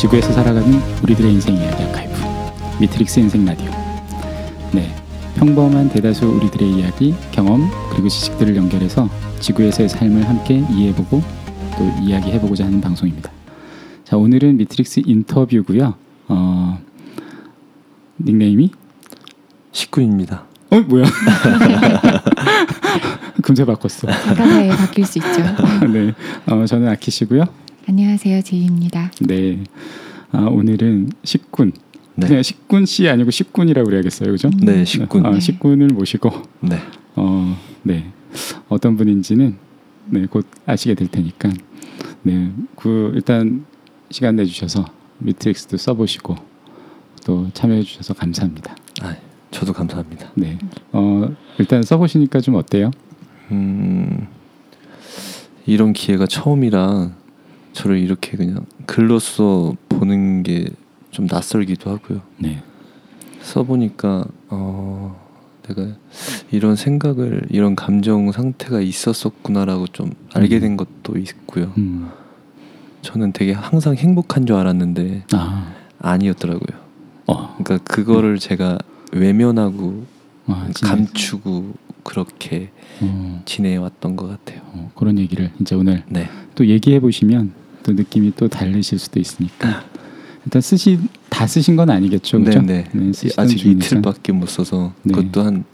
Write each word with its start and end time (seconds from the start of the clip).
지구에서 0.00 0.32
살아가는 0.32 0.80
우리들의 1.02 1.32
인생 1.32 1.56
이야기 1.56 1.82
아카이브 1.84 2.12
미트릭스 2.80 3.18
인생 3.20 3.44
라디오. 3.46 3.70
네, 4.72 4.94
평범한 5.36 5.88
대다수 5.88 6.26
우리들의 6.26 6.70
이야기, 6.70 7.14
경험 7.32 7.70
그리고 7.90 8.08
지식들을 8.08 8.54
연결해서 8.56 9.08
지구에서의 9.40 9.88
삶을 9.88 10.28
함께 10.28 10.62
이해해보고 10.70 11.22
또 11.78 11.84
이야기해보고자 12.02 12.66
하는 12.66 12.80
방송입니다. 12.80 13.30
자, 14.04 14.16
오늘은 14.18 14.58
미트릭스 14.58 15.02
인터뷰고요. 15.06 15.94
어, 16.28 16.78
닉네임이 18.18 18.70
식구입니다. 19.72 20.44
어 20.70 20.80
뭐야? 20.80 21.04
금세 23.42 23.64
바꿨어. 23.64 24.08
그 24.08 24.34
사이에 24.34 24.68
바뀔 24.68 25.06
수 25.06 25.18
있죠. 25.18 25.42
네, 25.92 26.12
어, 26.46 26.66
저는 26.66 26.88
아키시고요. 26.88 27.44
안녕하세요, 27.88 28.42
제이입니다. 28.42 29.12
네, 29.20 29.62
아, 30.32 30.40
오늘은 30.40 31.10
식군. 31.22 31.70
네. 32.16 32.26
그냥 32.26 32.42
식군 32.42 32.84
씨 32.84 33.08
아니고 33.08 33.30
식군이라고 33.30 33.86
그래야겠어요, 33.86 34.32
그죠? 34.32 34.50
네, 34.60 34.84
식군. 34.84 35.24
아, 35.24 35.30
네. 35.30 35.38
식군을 35.38 35.88
모시고 35.88 36.30
네. 36.62 36.80
어, 37.14 37.56
네, 37.84 38.10
어떤 38.68 38.96
분인지는 38.96 39.56
네, 40.06 40.26
곧 40.26 40.44
아시게 40.66 40.94
될 40.94 41.06
테니까 41.06 41.50
네, 42.22 42.50
그 42.74 43.12
일단 43.14 43.64
시간 44.10 44.34
내주셔서 44.34 44.84
미트릭스도 45.18 45.76
써보시고 45.76 46.34
또 47.24 47.48
참여해주셔서 47.54 48.14
감사합니다. 48.14 48.74
아, 49.02 49.14
저도 49.52 49.72
감사합니다. 49.72 50.32
네, 50.34 50.58
어, 50.90 51.28
일단 51.60 51.84
써보시니까 51.84 52.40
좀 52.40 52.56
어때요? 52.56 52.90
음, 53.52 54.26
이런 55.66 55.92
기회가 55.92 56.26
처음이라 56.26 57.12
저를 57.76 57.98
이렇게 57.98 58.36
그냥 58.36 58.64
글로써 58.86 59.74
보는 59.88 60.42
게 60.42 60.66
좀 61.16 61.26
낯설기도 61.30 61.88
하고요. 61.88 62.20
네, 62.36 62.62
써보니까 63.40 64.26
어, 64.50 65.18
내가 65.66 65.86
이런 66.50 66.76
생각을 66.76 67.46
이런 67.48 67.74
감정 67.74 68.30
상태가 68.32 68.82
있었었구나라고 68.82 69.86
좀 69.86 70.12
알게 70.34 70.60
된 70.60 70.76
것도 70.76 71.16
있고요. 71.16 71.72
음, 71.78 72.10
저는 73.00 73.32
되게 73.32 73.52
항상 73.52 73.94
행복한 73.94 74.44
줄 74.44 74.56
알았는데 74.56 75.24
아, 75.32 75.72
아니었더라고요. 76.00 76.78
어, 77.28 77.56
그러니까 77.56 77.78
그거를 77.78 78.38
제가 78.38 78.76
외면하고 79.12 80.04
아, 80.48 80.68
감추고 80.82 81.72
그렇게 82.02 82.72
어, 83.00 83.40
지내왔던 83.46 84.16
것 84.16 84.28
같아요. 84.28 84.60
어, 84.74 84.90
그런 84.94 85.18
얘기를 85.18 85.50
이제 85.62 85.74
오늘 85.74 86.04
네. 86.10 86.28
또 86.54 86.66
얘기해 86.66 87.00
보시면 87.00 87.54
또 87.86 87.92
느낌이 87.92 88.32
또 88.34 88.48
다르실 88.48 88.98
수도 88.98 89.20
있으니까 89.20 89.84
일단 90.44 90.60
쓰시 90.60 90.98
다 91.30 91.46
쓰신 91.46 91.76
건 91.76 91.88
아니겠죠, 91.88 92.40
그렇죠? 92.40 92.60
네, 92.60 92.84
네. 92.92 93.12
쓰시던 93.12 93.44
아직 93.44 93.58
중이니까. 93.58 93.86
이틀밖에 93.86 94.32
못 94.32 94.48
써서 94.48 94.92
네. 95.04 95.14
그것도 95.14 95.42
한 95.42 95.64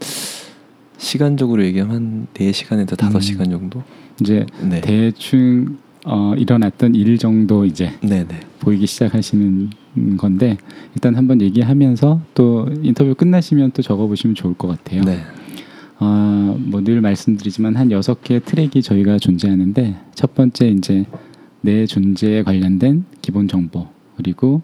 시간적으로 0.97 1.65
얘기하면 1.65 1.95
한 1.95 2.27
4 2.33 2.51
시간에서 2.51 2.95
5 2.95 3.19
시간 3.19 3.49
정도? 3.49 3.81
이제 4.21 4.45
네. 4.61 4.79
대충 4.81 5.77
어, 6.05 6.33
일어났던 6.37 6.93
일 6.93 7.17
정도 7.17 7.65
이제 7.65 7.93
네, 8.01 8.25
네. 8.27 8.39
보이기 8.59 8.85
시작하시는 8.85 9.71
건데 10.17 10.57
일단 10.93 11.15
한번 11.15 11.41
얘기하면서 11.41 12.21
또 12.35 12.69
인터뷰 12.83 13.15
끝나시면 13.15 13.71
또 13.71 13.81
적어보시면 13.81 14.35
좋을 14.35 14.53
것 14.53 14.67
같아요. 14.67 15.01
네. 15.03 15.19
아, 15.97 16.55
뭐늘 16.59 17.01
말씀드리지만 17.01 17.75
한 17.75 17.91
여섯 17.91 18.23
개의 18.23 18.41
트랙이 18.41 18.81
저희가 18.83 19.17
존재하는데 19.17 19.95
첫 20.13 20.35
번째 20.35 20.67
이제 20.69 21.05
내 21.63 21.85
존재에 21.85 22.43
관련된 22.43 23.05
기본 23.21 23.47
정보 23.47 23.87
그리고 24.17 24.61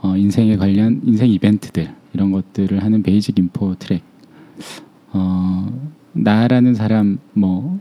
어, 0.00 0.16
인생에 0.16 0.56
관련 0.56 1.00
인생 1.04 1.30
이벤트들 1.30 1.94
이런 2.12 2.32
것들을 2.32 2.82
하는 2.82 3.02
basic 3.02 3.38
info 3.38 3.76
트랙. 3.76 4.02
어, 5.12 5.66
나라는 6.12 6.74
사람 6.74 7.18
뭐 7.32 7.80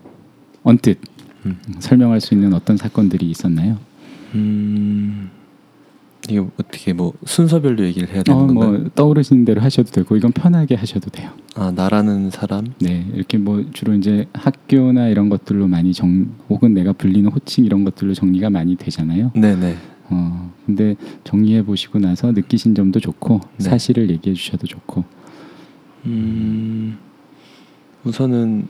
언뜻 0.62 1.00
음. 1.46 1.58
설명할 1.80 2.22
수 2.22 2.36
있는 2.36 2.54
어떤 2.54 2.78
사건들이 2.78 3.30
있었나요? 3.30 3.80
음. 4.36 5.30
이게 6.30 6.40
어떻게 6.40 6.94
뭐 6.94 7.14
순서별로 7.26 7.84
얘기를 7.86 8.08
해야 8.10 8.24
되는 8.24 8.40
어, 8.40 8.48
건가요? 8.48 8.72
뭐 8.72 8.90
떠오르시는 8.96 9.46
대로 9.46 9.62
하셔도 9.62 9.92
되고 9.92 10.16
이건 10.16 10.32
편하게 10.32 10.76
하셔도 10.76 11.10
돼요. 11.10 11.32
아, 11.56 11.72
나라는 11.72 12.30
사람? 12.30 12.66
네, 12.80 13.06
이렇게 13.14 13.38
뭐 13.38 13.64
주로 13.74 13.94
이제 13.94 14.28
학교나 14.34 15.10
이런 15.10 15.30
것들로 15.30 15.68
많이 15.68 15.94
정 15.94 16.28
혹은 16.50 16.74
내가 16.74 16.94
불리는 16.94 17.30
호칭 17.30 17.66
이런 17.66 17.84
것들로 17.84 18.14
정리가 18.14 18.50
많이 18.50 18.76
되잖아요. 18.76 19.32
네, 19.36 19.56
네. 19.56 19.76
어, 20.10 20.52
근데 20.66 20.96
정리해 21.24 21.64
보시고 21.64 22.00
나서 22.00 22.32
느끼신 22.32 22.76
점도 22.76 23.00
좋고 23.00 23.42
네. 23.58 23.64
사실을 23.64 24.10
얘기해 24.10 24.34
주셔도 24.34 24.66
좋고. 24.66 25.04
음. 26.06 26.98
우선은 28.06 28.68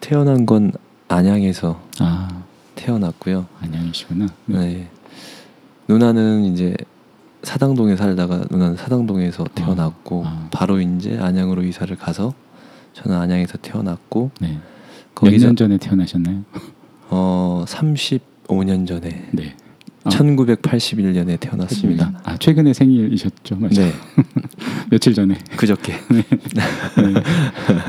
태어난 0.00 0.46
건 0.46 0.72
안양에서 1.08 1.80
아, 2.00 2.42
태어났고요. 2.74 3.46
안양이시구나. 3.60 4.26
네. 4.46 4.88
누나는 5.92 6.46
이제 6.46 6.74
사당동에 7.42 7.96
살다가 7.96 8.44
누나는 8.50 8.76
사당동에서 8.76 9.44
태어났고 9.54 10.22
아. 10.24 10.48
바로 10.50 10.80
이제 10.80 11.18
안양으로 11.18 11.62
이사를 11.64 11.94
가서 11.96 12.32
저는 12.94 13.14
안양에서 13.18 13.58
태어났고 13.58 14.30
네. 14.40 14.58
몇년 15.20 15.54
전에 15.54 15.76
태어나셨나요? 15.76 16.44
어 17.10 17.64
35년 17.66 18.86
전에 18.86 19.28
네. 19.32 19.54
아, 20.04 20.08
1981년에 20.08 21.38
태어났습니다. 21.38 22.20
아, 22.24 22.38
최근에 22.38 22.72
생일이셨죠? 22.72 23.56
맞죠? 23.56 23.82
네, 23.82 23.92
며칠 24.90 25.12
전에. 25.12 25.36
그저께 25.56 25.92
네. 26.10 26.24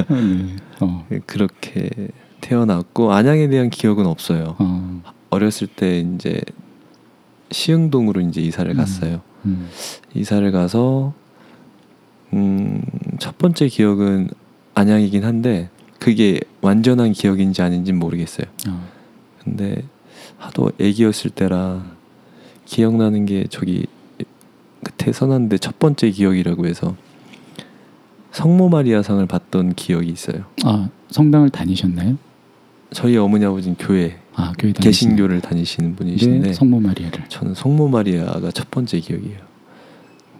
네. 0.09 0.55
어. 0.81 1.07
그렇게 1.25 1.89
태어났고 2.41 3.13
안양에 3.13 3.47
대한 3.47 3.69
기억은 3.69 4.05
없어요. 4.05 4.57
어. 4.59 5.01
어렸을 5.29 5.67
때 5.67 6.01
이제 6.01 6.41
시흥동으로 7.53 8.19
이제 8.21 8.41
이사를 8.41 8.69
음. 8.69 8.75
갔어요. 8.75 9.21
음. 9.45 9.69
이사를 10.13 10.51
가서 10.51 11.13
음, 12.33 12.81
첫 13.19 13.37
번째 13.37 13.67
기억은 13.67 14.29
안양이긴 14.73 15.23
한데 15.23 15.69
그게 15.99 16.41
완전한 16.61 17.13
기억인지 17.13 17.61
아닌지 17.61 17.91
는 17.91 17.99
모르겠어요. 17.99 18.47
어. 18.67 18.87
근데 19.43 19.83
하도 20.37 20.71
애기였을 20.79 21.29
때라 21.29 21.85
기억나는 22.65 23.25
게 23.25 23.45
저기 23.49 23.85
그때 24.83 25.13
선한데 25.13 25.59
첫 25.59 25.79
번째 25.79 26.09
기억이라고 26.09 26.65
해서 26.65 26.95
성모 28.31 28.69
마리아상을 28.69 29.25
받던 29.27 29.75
기억이 29.75 30.09
있어요. 30.09 30.43
아, 30.63 30.89
성당을 31.11 31.51
다니셨나요? 31.51 32.17
저희 32.91 33.15
어머니 33.17 33.45
아버지는 33.45 33.75
교회 33.77 34.19
아, 34.35 34.53
교회 34.57 34.73
다니시는 34.73 34.81
개신교를 34.81 35.41
다니시는 35.41 35.95
분이신데 35.95 36.47
네, 36.47 36.53
성모 36.53 36.79
마리아를. 36.79 37.23
저는 37.29 37.53
성모 37.53 37.88
마리아가 37.89 38.51
첫 38.51 38.69
번째 38.71 38.99
기억이에요. 38.99 39.38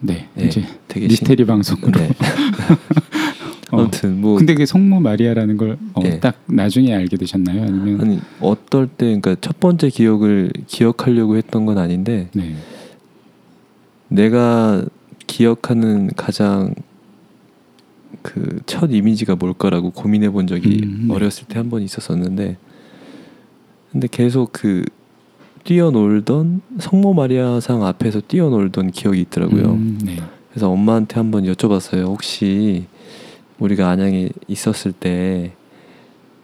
네. 0.00 0.28
네, 0.34 0.46
이제 0.46 0.64
되게 0.88 1.06
미스테리 1.06 1.44
방송으로. 1.46 1.92
신... 1.98 2.08
네. 2.08 2.14
어. 3.72 3.80
아무튼 3.80 4.20
뭐 4.20 4.36
근데 4.36 4.54
그 4.54 4.66
성모 4.66 5.00
마리아라는 5.00 5.56
걸 5.56 5.78
예. 6.04 6.20
딱 6.20 6.38
나중에 6.46 6.94
알게 6.94 7.16
되셨나요? 7.16 7.62
아니면 7.62 8.00
아니 8.00 8.20
어떨 8.40 8.86
때 8.88 9.06
그러니까 9.06 9.36
첫 9.40 9.58
번째 9.60 9.88
기억을 9.88 10.52
기억하려고 10.66 11.36
했던 11.36 11.64
건 11.64 11.78
아닌데 11.78 12.28
네. 12.34 12.54
내가 14.08 14.84
기억하는 15.26 16.10
가장 16.16 16.74
그 18.22 18.60
첫 18.66 18.90
이미지가 18.92 19.36
뭘까라고 19.36 19.90
고민해 19.90 20.30
본 20.30 20.46
적이 20.46 20.80
음, 20.84 21.04
네. 21.08 21.14
어렸을 21.14 21.46
때 21.46 21.58
한 21.58 21.68
번 21.70 21.82
있었었는데 21.82 22.56
근데 23.94 24.08
계속 24.10 24.50
그 24.52 24.84
뛰어놀던 25.62 26.62
성모 26.80 27.14
마리아상 27.14 27.84
앞에서 27.86 28.20
뛰어놀던 28.26 28.90
기억이 28.90 29.20
있더라고요. 29.20 29.74
음, 29.74 30.00
네. 30.04 30.16
그래서 30.50 30.68
엄마한테 30.68 31.14
한번 31.14 31.44
여쭤봤어요. 31.44 32.06
혹시 32.06 32.86
우리가 33.60 33.88
안양에 33.88 34.30
있었을 34.48 34.90
때 34.90 35.52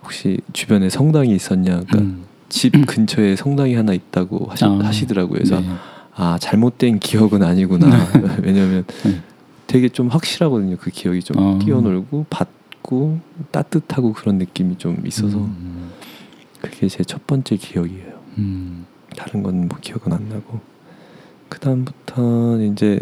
혹시 0.05 0.39
주변에 0.53 0.89
성당이 0.89 1.35
있었냐? 1.35 1.81
그러니까 1.89 1.99
음. 1.99 2.23
집 2.49 2.71
근처에 2.87 3.35
성당이 3.35 3.75
하나 3.75 3.95
있다고 3.95 4.47
하시, 4.49 4.65
아, 4.65 4.79
하시더라고요. 4.85 5.35
그래서 5.35 5.61
네. 5.61 5.67
아 6.15 6.39
잘못된 6.41 7.01
기억은 7.01 7.43
아니구나. 7.43 7.89
왜냐하면 8.45 8.85
네. 9.03 9.21
되게 9.67 9.89
좀 9.89 10.07
확실하거든요. 10.07 10.77
그 10.79 10.91
기억이 10.91 11.21
좀 11.21 11.37
어. 11.39 11.59
뛰어놀고 11.59 12.27
받고 12.31 13.19
따뜻하고 13.51 14.13
그런 14.13 14.39
느낌이 14.39 14.79
좀 14.79 15.03
있어서 15.05 15.39
음, 15.39 15.91
그게 16.61 16.89
제 16.89 17.03
첫 17.05 17.27
번째 17.27 17.57
기억이에요. 17.57 18.21
음, 18.39 18.87
다른 19.17 19.43
건 19.43 19.67
뭐 19.69 19.79
기억은 19.81 20.13
안 20.13 20.29
나고 20.29 20.61
그 21.49 21.59
다음부터는 21.59 22.73
이제 22.73 23.01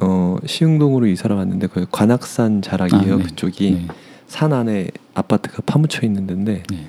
어 0.00 0.36
시흥동으로 0.44 1.06
이사를 1.06 1.34
왔는데 1.34 1.66
거기 1.68 1.86
관악산 1.90 2.62
자락이에요. 2.62 3.14
아, 3.14 3.16
네. 3.18 3.22
그쪽이 3.24 3.70
네. 3.72 3.86
산 4.26 4.52
안에 4.52 4.88
아파트가 5.14 5.62
파묻혀 5.64 6.06
있는 6.06 6.26
데인데 6.26 6.62
네. 6.70 6.86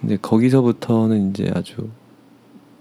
근데 0.00 0.16
거기서부터는 0.20 1.30
이제 1.30 1.50
아주 1.54 1.90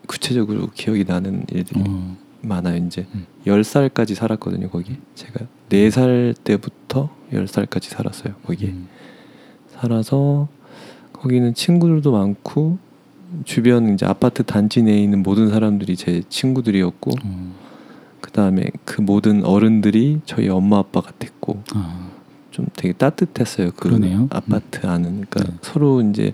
구체적으로 0.07 0.69
기억이 0.73 1.03
나는 1.05 1.45
일들이 1.51 1.81
어. 1.87 2.17
많아요. 2.41 2.77
이제 2.85 3.05
음. 3.13 3.25
10살까지 3.45 4.15
살았거든요, 4.15 4.69
거기. 4.69 4.97
제가 5.15 5.45
4살 5.69 6.35
때부터 6.43 7.09
10살까지 7.31 7.83
살았어요, 7.83 8.33
거기 8.43 8.65
에. 8.65 8.69
음. 8.69 8.87
살아서 9.69 10.47
거기는 11.21 11.53
친구들도 11.53 12.11
많고 12.11 12.79
주변 13.45 13.93
이제 13.93 14.05
아파트 14.07 14.43
단지 14.43 14.81
내에 14.81 14.97
있는 14.99 15.21
모든 15.21 15.49
사람들이 15.49 15.95
제 15.95 16.23
친구들이었고 16.29 17.11
어. 17.23 17.53
그다음에 18.21 18.65
그 18.85 19.01
모든 19.01 19.45
어른들이 19.45 20.21
저희 20.25 20.49
엄마 20.49 20.79
아빠 20.79 21.01
같았고 21.01 21.63
아. 21.75 22.09
좀 22.49 22.65
되게 22.73 22.93
따뜻했어요. 22.93 23.71
그 23.75 23.89
그러네요. 23.89 24.27
아파트 24.31 24.85
안은 24.85 25.25
그러니까 25.29 25.43
네. 25.43 25.57
서로 25.61 26.01
이제 26.01 26.33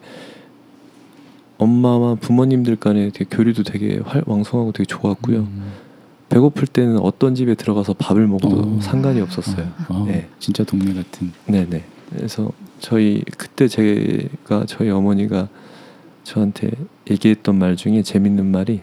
엄마와 1.57 2.15
부모님들 2.15 2.77
간에 2.77 3.09
되게 3.09 3.25
교류도 3.29 3.63
되게 3.63 3.99
활, 4.05 4.23
왕성하고 4.25 4.71
되게 4.71 4.85
좋았고요. 4.85 5.39
음. 5.39 5.71
배고플 6.29 6.67
때는 6.67 6.99
어떤 6.99 7.35
집에 7.35 7.55
들어가서 7.55 7.93
밥을 7.93 8.25
먹어도 8.27 8.57
어. 8.57 8.79
상관이 8.81 9.19
없었어요. 9.19 9.67
어, 9.89 10.05
네. 10.07 10.29
진짜 10.39 10.63
동네 10.63 10.93
같은. 10.93 11.31
네네. 11.45 11.83
그래서 12.09 12.51
저희 12.79 13.23
그때 13.37 13.67
제가 13.67 14.65
저희 14.65 14.89
어머니가 14.89 15.49
저한테 16.23 16.71
얘기했던 17.09 17.57
말 17.57 17.75
중에 17.75 18.01
재밌는 18.03 18.45
말이 18.45 18.81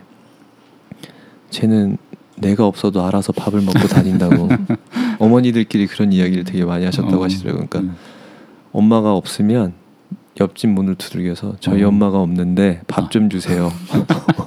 쟤는 1.50 1.98
내가 2.36 2.66
없어도 2.66 3.04
알아서 3.04 3.32
밥을 3.32 3.60
먹고 3.60 3.86
다닌다고 3.86 4.48
어머니들끼리 5.20 5.86
그런 5.86 6.12
이야기를 6.12 6.44
되게 6.44 6.64
많이 6.64 6.84
하셨다고 6.84 7.20
어, 7.20 7.24
하시더라고요. 7.24 7.66
그러니까 7.68 7.92
네. 7.92 7.98
엄마가 8.72 9.14
없으면 9.14 9.74
옆집 10.40 10.70
문을 10.70 10.96
두들겨서 10.96 11.56
저희 11.60 11.84
어. 11.84 11.88
엄마가 11.88 12.20
없는데 12.20 12.80
밥 12.88 13.10
좀 13.10 13.30
주세요. 13.30 13.70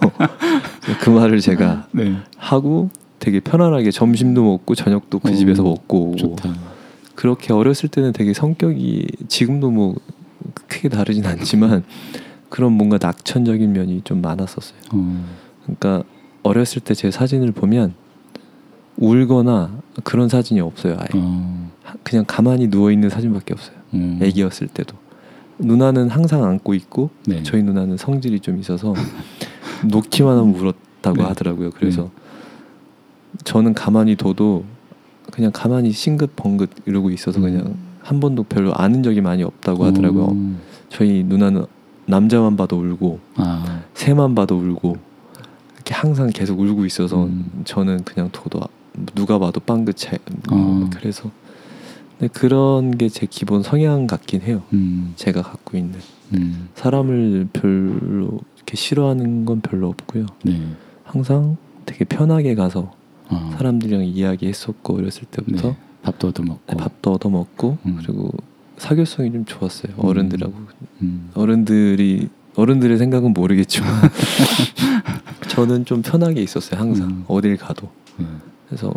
그 1.02 1.10
말을 1.10 1.40
제가 1.40 1.88
네. 1.92 2.18
하고 2.38 2.90
되게 3.20 3.40
편안하게 3.40 3.92
점심도 3.92 4.44
먹고 4.44 4.76
저녁도 4.76 5.20
그 5.20 5.30
어, 5.30 5.34
집에서 5.34 5.64
먹고 5.64 6.16
좋다. 6.18 6.54
그렇게 7.18 7.52
어렸을 7.52 7.90
때는 7.90 8.14
되게 8.14 8.32
성격이 8.32 9.08
지금도 9.28 9.72
뭐 9.72 9.96
크게 10.68 10.88
다르진 10.88 11.26
않지만 11.26 11.84
그런 12.50 12.74
뭔가 12.74 13.00
낙천적인 13.02 13.74
면이 13.74 14.02
좀 14.04 14.22
많았었어요. 14.22 14.78
어. 14.94 15.26
그러니까 15.64 16.04
어렸을 16.44 16.80
때 16.80 16.94
제 16.94 17.10
사진을 17.10 17.54
보면 17.54 17.96
울거나 18.98 19.80
그런 20.04 20.30
사진이 20.30 20.60
없어요. 20.62 20.96
아예 21.00 21.08
어. 21.16 21.72
그냥 22.04 22.24
가만히 22.28 22.70
누워 22.70 22.92
있는 22.92 23.10
사진밖에 23.10 23.54
없어요. 23.56 23.76
어. 23.94 24.20
아기였을 24.22 24.68
때도 24.68 24.96
누나는 25.58 26.10
항상 26.10 26.44
안고 26.44 26.76
있고 26.76 27.10
네. 27.26 27.42
저희 27.42 27.64
누나는 27.64 27.98
성질이 27.98 28.42
좀 28.42 28.60
있어서 28.60 28.94
놓기만 29.90 30.38
하면 30.38 30.54
울었다고 30.54 31.18
네. 31.18 31.24
하더라고요. 31.24 31.72
그래서 31.72 32.12
저는 33.44 33.74
가만히 33.74 34.16
둬도 34.16 34.66
그냥 35.32 35.52
가만히 35.54 35.92
싱긋 35.92 36.36
벙긋 36.36 36.70
이러고 36.86 37.10
있어서 37.12 37.40
그냥 37.40 37.76
한 38.02 38.20
번도 38.20 38.44
별로 38.44 38.74
아는 38.74 39.04
적이 39.04 39.22
많이 39.22 39.44
없다고 39.44 39.86
하더라고요. 39.86 40.24
어. 40.32 40.56
저희 40.90 41.24
누나는 41.24 41.66
남자만 42.06 42.56
봐도 42.56 42.78
울고 42.80 43.20
아. 43.36 43.82
새만 43.94 44.34
봐도 44.34 44.58
울고 44.58 44.96
이렇게 45.76 45.94
항상 45.94 46.30
계속 46.34 46.60
울고 46.60 46.86
있어서 46.86 47.26
음. 47.26 47.62
저는 47.66 48.04
그냥 48.06 48.30
둬도 48.32 48.62
누가 49.14 49.38
봐도 49.40 49.60
빵긋해. 49.60 50.18
어. 50.52 50.90
그래서 50.96 51.30
근데 52.18 52.32
그런 52.34 52.98
게 52.98 53.10
제 53.10 53.28
기본 53.30 53.62
성향 53.62 54.08
같긴 54.08 54.42
해요. 54.42 54.64
음. 54.74 55.14
제가 55.18 55.42
갖고 55.42 55.78
있는 55.78 56.00
음. 56.34 56.70
사람을 56.76 57.50
별로 57.54 58.40
이렇게 58.56 58.76
싫어하는 58.76 59.46
건 59.46 59.62
별로 59.62 59.90
없고요. 59.90 60.26
네. 60.44 60.62
항상 61.04 61.58
되게 61.86 62.06
편하게 62.06 62.56
가서 62.56 62.92
어. 63.30 63.52
사람들이랑 63.58 64.04
이야기했었고 64.06 64.96
어렸을 64.98 65.24
때부터 65.32 65.70
네. 65.70 65.78
밥도 66.04 66.28
얻어 66.30 66.44
먹고. 66.44 66.60
네, 66.68 66.76
밥도 66.76 67.12
얻어 67.14 67.30
먹고 67.30 67.78
음. 67.86 67.98
그리고 68.02 68.32
사교성이 68.78 69.32
좀 69.32 69.46
좋았어요. 69.46 69.94
음. 69.98 70.06
어른들하고 70.06 70.54
음. 71.02 71.30
어른들이 71.34 72.30
어른들의 72.56 72.98
생각은 72.98 73.34
모르겠지만 73.34 73.90
저는 75.50 75.86
좀 75.86 76.02
편하게 76.02 76.42
있었어요. 76.42 76.80
항상 76.80 77.08
음. 77.10 77.26
어딜 77.28 77.58
가도. 77.58 77.90
네. 78.18 78.26
그래서 78.68 78.94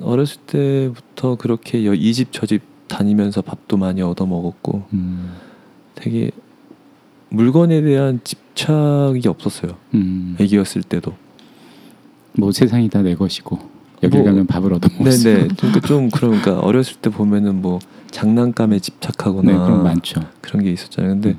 어렸을 0.00 0.40
때부터 0.46 1.36
그렇게 1.36 1.78
이 1.80 2.12
집 2.12 2.30
저 2.32 2.46
집 2.46 2.62
다니면서 2.88 3.42
밥도 3.42 3.76
많이 3.76 4.00
얻어 4.00 4.24
먹었고 4.26 4.84
음. 4.94 5.34
되게 5.94 6.30
물건에 7.30 7.82
대한 7.82 8.20
집착이 8.24 9.22
없었어요. 9.26 9.72
음. 9.94 10.36
애기였을 10.40 10.82
때도. 10.82 11.12
뭐 12.34 12.52
세상이 12.52 12.88
다 12.88 13.02
내 13.02 13.14
것이고 13.14 13.58
여기 14.02 14.16
뭐, 14.16 14.26
가면 14.26 14.46
밥을 14.46 14.72
얻어 14.74 14.88
수 14.88 15.24
네네. 15.24 15.48
그러니까 15.56 15.80
좀 15.86 16.10
그러니까 16.10 16.58
어렸을 16.60 16.96
때 16.96 17.10
보면은 17.10 17.60
뭐 17.62 17.78
장난감에 18.10 18.78
집착하거나 18.78 19.50
네, 19.50 19.58
그런 19.58 19.78
거 19.78 19.84
많죠. 19.84 20.20
그런 20.40 20.62
게 20.62 20.70
있었잖아요. 20.72 21.14
근데 21.14 21.30
음. 21.30 21.38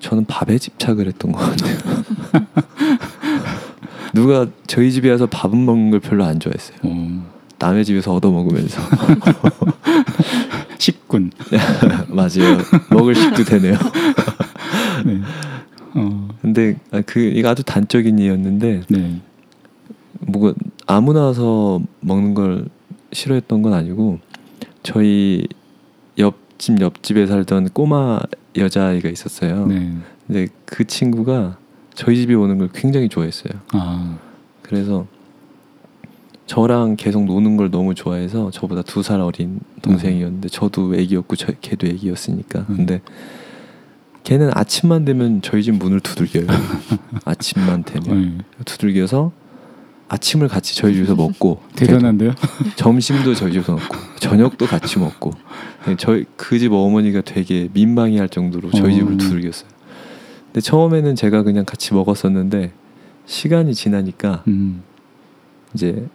저는 0.00 0.24
밥에 0.26 0.58
집착을 0.58 1.06
했던 1.06 1.32
것 1.32 1.38
같아요. 1.38 1.76
누가 4.12 4.46
저희 4.66 4.92
집에 4.92 5.10
와서 5.10 5.26
밥은 5.26 5.64
먹는 5.64 5.90
걸 5.90 6.00
별로 6.00 6.24
안 6.24 6.40
좋아했어요. 6.40 6.78
어. 6.82 7.32
남의 7.58 7.84
집에서 7.84 8.12
얻어 8.14 8.30
먹으면서 8.30 8.80
식군. 10.78 11.30
맞아요. 12.08 12.58
먹을 12.90 13.14
식도 13.14 13.44
되네요. 13.44 13.78
네. 15.06 15.20
어. 15.94 16.28
근데 16.42 16.76
아, 16.90 17.02
그 17.06 17.20
이거 17.20 17.50
아주 17.50 17.62
단적인 17.62 18.18
이였는데 18.18 18.82
네. 18.88 19.20
뭐가 20.26 20.54
아무나 20.86 21.22
와서 21.26 21.80
먹는 22.00 22.34
걸 22.34 22.66
싫어했던 23.12 23.62
건 23.62 23.74
아니고 23.74 24.18
저희 24.82 25.46
옆집 26.18 26.80
옆집에 26.80 27.26
살던 27.26 27.70
꼬마 27.70 28.20
여자아이가 28.56 29.08
있었어요. 29.08 29.66
네. 29.66 29.92
근데 30.26 30.48
그 30.64 30.86
친구가 30.86 31.58
저희 31.94 32.16
집에 32.16 32.34
오는 32.34 32.58
걸 32.58 32.68
굉장히 32.72 33.08
좋아했어요. 33.08 33.52
아. 33.72 34.18
그래서 34.62 35.06
저랑 36.46 36.96
계속 36.96 37.24
노는 37.24 37.56
걸 37.56 37.70
너무 37.70 37.94
좋아해서 37.94 38.50
저보다 38.50 38.82
두 38.82 39.02
살 39.02 39.20
어린 39.20 39.60
동생이었는데 39.82 40.48
저도 40.48 40.94
애기였고 40.94 41.36
저, 41.36 41.52
걔도 41.60 41.86
애기였으니까 41.86 42.66
음. 42.70 42.76
근데 42.76 43.00
걔는 44.24 44.50
아침만 44.54 45.04
되면 45.04 45.42
저희 45.42 45.62
집 45.62 45.72
문을 45.74 46.00
두들겨요 46.00 46.46
아침만 47.24 47.84
되면 47.84 48.38
네. 48.38 48.44
두들겨서 48.64 49.32
아침을 50.08 50.48
같이 50.48 50.76
저희 50.76 50.94
집에서 50.94 51.14
먹고 51.14 51.60
대단한데요? 51.74 52.34
점심도 52.76 53.34
저희 53.34 53.52
집에서 53.52 53.72
먹고 53.72 53.96
저녁도 54.20 54.66
같이 54.66 54.98
먹고 54.98 55.32
저희 55.98 56.24
그 56.36 56.58
집 56.58 56.72
어머니가 56.72 57.22
되게 57.22 57.68
민망해할 57.72 58.28
정도로 58.28 58.70
저희 58.70 58.92
어. 58.94 58.98
집을 58.98 59.16
두들겼어요. 59.16 59.68
근데 60.46 60.60
처음에는 60.60 61.14
제가 61.16 61.42
그냥 61.42 61.64
같이 61.64 61.94
먹었었는데 61.94 62.72
시간이 63.26 63.74
지나니까 63.74 64.42
음. 64.48 64.82
이제 65.74 66.06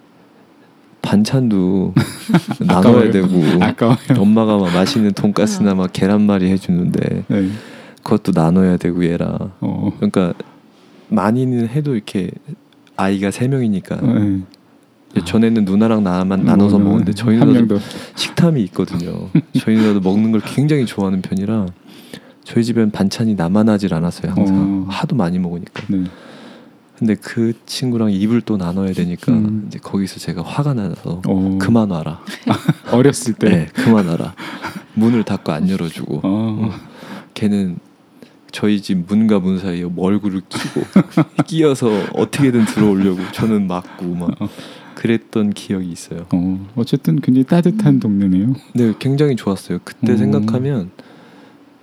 반찬도 1.01 1.93
나눠야. 2.59 3.11
되고 3.11 3.27
아까워요. 3.63 3.97
엄마가 4.17 4.57
막 4.57 4.73
맛있는 4.73 5.13
돈가스나 5.13 5.73
막 5.73 5.91
계란말이 5.91 6.49
해주는데 6.51 7.23
네. 7.27 7.49
그것도 8.03 8.31
나눠야 8.35 8.77
되고 8.77 9.03
얘랑 9.05 9.53
어. 9.61 9.89
그러니까 9.97 10.33
많이는 11.09 11.67
해도 11.69 11.95
이렇게 11.95 12.29
아이가 12.97 13.31
세 13.31 13.47
명이니까 13.47 14.01
네. 14.01 14.41
전에는 15.23 15.65
누나랑 15.65 16.03
나만 16.03 16.43
나눠서 16.43 16.79
뭐, 16.79 16.89
먹는데 16.89 17.13
저희 17.13 17.37
한 17.37 17.47
누나도 17.47 17.79
식탐이 18.15 18.61
있거든요. 18.65 19.29
저희 19.59 19.77
누나도 19.77 20.01
먹는 20.01 20.31
걸 20.31 20.41
굉장히 20.45 20.85
좋아하는 20.85 21.21
편이라 21.21 21.67
저희 22.43 22.63
집엔 22.63 22.91
반찬이 22.91 23.35
남아나질 23.35 23.93
않았어요. 23.93 24.31
항상 24.33 24.85
어. 24.87 24.91
하도 24.91 25.15
많이 25.15 25.39
먹으니까. 25.39 25.83
네. 25.87 26.03
근데 26.97 27.13
그 27.15 27.53
친구랑 27.65 28.11
입을 28.11 28.41
또 28.41 28.57
나눠야 28.57 28.93
되니까 28.93 29.31
음. 29.31 29.65
이제 29.67 29.77
거기서 29.77 30.19
제가 30.19 30.41
화가 30.41 30.73
나서 30.73 31.21
어. 31.27 31.57
그만 31.61 31.91
와라. 31.91 32.21
어렸을 32.91 33.33
때. 33.33 33.49
네, 33.49 33.65
그만 33.73 34.07
와라. 34.07 34.33
문을 34.95 35.23
닫고 35.23 35.51
안 35.51 35.69
열어주고 35.69 36.21
어. 36.23 36.71
걔는 37.35 37.77
저희 38.51 38.81
집 38.81 39.05
문과 39.07 39.39
문 39.39 39.59
사이에 39.59 39.85
얼굴을 39.95 40.41
끼고 40.49 40.81
끼어서 41.45 41.87
어떻게든 42.13 42.65
들어오려고 42.65 43.19
저는 43.33 43.67
막고 43.67 44.05
막 44.15 44.31
그랬던 44.95 45.51
기억이 45.53 45.89
있어요. 45.91 46.25
어. 46.33 46.67
어쨌든 46.75 47.19
굉장히 47.21 47.43
따뜻한 47.45 47.99
동네네요. 47.99 48.53
네, 48.73 48.93
굉장히 48.99 49.35
좋았어요. 49.35 49.79
그때 49.83 50.13
음. 50.13 50.17
생각하면 50.17 50.91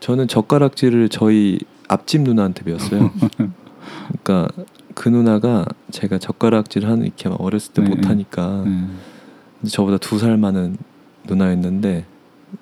저는 0.01 0.27
젓가락질을 0.29 1.09
저희 1.11 1.61
앞집 1.89 2.23
누나한테 2.23 2.65
배웠어요. 2.65 3.13
그러니까 4.25 4.49
그 4.95 5.09
누나가 5.09 5.65
제가 5.91 6.19
젓가락질 6.19 6.87
하는 6.87 7.05
이렇게 7.05 7.29
막 7.29 7.41
어렸을 7.41 7.73
때 7.73 7.83
네. 7.83 7.89
못하니까 7.89 8.65
네. 8.67 9.69
저보다 9.69 9.99
두 9.99 10.19
살 10.19 10.37
많은 10.37 10.77
누나였는데 11.27 12.05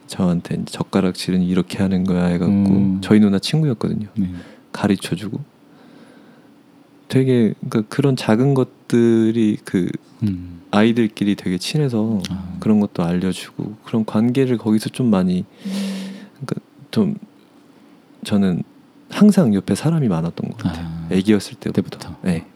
저한테 0.06 0.64
젓가락질은 0.66 1.42
이렇게 1.42 1.78
하는 1.78 2.04
거야 2.04 2.26
해갖고 2.26 2.52
음. 2.52 2.98
저희 3.02 3.20
누나 3.20 3.38
친구였거든요. 3.38 4.08
네. 4.16 4.30
가르쳐주고 4.72 5.40
되게 7.08 7.54
그러니까 7.60 7.82
그런 7.88 8.16
작은 8.16 8.54
것들이 8.54 9.58
그 9.64 9.90
음. 10.22 10.62
아이들끼리 10.70 11.34
되게 11.34 11.58
친해서 11.58 12.20
아. 12.30 12.56
그런 12.58 12.80
것도 12.80 13.02
알려주고 13.02 13.76
그런 13.84 14.04
관계를 14.06 14.56
거기서 14.56 14.88
좀 14.88 15.10
많이 15.10 15.44
그러니까 16.34 16.54
좀 16.90 17.16
저는 18.24 18.62
항상 19.10 19.54
옆에 19.54 19.74
사람이 19.74 20.08
많았던 20.08 20.50
것 20.50 20.56
같아요. 20.58 20.86
아. 20.86 21.08
애기였을 21.10 21.56
때부터. 21.56 21.98
때부터. 21.98 22.16
네. 22.22 22.46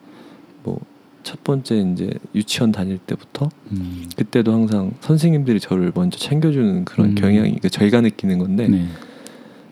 뭐첫 1.36 1.44
번째 1.44 1.76
이제 1.92 2.10
유치원 2.34 2.72
다닐 2.72 2.98
때부터 2.98 3.50
음. 3.72 4.08
그때도 4.16 4.52
항상 4.52 4.92
선생님들이 5.00 5.60
저를 5.60 5.92
먼저 5.94 6.18
챙겨주는 6.18 6.84
그런 6.84 7.10
음. 7.10 7.14
경향이 7.14 7.40
그러니까 7.40 7.68
저희가 7.68 8.00
느끼는 8.00 8.38
건데 8.38 8.68
네. 8.68 8.88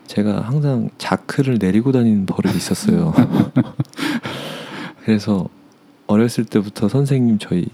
제가 0.07 0.41
항상 0.41 0.89
자크를 0.97 1.57
내리고 1.59 1.91
다니는 1.91 2.25
버릇이 2.25 2.55
있었어요. 2.55 3.13
그래서 5.03 5.47
어렸을 6.07 6.45
때부터 6.45 6.87
선생님 6.87 7.39
저희 7.39 7.65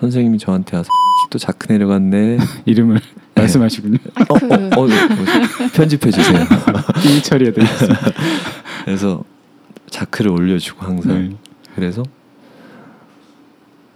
선생님이 0.00 0.38
저한테 0.38 0.76
와서 0.76 0.88
또 1.30 1.38
자크 1.38 1.70
내려갔네. 1.70 2.38
이름을 2.66 3.00
말씀하시군요. 3.34 3.98
어, 4.28 4.34
어, 4.34 4.80
어, 4.80 4.86
네. 4.86 4.96
편집해 5.74 6.10
주세요. 6.10 6.40
이 7.04 7.22
처리해야 7.22 7.52
되겠어요. 7.52 7.96
그래서 8.84 9.22
자크를 9.88 10.30
올려주고 10.32 10.84
항상. 10.84 11.28
네. 11.28 11.36
그래서 11.74 12.02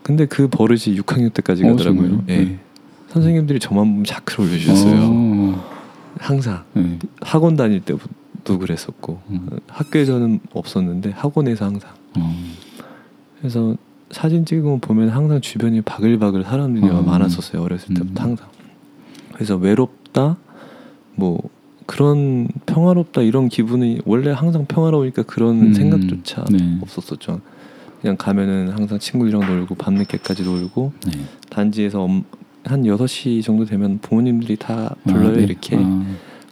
근데 0.04 0.26
그 0.26 0.48
버릇이 0.48 1.00
6학년 1.00 1.32
때까지 1.32 1.64
어, 1.64 1.70
가더라고요. 1.70 2.24
예. 2.28 2.36
네. 2.36 2.58
선생님들이 3.08 3.58
저만 3.58 3.86
보면 3.86 4.04
자크를 4.04 4.44
올려주셨어요. 4.50 5.00
어. 5.02 5.64
항상 6.18 6.62
네. 6.74 6.98
학원 7.22 7.56
다닐 7.56 7.80
때도 7.80 8.58
그랬었고 8.58 9.20
음. 9.30 9.48
학교에서는 9.66 10.40
없었는데 10.52 11.10
학원에서 11.10 11.64
항상. 11.64 11.90
어. 12.18 12.34
그래서 13.38 13.76
사진 14.10 14.44
찍으면 14.44 14.80
보면 14.80 15.08
항상 15.08 15.40
주변에 15.40 15.80
바글바글 15.80 16.44
사람들이 16.44 16.86
어. 16.86 17.00
많았었어요 17.02 17.62
어렸을 17.62 17.94
때부터 17.94 18.22
음. 18.24 18.30
항상 18.30 18.48
그래서 19.32 19.56
외롭다 19.56 20.36
뭐 21.14 21.40
그런 21.86 22.48
평화롭다 22.66 23.22
이런 23.22 23.48
기분이 23.48 24.00
원래 24.04 24.30
항상 24.32 24.66
평화로우니까 24.66 25.22
그런 25.22 25.62
음. 25.62 25.72
생각조차 25.72 26.44
네. 26.50 26.78
없었었죠 26.82 27.40
그냥 28.04 28.18
가면은 28.18 28.68
항상 28.68 28.98
친구들이랑 28.98 29.46
놀고 29.48 29.76
밤늦게까지 29.76 30.42
놀고 30.42 30.92
네. 31.06 31.24
단지에서 31.48 32.02
엄- 32.02 32.24
한 32.62 32.82
6시 32.82 33.42
정도 33.42 33.64
되면 33.64 33.98
부모님들이 33.98 34.56
다 34.56 34.94
불러요 35.04 35.28
아, 35.28 35.32
네. 35.32 35.42
이렇게 35.44 35.78
아. 35.80 36.04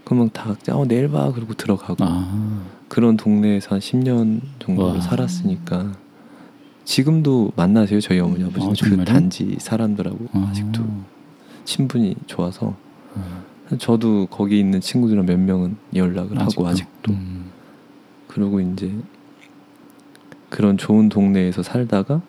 그러면 0.02 0.30
다 0.32 0.44
각자 0.44 0.74
어, 0.74 0.86
내일 0.86 1.10
봐 1.10 1.30
그러고 1.30 1.52
들어가고 1.52 1.96
아. 2.00 2.62
그런 2.88 3.18
동네에서 3.18 3.74
한 3.74 3.80
10년 3.80 4.40
정도를 4.60 4.94
와. 4.94 5.00
살았으니까 5.02 5.92
지금도 6.86 7.52
만나세요 7.54 8.00
저희 8.00 8.18
어머니 8.20 8.44
아버지 8.44 8.86
아, 8.86 8.88
그? 8.88 9.04
단지 9.04 9.54
사람들하고 9.60 10.28
아. 10.32 10.46
아직도 10.48 10.82
친분이 11.66 12.14
좋아서 12.28 12.74
아. 13.14 13.76
저도 13.76 14.24
거기 14.30 14.58
있는 14.58 14.80
친구들이랑 14.80 15.26
몇 15.26 15.38
명은 15.38 15.76
연락을 15.94 16.38
아직도? 16.40 16.62
하고 16.62 16.68
아직도 16.72 17.12
음. 17.12 17.50
그리고 18.26 18.58
이제 18.58 18.90
그런 20.52 20.76
좋은 20.76 21.08
동네에서 21.08 21.62
살다가 21.62 22.20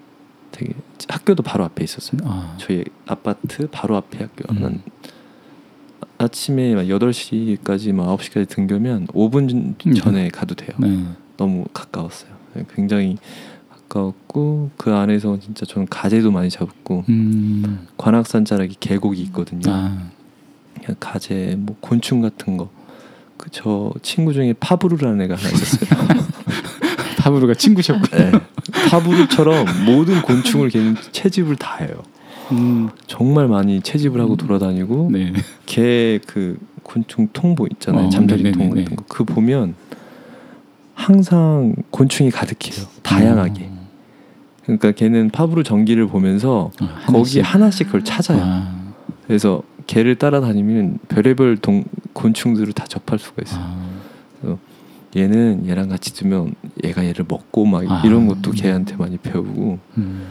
되게 0.51 0.73
학교도 1.09 1.43
바로 1.43 1.65
앞에 1.65 1.83
있었어요 1.83 2.21
아. 2.23 2.55
저희 2.57 2.85
아파트 3.05 3.67
바로 3.69 3.97
앞에 3.97 4.19
학교 4.19 4.53
음. 4.53 4.61
난 4.61 4.81
아침에 6.17 6.73
막 6.73 6.83
8시까지 6.83 7.91
막 7.91 8.17
9시까지 8.17 8.47
등교면 8.47 9.07
5분 9.07 9.75
음. 9.85 9.93
전에 9.93 10.29
가도 10.29 10.55
돼요 10.55 10.71
네. 10.77 11.03
너무 11.37 11.65
가까웠어요. 11.73 12.31
굉장히 12.75 13.17
가까웠고 13.69 14.71
그 14.77 14.93
안에서 14.93 15.39
진짜 15.39 15.65
저는 15.65 15.87
가재도 15.87 16.31
많이 16.31 16.49
잡았고 16.49 17.05
음. 17.09 17.87
관악산 17.97 18.45
자락이 18.45 18.77
계곡이 18.79 19.21
있거든요. 19.23 19.61
아. 19.67 20.09
그냥 20.75 20.95
가재 20.99 21.55
뭐 21.57 21.75
곤충 21.81 22.21
같은 22.21 22.57
거. 22.57 22.69
그 23.37 23.49
저 23.51 23.91
친구 24.01 24.31
중에 24.31 24.53
파브루라는 24.53 25.21
애가 25.21 25.35
하나 25.35 25.49
있었어요. 25.49 25.89
파브로가 27.23 27.53
친구셨고. 27.53 28.17
네. 28.17 28.31
파브루처럼 28.89 29.65
모든 29.85 30.21
곤충을 30.21 30.69
걔는 30.69 30.95
채집을 31.13 31.55
다 31.55 31.77
해요. 31.77 32.03
음. 32.51 32.89
정말 33.07 33.47
많이 33.47 33.81
채집을 33.81 34.19
하고 34.19 34.35
돌아다니고 34.35 35.09
네. 35.11 35.31
걔그 35.65 36.57
곤충 36.83 37.29
통보 37.31 37.67
있잖아요. 37.73 38.07
어, 38.07 38.09
잠자리 38.09 38.43
네네네. 38.43 38.57
통 38.69 38.75
같은 38.75 38.95
거. 38.97 39.03
그 39.07 39.23
보면 39.23 39.75
항상 40.93 41.75
곤충이 41.91 42.29
가득해요. 42.29 42.85
다양하게. 43.01 43.69
어. 43.71 43.83
그러니까 44.63 44.91
걔는 44.91 45.29
파브로 45.29 45.63
전기를 45.63 46.07
보면서 46.07 46.71
아, 46.79 46.99
거기 47.05 47.39
하나씩. 47.39 47.53
하나씩 47.53 47.85
그걸 47.87 48.03
찾아요. 48.03 48.41
아. 48.43 48.83
그래서 49.27 49.63
걔를 49.87 50.15
따라다니면 50.15 50.99
별의별 51.09 51.57
동, 51.57 51.83
곤충들을 52.13 52.73
다 52.73 52.85
접할 52.87 53.17
수가 53.19 53.41
있어요. 53.45 53.61
아. 53.61 53.92
얘는 55.15 55.67
얘랑 55.67 55.89
같이 55.89 56.13
두면 56.13 56.55
얘가 56.83 57.05
얘를 57.05 57.25
먹고 57.27 57.65
막 57.65 57.83
아. 57.89 58.01
이런 58.05 58.27
것도 58.27 58.51
걔한테 58.51 58.95
많이 58.95 59.17
배우고 59.17 59.79
음. 59.97 60.27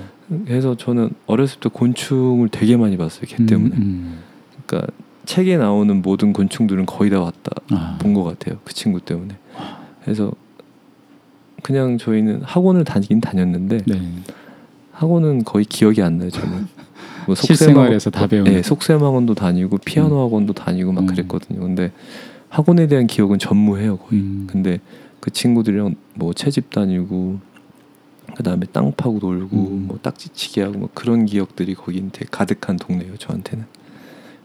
그래서 0.46 0.76
저는 0.76 1.10
어렸을 1.26 1.60
때 1.60 1.68
곤충을 1.72 2.48
되게 2.48 2.76
많이 2.76 2.96
봤어요. 2.96 3.24
걔 3.26 3.44
때문에. 3.44 3.76
음. 3.76 4.18
그러니까 4.66 4.92
책에 5.24 5.56
나오는 5.56 6.02
모든 6.02 6.32
곤충들은 6.32 6.86
거의 6.86 7.10
다 7.10 7.20
왔다 7.20 7.50
아. 7.70 7.98
본것 8.00 8.24
같아요. 8.24 8.58
그 8.64 8.74
친구 8.74 9.00
때문에. 9.00 9.36
그래서 10.02 10.32
그냥 11.62 11.98
저희는 11.98 12.42
학원을 12.42 12.84
다니긴 12.84 13.20
다녔는데 13.20 13.82
네. 13.86 14.02
학원은 14.92 15.44
거의 15.44 15.64
기억이 15.64 16.02
안 16.02 16.18
나요. 16.18 16.30
저는. 16.30 16.66
뭐 17.26 17.34
실생활에서 17.36 18.10
다 18.10 18.26
배우는. 18.26 18.52
네, 18.52 18.62
속셈 18.62 19.02
학원도 19.02 19.34
다니고 19.34 19.78
피아노 19.78 20.20
학원도 20.20 20.54
다니고 20.54 20.92
막 20.92 21.02
음. 21.02 21.06
그랬거든요. 21.06 21.60
근데 21.60 21.92
학원에 22.52 22.86
대한 22.86 23.06
기억은 23.06 23.38
전무해요 23.38 23.96
거의. 23.96 24.20
음. 24.20 24.46
근데 24.46 24.78
그 25.20 25.30
친구들이랑 25.30 25.94
뭐 26.14 26.34
채집 26.34 26.68
다니고 26.70 27.40
그다음에 28.36 28.66
땅 28.72 28.92
파고 28.92 29.18
놀고 29.20 29.56
음. 29.56 29.86
뭐 29.88 29.98
딱지치기 30.02 30.60
하고 30.60 30.78
뭐 30.78 30.88
그런 30.92 31.24
기억들이 31.24 31.74
거기 31.74 32.06
되게 32.12 32.26
가득한 32.30 32.76
동네예요 32.76 33.16
저한테는. 33.16 33.64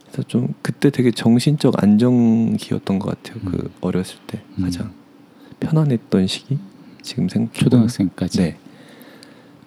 그래서 0.05 0.23
좀 0.23 0.53
그때 0.61 0.89
되게 0.89 1.11
정신적 1.11 1.83
안정기였던 1.83 2.97
것 2.99 3.09
같아요. 3.09 3.41
그 3.43 3.57
음. 3.57 3.69
어렸을 3.81 4.19
때 4.25 4.41
음. 4.57 4.63
가장 4.63 4.93
편안했던 5.59 6.27
시기. 6.27 6.57
지금 7.01 7.27
생각 7.27 7.53
초등학생까지. 7.55 8.37
네. 8.37 8.57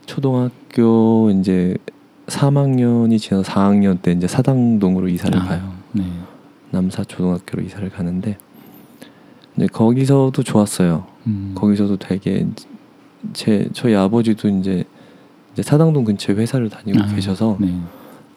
초등학교 0.06 1.30
이제 1.30 1.76
3학년이 2.26 3.18
지나서 3.18 3.52
4학년 3.52 4.00
때 4.00 4.12
이제 4.12 4.26
사당동으로 4.26 5.08
이사를 5.08 5.38
아, 5.38 5.44
가요. 5.44 5.74
네. 5.92 6.04
남사 6.70 7.04
초등학교로 7.04 7.62
이사를 7.62 7.88
가는데 7.90 8.38
이제 9.56 9.66
거기서도 9.66 10.42
좋았어요. 10.42 11.06
음. 11.26 11.52
거기서도 11.54 11.96
되게 11.96 12.46
제 13.32 13.68
저희 13.72 13.94
아버지도 13.94 14.48
이제 14.48 14.84
이제 15.52 15.62
사당동 15.62 16.04
근처에 16.04 16.36
회사를 16.36 16.70
다니고 16.70 17.00
아, 17.00 17.06
계셔서 17.06 17.58
네. 17.60 17.80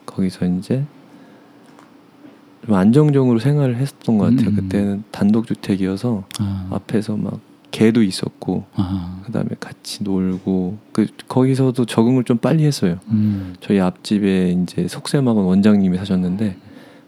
거기서 0.05 0.45
이제 0.45 0.83
좀 2.65 2.75
안정적으로 2.75 3.39
생활을 3.39 3.77
했었던 3.77 4.17
것 4.17 4.29
같아요. 4.29 4.49
음. 4.49 4.55
그때는 4.55 5.03
단독주택이어서 5.11 6.23
아. 6.39 6.67
앞에서 6.71 7.17
막 7.17 7.39
개도 7.71 8.03
있었고 8.03 8.65
아. 8.75 9.21
그다음에 9.25 9.49
같이 9.59 10.03
놀고 10.03 10.77
그 10.91 11.07
거기서도 11.27 11.85
적응을 11.85 12.23
좀 12.23 12.37
빨리 12.37 12.65
했어요. 12.65 12.99
음. 13.09 13.55
저희 13.59 13.79
앞집에 13.79 14.51
이제 14.51 14.87
속셈학원 14.87 15.45
원장님이 15.45 15.97
사셨는데 15.97 16.55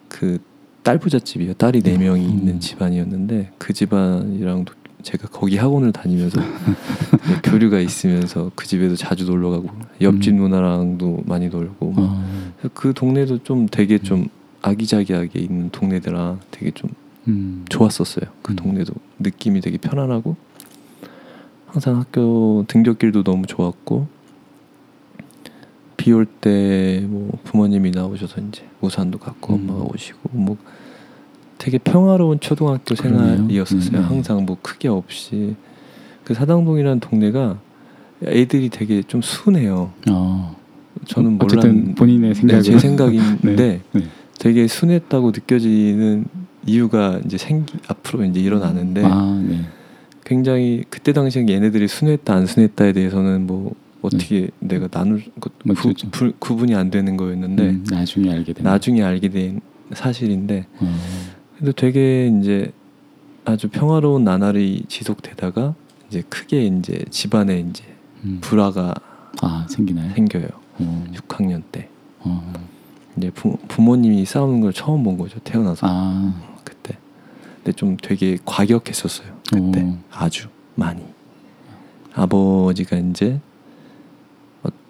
그 0.07 0.39
딸 0.85 0.99
부잣집이요. 0.99 1.55
딸이 1.55 1.81
네 1.81 1.97
명이 1.97 2.23
음. 2.23 2.29
있는 2.29 2.59
집안이었는데 2.59 3.53
그 3.57 3.73
집안이랑도 3.73 4.71
제가 5.01 5.27
거기 5.29 5.57
학원을 5.57 5.91
다니면서 5.91 6.39
네, 7.25 7.41
교류가 7.43 7.79
있으면서 7.79 8.51
그 8.53 8.67
집에도 8.67 8.95
자주 8.95 9.25
놀러 9.25 9.49
가고 9.49 9.67
옆집 9.99 10.35
음. 10.35 10.41
누나랑도 10.41 11.23
많이 11.25 11.49
놀고 11.49 11.91
막 11.91 12.03
어. 12.03 12.23
그래서 12.57 12.73
그 12.75 12.93
동네도 12.93 13.39
좀 13.41 13.67
되게 13.67 13.97
좀 13.97 14.27
아기자기하게 14.61 15.39
있는 15.39 15.71
동네더라 15.71 16.37
되게 16.51 16.69
좀 16.69 16.91
음. 17.27 17.65
좋았었어요. 17.67 18.29
그 18.43 18.53
음. 18.53 18.55
동네도 18.55 18.93
느낌이 19.17 19.61
되게 19.61 19.79
편안하고 19.79 20.35
항상 21.65 21.97
학교 21.97 22.63
등굣길도 22.67 23.23
너무 23.23 23.47
좋았고 23.47 24.07
비 26.05 26.11
올 26.13 26.25
때 26.41 27.03
뭐 27.07 27.31
부모님이 27.45 27.89
나오셔서 27.91 28.39
이제 28.41 28.61
우산도 28.81 29.17
갖고 29.17 29.55
음. 29.55 29.67
엄마가 29.69 29.89
오시고 29.91 30.19
뭐 30.33 30.55
되게 31.57 31.77
평화로운 31.79 32.39
초등학교 32.39 32.93
그러네요. 32.95 33.37
생활이었었어요. 33.37 33.91
네, 33.91 33.97
네. 33.99 34.05
항상 34.05 34.45
뭐 34.45 34.57
크게 34.61 34.87
없이 34.87 35.55
그 36.23 36.33
사당동이라는 36.35 36.99
동네가 36.99 37.57
애들이 38.25 38.69
되게 38.69 39.01
좀 39.03 39.21
순해요. 39.21 39.91
어. 40.11 40.55
저는 41.07 41.37
몰랐는데 41.39 41.95
본인의 41.95 42.29
네, 42.29 42.33
생각으로 42.35 42.61
제 42.63 42.79
생각인데 42.79 43.41
네, 43.55 43.81
네. 43.93 44.01
되게 44.39 44.67
순했다고 44.67 45.31
느껴지는 45.31 46.25
이유가 46.67 47.19
이제 47.25 47.37
생기 47.37 47.77
앞으로 47.87 48.25
이제 48.25 48.39
일어나는데 48.39 49.03
아, 49.03 49.43
네. 49.47 49.61
굉장히 50.23 50.83
그때 50.89 51.13
당시에 51.13 51.45
얘네들이 51.47 51.87
순했다 51.87 52.33
안 52.33 52.45
순했다에 52.45 52.93
대해서는 52.93 53.45
뭐 53.47 53.73
어떻게 54.05 54.49
내가 54.59 54.87
나눌 54.87 55.23
것뭐 55.39 55.75
구, 55.75 55.81
그렇죠. 55.83 56.09
부- 56.11 56.33
구분이 56.39 56.75
안 56.75 56.89
되는 56.89 57.17
거였는데 57.17 57.63
음, 57.69 57.85
나중에 57.89 58.31
알게 58.31 58.53
되는. 58.53 58.69
나중에 58.71 59.03
알게 59.03 59.29
된 59.29 59.61
사실인데 59.93 60.65
어, 60.79 60.95
그래도 61.55 61.71
되게 61.73 62.27
이제 62.27 62.71
아주 63.45 63.69
평화로운 63.69 64.23
나날이 64.23 64.83
지속되다가 64.87 65.75
이제 66.09 66.23
크게 66.29 66.65
이제 66.65 67.03
집안에 67.09 67.59
이제 67.69 67.83
음. 68.23 68.39
불화가 68.41 68.93
아 69.41 69.65
생기나요? 69.69 70.13
생겨요. 70.15 70.47
어, 70.79 71.05
6학년 71.13 71.61
때 71.71 71.87
어. 72.19 72.53
이제 73.17 73.29
부, 73.31 73.57
부모님이 73.67 74.25
싸우는 74.25 74.61
걸 74.61 74.73
처음 74.73 75.03
본 75.03 75.17
거죠. 75.17 75.39
태어나서 75.43 75.87
아, 75.89 76.33
그때. 76.63 76.97
근데 77.57 77.71
좀 77.73 77.95
되게 78.01 78.37
과격했었어요. 78.43 79.27
그때 79.51 79.81
오. 79.83 79.97
아주 80.11 80.47
많이. 80.75 81.01
아버지가 82.13 82.97
이제 82.97 83.39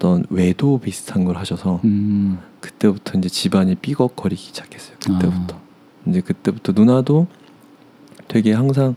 어떤 0.05 0.23
외도 0.29 0.77
비슷한 0.77 1.25
걸 1.25 1.35
하셔서 1.37 1.81
음, 1.83 2.37
그때부터 2.59 3.17
이제 3.17 3.27
집안이 3.27 3.75
삐걱거리기 3.75 4.39
시작했어요. 4.39 4.97
그때부터. 4.99 5.55
아. 5.55 5.61
이제 6.07 6.21
그때부터 6.21 6.73
누나도 6.73 7.25
되게 8.27 8.53
항상 8.53 8.95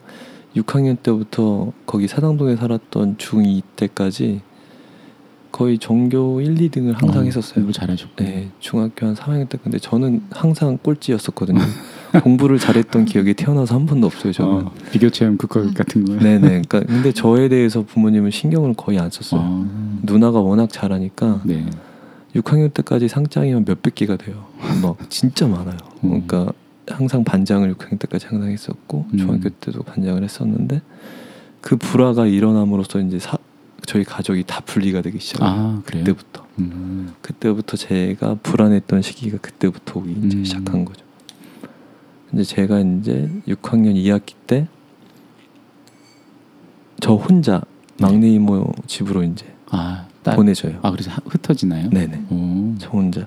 6학년 0.55 1.03
때부터 1.03 1.73
거기 1.87 2.09
사당동에 2.09 2.57
살았던 2.57 3.17
중2 3.17 3.63
때까지 3.77 4.43
거의 5.51 5.79
전교 5.79 6.43
1, 6.43 6.57
2등을 6.57 6.95
항상 6.95 7.23
어, 7.23 7.25
했었어요. 7.25 7.55
공부 7.55 7.73
잘하셨고. 7.73 8.23
네, 8.23 8.51
중학교 8.61 9.07
한 9.07 9.15
3학년 9.15 9.49
때 9.49 9.57
근데 9.63 9.79
저는 9.79 10.23
항상 10.31 10.77
꼴찌였었거든요. 10.83 11.59
공부를 12.23 12.59
잘했던 12.59 13.05
기억이 13.05 13.35
태어나서 13.35 13.75
한 13.75 13.87
번도 13.87 14.07
없어요. 14.07 14.33
저는. 14.33 14.67
어, 14.67 14.73
비교 14.91 15.11
체험 15.11 15.37
그거 15.37 15.63
같은 15.73 16.05
거요. 16.05 16.19
네네. 16.19 16.41
그러니까 16.41 16.81
근데 16.81 17.13
저에 17.13 17.49
대해서 17.49 17.83
부모님은 17.83 18.31
신경을 18.31 18.75
거의 18.75 18.99
안 18.99 19.11
썼어요. 19.11 19.41
어, 19.41 20.01
누나가 20.03 20.41
워낙 20.41 20.71
잘하니까 20.73 21.43
네. 21.45 21.67
6학년 22.35 22.73
때까지 22.73 23.09
상장이면 23.09 23.65
몇백 23.67 23.95
개가 23.95 24.17
돼요. 24.17 24.47
막 24.83 24.97
진짜 25.11 25.47
많아요. 25.47 25.77
음. 26.05 26.27
그러니까 26.27 26.53
항상 26.89 27.25
반장을 27.25 27.73
6학년 27.75 27.99
때까지 27.99 28.27
항상 28.27 28.51
했었고 28.51 29.07
음. 29.13 29.19
중학교 29.19 29.49
때도 29.49 29.83
반장을 29.83 30.23
했었는데 30.23 30.81
그 31.61 31.77
불화가 31.77 32.27
일어남으로써 32.27 33.01
이제 33.01 33.19
사, 33.19 33.37
저희 33.87 34.05
가족이 34.05 34.45
다 34.47 34.61
분리가 34.65 35.03
되기 35.03 35.19
시작해요. 35.19 35.49
아? 35.49 35.83
그때부터. 35.85 36.47
음, 36.59 37.13
그때부터 37.23 37.77
제가 37.77 38.37
불안했던 38.43 39.03
시기가 39.03 39.39
그때부터 39.39 40.01
오기 40.01 40.17
이제 40.25 40.37
음. 40.39 40.45
시작한 40.45 40.85
거죠. 40.85 41.05
근데 42.31 42.45
제가 42.45 42.81
이제 42.81 43.31
6학년 43.47 43.95
2학기 43.95 44.35
때 44.47 44.67
저 47.01 47.15
혼자 47.15 47.63
막내 48.01 48.29
이모 48.29 48.73
집으로 48.87 49.23
이제 49.23 49.47
아, 49.71 50.07
딸. 50.25 50.35
보내줘요. 50.35 50.79
아 50.83 50.91
그래서 50.91 51.11
하- 51.13 51.21
흩어지나요? 51.27 51.91
네네. 51.91 52.25
오, 52.31 52.75
저 52.79 52.89
혼자. 52.91 53.27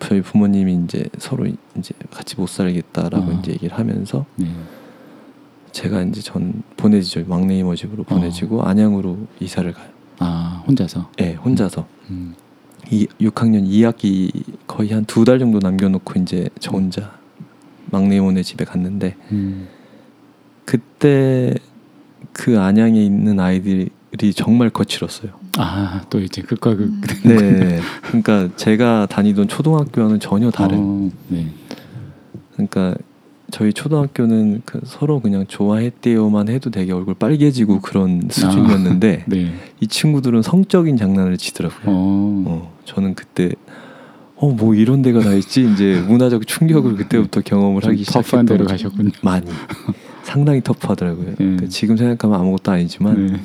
저희 0.00 0.22
부모님이 0.22 0.84
이제 0.84 1.04
서로 1.18 1.46
이제 1.76 1.92
같이 2.10 2.36
못 2.36 2.48
살겠다라고 2.48 3.30
아. 3.32 3.34
이제 3.34 3.52
얘기를 3.52 3.76
하면서 3.78 4.24
네. 4.36 4.50
제가 5.72 6.02
이제 6.04 6.22
전 6.22 6.62
보내지죠. 6.78 7.24
막내 7.26 7.58
이모 7.58 7.74
집으로 7.74 8.04
보내지고 8.04 8.62
안양으로 8.62 9.18
이사를 9.40 9.70
가요. 9.72 9.88
아 10.18 10.62
혼자서. 10.66 11.10
예, 11.20 11.34
혼자서. 11.34 11.86
음, 12.10 12.34
이 12.90 13.06
6학년 13.20 13.66
2학기 13.68 14.30
거의 14.66 14.90
한 14.90 15.04
두 15.04 15.24
달 15.26 15.38
정도 15.38 15.58
남겨놓고 15.58 16.18
이제 16.20 16.48
저 16.60 16.70
혼자 16.70 17.18
막내 17.90 18.16
이모네 18.16 18.42
집에 18.42 18.64
갔는데 18.64 19.16
음, 19.32 19.68
그때 20.64 21.54
그 22.32 22.58
안양에 22.58 23.02
있는 23.02 23.40
아이들이 23.40 23.90
정말 24.34 24.70
거칠었어요. 24.70 25.32
아 25.58 26.00
또 26.08 26.20
이제 26.20 26.42
그과 26.42 26.74
그. 26.74 26.84
음. 26.84 27.00
네, 27.24 27.80
그러니까 28.06 28.48
제가 28.56 29.06
다니던 29.10 29.48
초등학교와는 29.48 30.20
전혀 30.20 30.50
다른. 30.50 30.78
어, 30.78 31.10
네. 31.28 31.46
그러니까 32.52 32.94
저희 33.50 33.72
초등학교는 33.74 34.62
그 34.64 34.80
서로 34.84 35.20
그냥 35.20 35.46
좋아했대요만 35.46 36.48
해도 36.48 36.70
되게 36.70 36.92
얼굴 36.92 37.14
빨개지고 37.14 37.80
그런 37.80 38.28
수준이었는데 38.30 39.24
네. 39.26 39.54
이 39.80 39.86
친구들은 39.86 40.40
성적인 40.40 40.96
장난을 40.96 41.36
치더라고요. 41.36 41.82
어. 41.86 42.44
어, 42.46 42.72
저는 42.86 43.14
그때 43.14 43.50
어뭐 44.42 44.74
이런 44.74 45.02
데가 45.02 45.20
다 45.20 45.32
있지 45.34 45.70
이제 45.72 46.02
문화적 46.08 46.46
충격을 46.46 46.96
그때부터 46.96 47.40
경험을 47.42 47.80
좀 47.80 47.90
하기 47.92 48.02
시작했던 48.04 48.46
데로. 48.46 48.64
가셨군요. 48.66 49.10
많이 49.22 49.46
상당히 50.24 50.60
터프하더라고요. 50.62 51.34
그러니까 51.36 51.64
음. 51.64 51.68
지금 51.68 51.96
생각하면 51.96 52.40
아무것도 52.40 52.72
아니지만 52.72 53.26
네. 53.26 53.40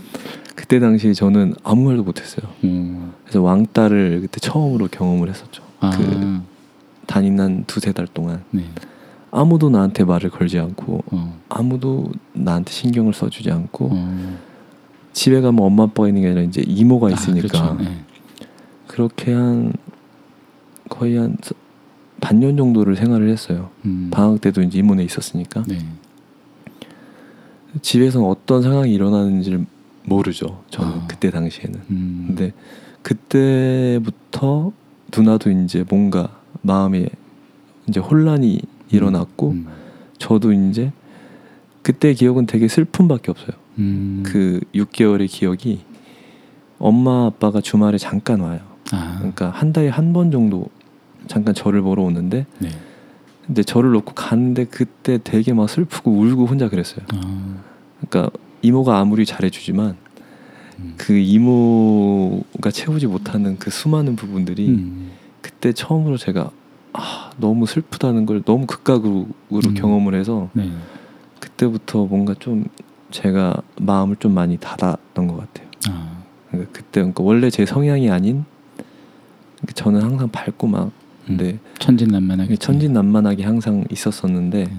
그때 0.55 0.79
당시 0.79 1.13
저는 1.13 1.53
아무 1.63 1.85
말도 1.85 2.03
못했어요. 2.03 2.49
어. 2.63 3.13
그래서 3.23 3.41
왕따를 3.43 4.21
그때 4.21 4.39
처음으로 4.39 4.87
경험을 4.87 5.29
했었죠. 5.29 5.61
아, 5.79 5.91
그 5.91 6.41
다닌 7.05 7.39
한 7.39 7.63
두세 7.67 7.91
달 7.91 8.07
동안 8.07 8.43
네. 8.49 8.63
아무도 9.29 9.69
나한테 9.69 10.03
말을 10.03 10.31
걸지 10.31 10.57
않고 10.57 11.03
어. 11.11 11.39
아무도 11.49 12.11
나한테 12.33 12.71
신경을 12.71 13.13
써주지 13.13 13.51
않고 13.51 13.89
어. 13.91 14.37
집에 15.13 15.41
가면 15.41 15.63
엄마 15.63 15.83
아빠가 15.83 16.07
있는 16.07 16.23
게 16.23 16.27
아니라 16.29 16.41
이제 16.41 16.63
이모가 16.65 17.11
있으니까 17.11 17.59
아, 17.59 17.75
그렇죠. 17.75 17.83
네. 17.83 17.97
그렇게 18.87 19.33
한 19.33 19.73
거의 20.89 21.17
한 21.17 21.37
서- 21.41 21.55
반년 22.19 22.57
정도를 22.57 22.95
생활을 22.95 23.29
했어요. 23.29 23.69
음. 23.85 24.09
방학 24.11 24.41
때도 24.41 24.61
이제 24.63 24.79
이모네 24.79 25.03
있었으니까 25.03 25.63
네. 25.67 25.77
집에서 27.81 28.23
어떤 28.27 28.61
상황이 28.63 28.93
일어나는지를 28.93 29.65
모르죠. 30.05 30.63
저는 30.69 30.91
아. 30.91 31.07
그때 31.07 31.29
당시에는. 31.29 31.79
음. 31.91 32.23
근데 32.27 32.53
그때부터 33.01 34.71
누나도 35.15 35.51
이제 35.51 35.83
뭔가 35.87 36.39
마음에 36.61 37.07
이제 37.87 37.99
혼란이 37.99 38.61
일어났고 38.89 39.51
음. 39.51 39.67
저도 40.17 40.53
이제 40.53 40.91
그때 41.83 42.13
기억은 42.13 42.45
되게 42.47 42.67
슬픔밖에 42.67 43.31
없어요. 43.31 43.51
음. 43.79 44.23
그 44.25 44.59
6개월의 44.73 45.27
기억이 45.29 45.81
엄마 46.79 47.25
아빠가 47.27 47.61
주말에 47.61 47.97
잠깐 47.97 48.39
와요. 48.41 48.59
아. 48.91 49.15
그러니까 49.17 49.49
한 49.51 49.71
달에 49.73 49.89
한 49.89 50.13
번 50.13 50.31
정도 50.31 50.69
잠깐 51.27 51.53
저를 51.53 51.81
보러 51.81 52.03
오는데 52.03 52.45
네. 52.59 52.69
근데 53.45 53.63
저를 53.63 53.91
놓고 53.91 54.13
가는데 54.13 54.65
그때 54.65 55.19
되게 55.23 55.53
막 55.53 55.69
슬프고 55.69 56.11
울고 56.11 56.45
혼자 56.45 56.69
그랬어요. 56.69 57.05
아. 57.13 57.55
그러니까 58.01 58.37
이모가 58.61 58.97
아무리 58.97 59.25
잘해주지만 59.25 59.95
음. 60.79 60.93
그 60.97 61.17
이모가 61.17 62.71
채우지 62.71 63.07
못하는 63.07 63.57
그 63.57 63.71
수많은 63.71 64.15
부분들이 64.15 64.67
음. 64.69 65.11
그때 65.41 65.71
처음으로 65.71 66.17
제가 66.17 66.51
아, 66.93 67.31
너무 67.37 67.65
슬프다는 67.65 68.25
걸 68.25 68.43
너무 68.43 68.65
극각으로 68.65 69.27
음. 69.51 69.73
경험을 69.73 70.15
해서 70.15 70.49
네. 70.53 70.69
그때부터 71.39 72.05
뭔가 72.05 72.33
좀 72.37 72.65
제가 73.11 73.61
마음을 73.79 74.17
좀 74.17 74.33
많이 74.33 74.57
닫았던 74.57 75.27
것 75.27 75.37
같아요. 75.37 75.67
아. 75.89 76.17
그러니까 76.49 76.71
그때 76.73 77.01
그러니까 77.01 77.23
원래 77.23 77.49
제 77.49 77.65
성향이 77.65 78.09
아닌 78.09 78.45
저는 79.73 80.01
항상 80.01 80.29
밝고 80.29 80.67
막 80.67 80.91
근데 81.27 81.59
천진난만하게 81.79 82.55
천진난만하게 82.55 83.43
항상 83.43 83.83
있었었는데 83.91 84.63
네. 84.63 84.71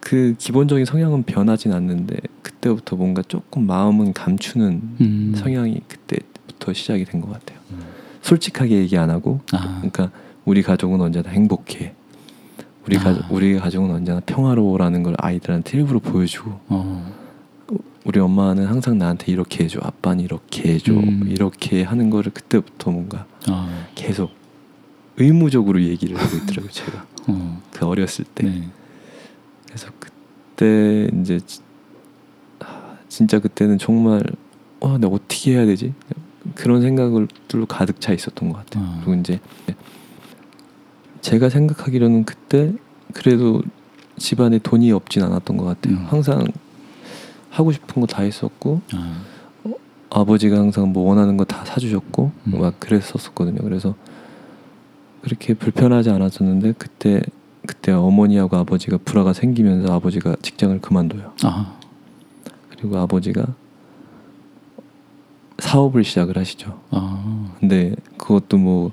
그 0.00 0.34
기본적인 0.38 0.84
성향은 0.84 1.24
변하진 1.24 1.72
않는데 1.72 2.16
그때부터 2.42 2.96
뭔가 2.96 3.22
조금 3.22 3.66
마음은 3.66 4.12
감추는 4.12 4.82
음. 5.00 5.34
성향이 5.36 5.80
그때부터 5.86 6.72
시작이 6.72 7.04
된 7.04 7.20
것 7.20 7.32
같아요. 7.32 7.58
음. 7.72 7.80
솔직하게 8.22 8.76
얘기 8.78 8.96
안 8.96 9.10
하고 9.10 9.40
아. 9.52 9.76
그러니까 9.78 10.10
우리 10.44 10.62
가족은 10.62 11.00
언제나 11.00 11.28
행복해. 11.30 11.94
우리 12.86 12.96
아. 12.98 13.00
가족 13.02 13.24
우리 13.32 13.58
가족은 13.58 13.90
언제나 13.90 14.20
평화로워라는 14.20 15.02
걸 15.02 15.14
아이들한테 15.18 15.76
일부러 15.78 15.98
보여주고 15.98 16.60
어. 16.68 17.12
우리 18.04 18.20
엄마는 18.20 18.66
항상 18.66 18.96
나한테 18.98 19.32
이렇게 19.32 19.64
해줘 19.64 19.80
아빠는 19.82 20.22
이렇게 20.24 20.74
해줘 20.74 20.92
음. 20.92 21.24
이렇게 21.28 21.82
하는 21.82 22.08
거를 22.10 22.32
그때부터 22.32 22.92
뭔가 22.92 23.26
아. 23.48 23.68
계속 23.96 24.30
의무적으로 25.18 25.82
얘기를 25.82 26.16
하고 26.16 26.36
있더라고요 26.36 26.70
제가 26.70 27.06
어. 27.28 27.62
그 27.72 27.86
어렸을 27.86 28.24
때 28.34 28.44
네. 28.46 28.68
그래서 29.66 29.88
그때 29.98 31.08
이제 31.20 31.40
지- 31.40 31.60
아, 32.60 32.96
진짜 33.08 33.38
그때는 33.38 33.78
정말 33.78 34.22
와 34.80 34.98
내가 34.98 35.14
어떻게 35.14 35.52
해야 35.54 35.64
되지 35.66 35.94
그런 36.54 36.82
생각들로 36.82 37.66
가득 37.66 38.00
차 38.00 38.12
있었던 38.12 38.50
것 38.50 38.58
같아요 38.58 38.84
아. 38.84 39.00
그리고 39.04 39.20
이제 39.20 39.40
제가 41.20 41.48
생각하기로는 41.48 42.24
그때 42.24 42.72
그래도 43.12 43.62
집안에 44.18 44.58
돈이 44.58 44.92
없진 44.92 45.22
않았던 45.22 45.56
것 45.56 45.64
같아요 45.64 45.94
음. 45.96 46.06
항상 46.06 46.46
하고 47.50 47.72
싶은 47.72 48.00
거 48.00 48.06
다 48.06 48.22
했었고 48.22 48.80
아. 48.92 49.22
아버지가 50.10 50.56
항상 50.56 50.92
뭐 50.92 51.08
원하는 51.08 51.36
거 51.36 51.44
다 51.44 51.64
사주셨고 51.64 52.30
음. 52.46 52.60
막 52.60 52.78
그랬었거든요. 52.80 53.58
그래서 53.62 53.94
그렇게 55.26 55.54
불편하지 55.54 56.10
않았었는데 56.10 56.74
그때 56.78 57.20
그때 57.66 57.90
어머니하고 57.90 58.58
아버지가 58.58 58.98
불화가 59.04 59.32
생기면서 59.32 59.92
아버지가 59.92 60.36
직장을 60.40 60.80
그만둬요. 60.80 61.32
아. 61.42 61.76
그리고 62.70 62.96
아버지가 62.98 63.44
사업을 65.58 66.04
시작을 66.04 66.38
하시죠. 66.38 66.80
아, 66.90 67.52
근데 67.58 67.96
그것도 68.18 68.56
뭐 68.58 68.92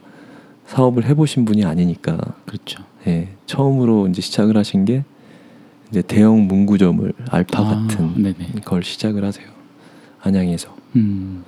사업을 0.65 1.05
해보신 1.05 1.45
분이 1.45 1.65
아니니까 1.65 2.17
그렇죠. 2.47 2.83
예, 3.05 3.29
처음으로 3.45 4.07
이제 4.07 4.23
시작을 4.23 4.57
하신 4.57 4.85
게 4.85 5.03
이제 5.91 6.01
대형 6.01 6.47
문구점을 6.47 7.13
알파 7.29 7.61
아, 7.61 7.65
같은 7.87 8.23
네네. 8.23 8.61
걸 8.65 8.81
시작을 8.81 9.23
하세요. 9.23 9.45
안양에서. 10.21 10.75
음, 10.95 11.43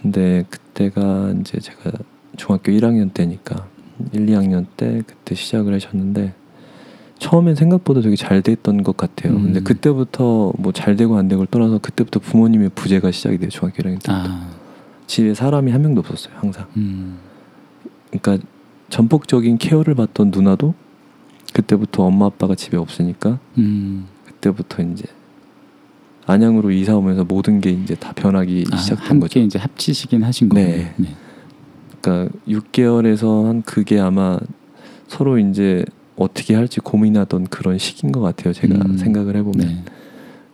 근데 0.00 0.44
그때가 0.48 1.34
이제 1.40 1.58
제가 1.58 1.90
중학교 2.36 2.70
1학년 2.70 3.12
때니까 3.12 3.66
1, 4.12 4.26
2학년 4.26 4.66
때 4.76 5.02
그때 5.06 5.34
시작을 5.34 5.74
하셨는데 5.74 6.34
처음엔 7.18 7.54
생각보다 7.54 8.00
되게 8.00 8.16
잘 8.16 8.40
됐던 8.42 8.82
것 8.82 8.96
같아요. 8.96 9.34
음. 9.34 9.42
근데 9.44 9.60
그때부터 9.60 10.52
뭐 10.58 10.72
잘 10.72 10.96
되고 10.96 11.16
안 11.18 11.28
되고를 11.28 11.48
떠나서 11.50 11.78
그때부터 11.78 12.20
부모님의 12.20 12.70
부재가 12.74 13.10
시작이 13.10 13.38
돼요. 13.38 13.50
중학교 13.50 13.82
1학년 13.82 14.02
때. 14.02 14.10
아, 14.12 14.48
집에 15.06 15.34
사람이 15.34 15.70
한 15.72 15.82
명도 15.82 16.00
없었어요. 16.00 16.34
항상. 16.38 16.66
음, 16.76 17.18
그러니까 18.10 18.44
전폭적인 18.88 19.58
케어를 19.58 19.94
받던 19.94 20.30
누나도 20.34 20.74
그때부터 21.52 22.04
엄마 22.04 22.26
아빠가 22.26 22.54
집에 22.54 22.76
없으니까 22.76 23.38
음, 23.58 24.06
그때부터 24.26 24.82
이제 24.84 25.04
안양으로 26.26 26.70
이사 26.70 26.96
오면서 26.96 27.24
모든 27.24 27.60
게 27.60 27.70
이제 27.70 27.94
다 27.96 28.12
변하기 28.14 28.66
아, 28.72 28.76
함께 28.98 29.18
거죠. 29.20 29.40
이제 29.40 29.58
합치시긴 29.58 30.22
하신 30.22 30.48
거예요. 30.48 30.68
네. 30.76 30.94
네. 30.96 31.08
그러니까 32.00 32.32
6개월에서 32.48 33.44
한 33.46 33.62
그게 33.62 33.98
아마 34.00 34.38
서로 35.08 35.38
이제 35.38 35.84
어떻게 36.16 36.54
할지 36.54 36.80
고민하던 36.80 37.46
그런 37.48 37.78
시기인 37.78 38.12
것 38.12 38.20
같아요. 38.20 38.52
제가 38.52 38.74
음. 38.74 38.96
생각을 38.96 39.36
해보면. 39.36 39.66
네. 39.66 39.84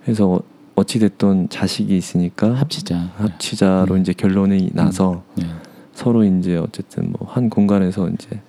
그래서 0.04 0.40
어찌 0.76 0.98
됐던 0.98 1.48
자식이 1.48 1.96
있으니까 1.96 2.54
합치자. 2.54 3.12
합치자로 3.16 3.94
네. 3.96 4.00
이제 4.00 4.12
결론이 4.12 4.70
나서 4.74 5.22
네. 5.36 5.46
서로 5.94 6.22
이제 6.24 6.56
어쨌든 6.56 7.12
뭐 7.12 7.28
한 7.30 7.50
공간에서 7.50 8.08
이제 8.10 8.40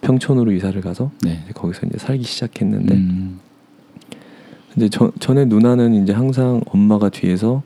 평촌으로 0.00 0.52
이사를 0.52 0.80
가서 0.80 1.10
네. 1.22 1.40
이제 1.44 1.52
거기서 1.52 1.86
이제 1.86 1.98
살기 1.98 2.22
시작했는데 2.22 2.94
음, 2.94 3.40
근데 4.72 4.88
저, 4.88 5.10
전에 5.18 5.44
누나는 5.44 5.94
이제 6.02 6.12
항상 6.12 6.60
엄마가 6.66 7.08
뒤에서 7.08 7.62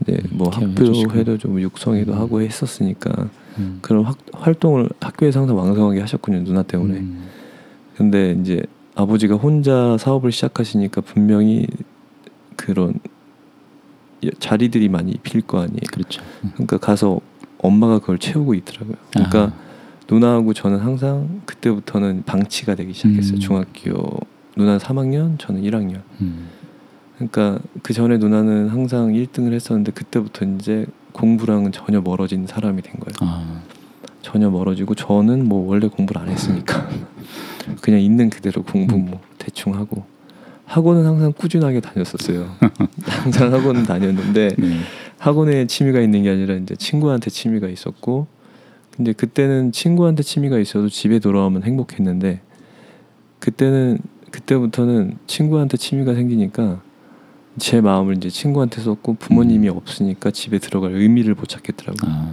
이제 0.00 0.18
뭐 0.30 0.48
학교. 0.50 1.10
회도 1.12 1.38
좀 1.38 1.60
육성회도 1.60 2.12
음. 2.12 2.18
하고 2.18 2.40
했었으니까 2.40 3.28
음, 3.58 3.78
그런 3.82 4.04
확, 4.04 4.18
활동을 4.32 4.88
학교에서 5.00 5.40
항상 5.40 5.56
왕성하게 5.56 6.00
하셨군요 6.00 6.44
누나 6.44 6.62
때문에. 6.62 6.98
음, 6.98 7.24
근데 7.96 8.32
이제 8.40 8.62
아버지가 8.94 9.36
혼자 9.36 9.96
사업을 9.98 10.32
시작하시니까 10.32 11.00
분명히 11.02 11.66
그런 12.56 12.94
예, 14.24 14.30
자리들이 14.38 14.88
많이 14.88 15.14
빌 15.22 15.42
거 15.42 15.58
아니에요. 15.60 15.80
그렇죠. 15.92 16.22
음. 16.44 16.50
그러니까 16.54 16.78
가서 16.78 17.20
엄마가 17.58 17.98
그걸 17.98 18.18
채우고 18.18 18.54
있더라고요. 18.54 18.96
그러니까 19.12 19.42
아, 19.42 19.52
누나하고 20.10 20.52
저는 20.54 20.78
항상 20.78 21.40
그때부터는 21.46 22.22
방치가 22.24 22.74
되기 22.74 22.92
시작했어요 22.92 23.34
음. 23.36 23.40
중학교. 23.40 24.20
누나는 24.56 24.78
3학년 24.78 25.38
저는 25.38 25.62
1학년. 25.62 26.00
음, 26.20 26.48
그러니까 27.16 27.58
그 27.82 27.92
전에 27.92 28.18
누나는 28.18 28.68
항상 28.68 29.12
1등을 29.12 29.52
했었는데 29.52 29.92
그때부터 29.92 30.44
이제 30.46 30.86
공부랑은 31.14 31.72
전혀 31.72 32.00
멀어진 32.00 32.46
사람이 32.46 32.82
된 32.82 32.94
거예요. 33.00 33.14
아, 33.20 33.62
전혀 34.20 34.50
멀어지고 34.50 34.94
저는 34.94 35.48
뭐 35.48 35.66
원래 35.66 35.88
공부를 35.88 36.20
안 36.20 36.28
했으니까 36.28 36.88
그냥 37.80 38.00
있는 38.00 38.28
그대로 38.28 38.62
공부 38.62 38.98
뭐 38.98 39.20
대충 39.38 39.74
하고 39.74 40.04
학원은 40.66 41.06
항상 41.06 41.32
꾸준하게 41.32 41.80
다녔었어요. 41.80 42.56
항상 43.06 43.52
학원은 43.52 43.84
다녔는데 43.84 44.48
네. 44.58 44.78
학원에 45.18 45.66
취미가 45.66 46.00
있는 46.00 46.24
게 46.24 46.30
아니라 46.30 46.54
이제 46.54 46.74
친구한테 46.74 47.30
취미가 47.30 47.68
있었고 47.68 48.26
근데 48.90 49.12
그때는 49.12 49.72
친구한테 49.72 50.22
취미가 50.22 50.58
있어도 50.58 50.88
집에 50.88 51.18
돌아오면 51.20 51.62
행복했는데 51.62 52.40
그때는 53.38 53.98
그때부터는 54.30 55.18
친구한테 55.26 55.76
취미가 55.76 56.14
생기니까 56.14 56.80
제 57.58 57.80
마음을 57.80 58.16
이제 58.16 58.28
친구한테 58.30 58.80
썼고 58.82 59.14
부모님이 59.14 59.68
없으니까 59.68 60.30
집에 60.30 60.58
들어갈 60.58 60.92
의미를 60.92 61.34
못 61.34 61.48
찾겠더라고요. 61.48 62.10
아, 62.12 62.32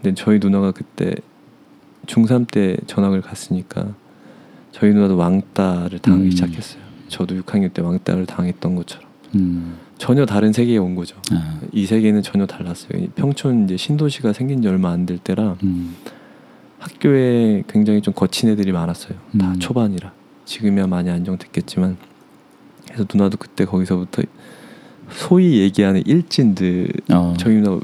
근데 0.00 0.14
저희 0.14 0.38
누나가 0.38 0.72
그때 0.72 1.14
중3 2.06 2.50
때 2.50 2.76
전학을 2.86 3.20
갔으니까 3.20 3.94
저희 4.72 4.92
누나도 4.92 5.16
왕따를 5.16 5.98
당하기 5.98 6.24
음. 6.24 6.30
시작했어요. 6.30 6.82
저도 7.08 7.34
6학년 7.42 7.72
때 7.74 7.82
왕따를 7.82 8.24
당했던 8.26 8.74
것처럼 8.74 9.06
음, 9.34 9.76
전혀 9.98 10.24
다른 10.24 10.52
세계에 10.52 10.78
온 10.78 10.94
거죠. 10.94 11.16
아, 11.32 11.60
이 11.72 11.84
세계는 11.86 12.22
전혀 12.22 12.46
달랐어요. 12.46 12.98
이 12.98 13.08
평촌 13.14 13.64
이제 13.64 13.76
신도시가 13.76 14.32
생긴 14.32 14.62
지 14.62 14.68
얼마 14.68 14.90
안 14.90 15.04
될 15.06 15.18
때라 15.18 15.56
음, 15.62 15.94
학교에 16.78 17.62
굉장히 17.68 18.00
좀 18.00 18.14
거친 18.14 18.48
애들이 18.48 18.72
많았어요. 18.72 19.18
다 19.38 19.52
음. 19.52 19.58
초반이라 19.58 20.12
지금이야 20.46 20.86
많이 20.86 21.10
안정됐겠지만 21.10 21.96
그래서 22.86 23.04
누나도 23.12 23.36
그때 23.36 23.64
거기서부터 23.64 24.22
소위 25.14 25.60
얘기하는 25.60 26.02
일진들 26.06 26.90
어, 27.12 27.34
저희 27.38 27.56
누나 27.56 27.80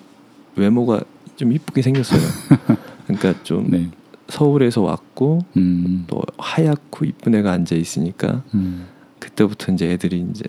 외모가 0.57 1.01
좀 1.37 1.53
이쁘게 1.53 1.83
생겼어요. 1.83 2.21
그러니까 3.07 3.43
좀 3.43 3.71
네. 3.71 3.89
서울에서 4.29 4.83
왔고 4.83 5.41
음, 5.57 6.05
또 6.07 6.21
하얗고 6.37 7.07
이쁜 7.07 7.35
애가 7.35 7.51
앉아 7.51 7.75
있으니까 7.75 8.43
음, 8.55 8.87
그때부터 9.19 9.73
이제 9.73 9.91
애들이 9.91 10.25
이제 10.31 10.45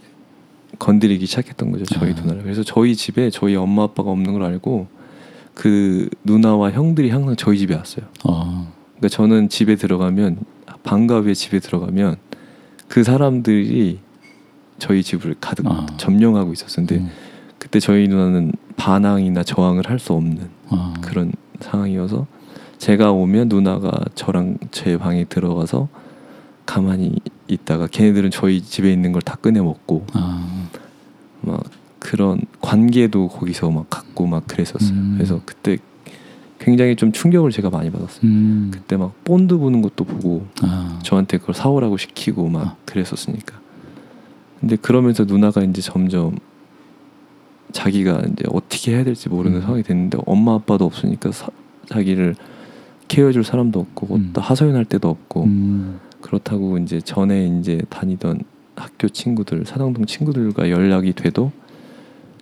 건드리기 0.77 1.25
시작했던 1.25 1.71
거죠 1.71 1.85
저희 1.85 2.11
아. 2.11 2.15
누나를 2.15 2.43
그래서 2.43 2.63
저희 2.63 2.95
집에 2.95 3.29
저희 3.29 3.55
엄마 3.55 3.83
아빠가 3.83 4.11
없는 4.11 4.33
걸 4.33 4.43
알고 4.43 4.87
그 5.53 6.09
누나와 6.23 6.71
형들이 6.71 7.09
항상 7.09 7.35
저희 7.37 7.57
집에 7.57 7.75
왔어요 7.75 8.05
어, 8.25 8.71
그러니까 8.97 9.07
저는 9.07 9.47
집에 9.47 9.75
들어가면 9.75 10.39
방과 10.83 11.21
후에 11.21 11.33
집에 11.33 11.59
들어가면 11.59 12.17
그 12.89 13.03
사람들이 13.03 13.99
저희 14.79 15.03
집을 15.03 15.35
가득 15.39 15.65
아. 15.67 15.85
점령하고 15.97 16.53
있었어요 16.53 16.85
근데 16.87 17.03
음, 17.03 17.09
그때 17.57 17.79
저희 17.79 18.07
누나는 18.07 18.51
반항이나 18.77 19.43
저항을 19.43 19.89
할 19.89 19.99
수 19.99 20.13
없는 20.13 20.49
어, 20.69 20.93
그런 21.01 21.31
상황이어서 21.59 22.25
제가 22.77 23.11
오면 23.11 23.49
누나가 23.49 23.91
저랑 24.15 24.57
제 24.71 24.97
방에 24.97 25.25
들어가서 25.25 25.89
가만히 26.65 27.15
있다가 27.47 27.87
걔네들은 27.87 28.31
저희 28.31 28.61
집에 28.61 28.91
있는 28.93 29.11
걸 29.11 29.21
다 29.21 29.35
꺼내 29.35 29.59
먹고 29.59 30.05
아, 30.13 30.47
막 31.41 31.61
그런 31.99 32.39
관계도 32.61 33.27
거기서 33.27 33.69
막 33.71 33.89
갖고 33.89 34.25
막 34.27 34.47
그랬었어요. 34.47 34.91
음. 34.97 35.13
그래서 35.17 35.41
그때 35.45 35.77
굉장히 36.59 36.95
좀 36.95 37.11
충격을 37.11 37.51
제가 37.51 37.69
많이 37.69 37.89
받았어요. 37.91 38.21
음, 38.23 38.69
그때 38.73 38.95
막 38.97 39.13
본드 39.25 39.57
보는 39.57 39.81
것도 39.81 40.03
보고 40.05 40.45
아, 40.61 40.99
저한테 41.03 41.37
그걸 41.39 41.55
사오라고 41.55 41.97
시키고 41.97 42.47
막 42.47 42.65
아. 42.65 42.75
그랬었으니까. 42.85 43.59
근데 44.60 44.76
그러면서 44.76 45.24
누나가 45.24 45.62
이제 45.62 45.82
점점 45.82 46.38
자기가 47.72 48.24
이제 48.32 48.43
어떻게 48.50 48.93
해야 48.93 49.04
될지 49.04 49.30
모르는 49.30 49.58
음. 49.58 49.62
상황이 49.62 49.84
됐는데 49.84 50.17
엄마 50.26 50.56
아빠도 50.56 50.86
없으니까 50.86 51.32
사, 51.32 51.48
자기를 51.88 52.36
케어해줄 53.08 53.43
사람도 53.43 53.80
없고 53.80 54.15
음. 54.15 54.30
또 54.34 54.41
하소연할 54.41 54.86
데도 54.86 55.10
없고 55.10 55.43
음, 55.43 56.00
그렇다고 56.22 56.78
이제 56.78 57.00
전에 57.00 57.48
이제 57.60 57.82
다니던 57.89 58.41
학교 58.76 59.10
친구들 59.10 59.65
사당동 59.65 60.06
친구들과 60.06 60.69
연락이 60.69 61.13
돼도 61.13 61.52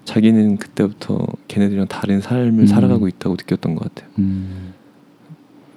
자기는 0.06 0.58
그때부터 0.58 1.26
걔네들이랑 1.48 1.88
다른 1.88 2.22
삶을 2.22 2.62
음. 2.62 2.68
살아가고 2.68 3.08
있다고 3.08 3.36
느꼈던 3.36 3.76
것 3.76 3.94
같아요. 3.94 4.10
음, 4.20 4.74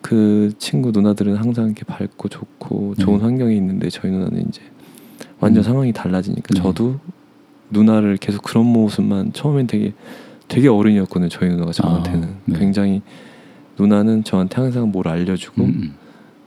그 0.00 0.52
친구 0.58 0.92
누나들은 0.92 1.36
항상 1.36 1.66
이렇게 1.66 1.84
밝고 1.84 2.28
좋고 2.28 2.94
네. 2.96 3.04
좋은 3.04 3.20
환경에 3.20 3.54
있는데 3.56 3.90
저희 3.90 4.12
누나는 4.12 4.48
이제 4.48 4.62
완전 5.40 5.62
음. 5.62 5.64
상황이 5.64 5.92
달라지니까 5.92 6.48
네. 6.54 6.62
저도 6.62 6.98
누나를 7.70 8.16
계속 8.16 8.42
그런 8.42 8.66
모습만 8.66 9.32
처음엔 9.32 9.66
되게 9.66 9.92
되게 10.48 10.68
어른이었거든요. 10.68 11.28
저희 11.28 11.48
누나가 11.50 11.72
저한테는 11.72 12.24
아, 12.24 12.36
네. 12.46 12.58
굉장히 12.58 13.02
누나는 13.78 14.24
저한테 14.24 14.56
항상 14.56 14.90
뭘 14.90 15.08
알려주고 15.08 15.62
음, 15.62 15.94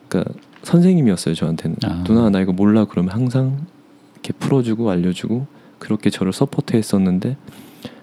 그러니까 0.08 0.34
선생님이었어요 0.64 1.34
저한테는 1.36 1.78
아. 1.84 2.04
누나 2.04 2.30
나 2.30 2.42
이거 2.42 2.52
몰라 2.52 2.86
그러면 2.86 3.12
항상 3.14 3.66
이렇게 4.14 4.34
풀어주고 4.34 4.90
알려주고 4.90 5.48
그렇게 5.80 6.10
저를 6.10 6.34
서포트했었는데 6.34 7.38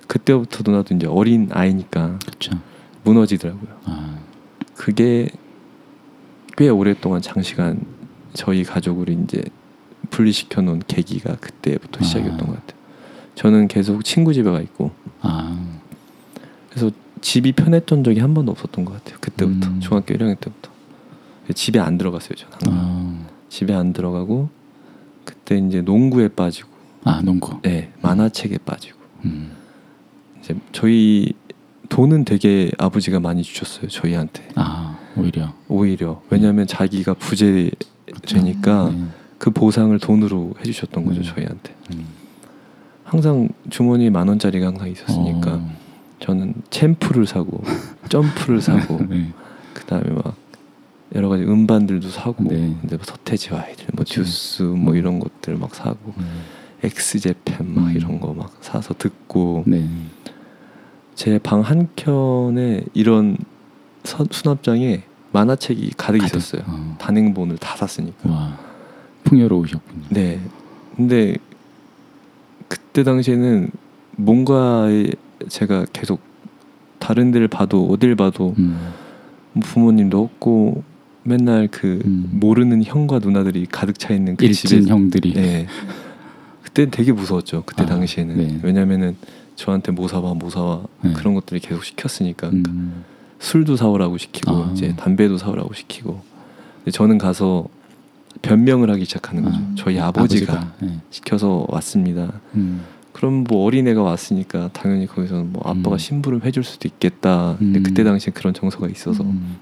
그때부터 0.06 0.62
누나도 0.66 0.94
이제 0.94 1.06
어린 1.06 1.48
아이니까 1.52 2.18
그렇죠. 2.26 2.58
무너지더라고요. 3.04 3.70
아, 3.84 4.18
그게 4.74 5.28
꽤 6.56 6.68
오랫동안 6.68 7.22
장시간 7.22 7.80
저희 8.32 8.64
가족을 8.64 9.08
이제 9.08 9.42
분리시켜 10.20 10.60
놓은 10.62 10.82
계기가 10.86 11.36
그때부터 11.36 12.00
아. 12.00 12.04
시작이었던 12.04 12.38
것 12.38 12.54
같아요. 12.54 12.80
저는 13.34 13.68
계속 13.68 14.04
친구 14.04 14.34
집에 14.34 14.50
가 14.50 14.60
있고 14.60 14.90
아, 15.22 15.58
그래서 16.68 16.90
집이 17.20 17.52
편했던 17.52 18.04
적이 18.04 18.20
한 18.20 18.34
번도 18.34 18.52
없었던 18.52 18.84
것 18.84 18.92
같아요. 18.94 19.18
그때부터 19.20 19.68
음. 19.68 19.80
중학교 19.80 20.14
1학년 20.14 20.38
때부터 20.40 20.70
집에 21.54 21.78
안 21.80 21.98
들어갔어요. 21.98 22.34
저는. 22.34 22.78
아, 22.78 23.26
집에 23.48 23.74
안 23.74 23.92
들어가고 23.92 24.48
그때 25.24 25.58
이제 25.58 25.80
농구에 25.80 26.28
빠지고 26.28 26.68
아 27.04 27.20
농구. 27.22 27.58
네, 27.62 27.92
만화책에 28.02 28.58
빠지고 28.58 28.98
음, 29.24 29.52
이제 30.40 30.54
저희 30.72 31.32
돈은 31.88 32.24
되게 32.24 32.70
아버지가 32.78 33.20
많이 33.20 33.42
주셨어요 33.42 33.88
저희한테 33.88 34.48
아 34.54 34.98
오히려 35.16 35.52
오히려 35.68 36.22
왜냐하면 36.30 36.66
자기가 36.66 37.14
부재 37.14 37.70
되니까 38.22 38.90
네. 38.90 39.06
그 39.40 39.50
보상을 39.50 39.98
돈으로 39.98 40.52
해주셨던 40.60 41.04
거죠 41.06 41.20
음. 41.20 41.24
저희한테 41.24 41.74
음. 41.94 42.04
항상 43.04 43.48
주머니 43.70 44.04
에 44.06 44.10
만 44.10 44.28
원짜리가 44.28 44.66
항상 44.68 44.88
있었으니까 44.88 45.54
어, 45.54 45.70
저는 46.20 46.54
챔프를 46.70 47.26
사고 47.26 47.62
점프를 48.08 48.60
사고 48.60 49.00
네. 49.08 49.32
그다음에 49.74 50.10
막 50.10 50.36
여러 51.14 51.28
가지 51.30 51.42
음반들도 51.42 52.08
사고 52.10 52.44
네. 52.44 52.76
근데 52.82 52.96
뭐 52.96 53.04
서태지 53.04 53.52
와이들 53.54 53.86
뭐 53.94 54.04
그쵸. 54.04 54.22
듀스 54.22 54.62
뭐 54.62 54.94
이런 54.94 55.18
것들 55.18 55.56
막 55.56 55.74
사고 55.74 56.12
음. 56.18 56.42
엑스제팬 56.84 57.74
막 57.74 57.86
음. 57.88 57.92
이런 57.96 58.20
거 58.20 58.32
막 58.34 58.52
사서 58.60 58.94
듣고 58.98 59.64
네. 59.66 59.88
제방 61.14 61.62
한 61.62 61.88
켠에 61.96 62.82
이런 62.94 63.36
서- 64.04 64.26
수납장에 64.30 65.02
만화책이 65.32 65.92
가득, 65.96 66.18
가득. 66.18 66.36
있었어요. 66.36 66.62
어. 66.66 66.96
단행본을 66.98 67.56
다 67.58 67.76
샀으니까. 67.76 68.30
와 68.30 68.58
풍요로우셨군요. 69.24 70.04
네. 70.10 70.40
근데 70.96 71.36
그때 72.68 73.02
당시에는 73.02 73.70
뭔가에 74.16 75.10
제가 75.48 75.86
계속 75.92 76.20
다른 76.98 77.30
데를 77.30 77.48
봐도 77.48 77.86
어딜 77.86 78.14
봐도 78.14 78.54
음. 78.58 78.92
뭐 79.52 79.62
부모님도 79.64 80.22
없고 80.22 80.82
맨날 81.22 81.68
그 81.70 82.00
음. 82.04 82.28
모르는 82.32 82.84
형과 82.84 83.18
누나들이 83.18 83.66
가득 83.66 83.98
차 83.98 84.14
있는 84.14 84.36
그 84.36 84.50
집에 84.52 84.82
형들이 84.82 85.34
네. 85.34 85.66
그때 86.62 86.88
되게 86.88 87.12
무서웠죠. 87.12 87.64
그때 87.66 87.82
아, 87.82 87.86
당시에는 87.86 88.36
네. 88.36 88.60
왜냐면은 88.62 89.16
저한테 89.56 89.92
뭐 89.92 90.08
사와 90.08 90.34
뭐 90.34 90.50
사와 90.50 90.84
네. 91.02 91.12
그런 91.12 91.34
것들이 91.34 91.60
계속 91.60 91.84
시켰으니까 91.84 92.48
그러니까 92.48 92.72
음. 92.72 93.04
술도 93.38 93.76
사오라고 93.76 94.18
시키고 94.18 94.50
아. 94.52 94.70
이제 94.72 94.94
담배도 94.96 95.38
사오라고 95.38 95.74
시키고 95.74 96.22
저는 96.92 97.18
가서 97.18 97.68
변명을 98.42 98.90
하기 98.90 99.04
시작하는 99.04 99.42
거죠. 99.42 99.56
아, 99.58 99.72
저희 99.76 99.98
아버지가, 99.98 100.52
아버지가, 100.54 100.74
네. 100.80 100.98
시켜서 101.10 101.66
왔습니다. 101.68 102.32
음. 102.54 102.82
그럼 103.12 103.44
뭐 103.44 103.64
어린애가 103.66 104.02
왔으니까 104.02 104.70
당연히 104.72 105.06
거기서는 105.06 105.52
뭐 105.52 105.62
아빠가 105.64 105.92
음. 105.96 105.98
심부름 105.98 106.40
해줄 106.44 106.64
수도 106.64 106.88
있겠다. 106.88 107.56
근데 107.58 107.80
음. 107.80 107.82
그때 107.82 108.04
당시에 108.04 108.32
그런 108.32 108.54
정서가 108.54 108.88
있어서 108.88 109.24
음. 109.24 109.56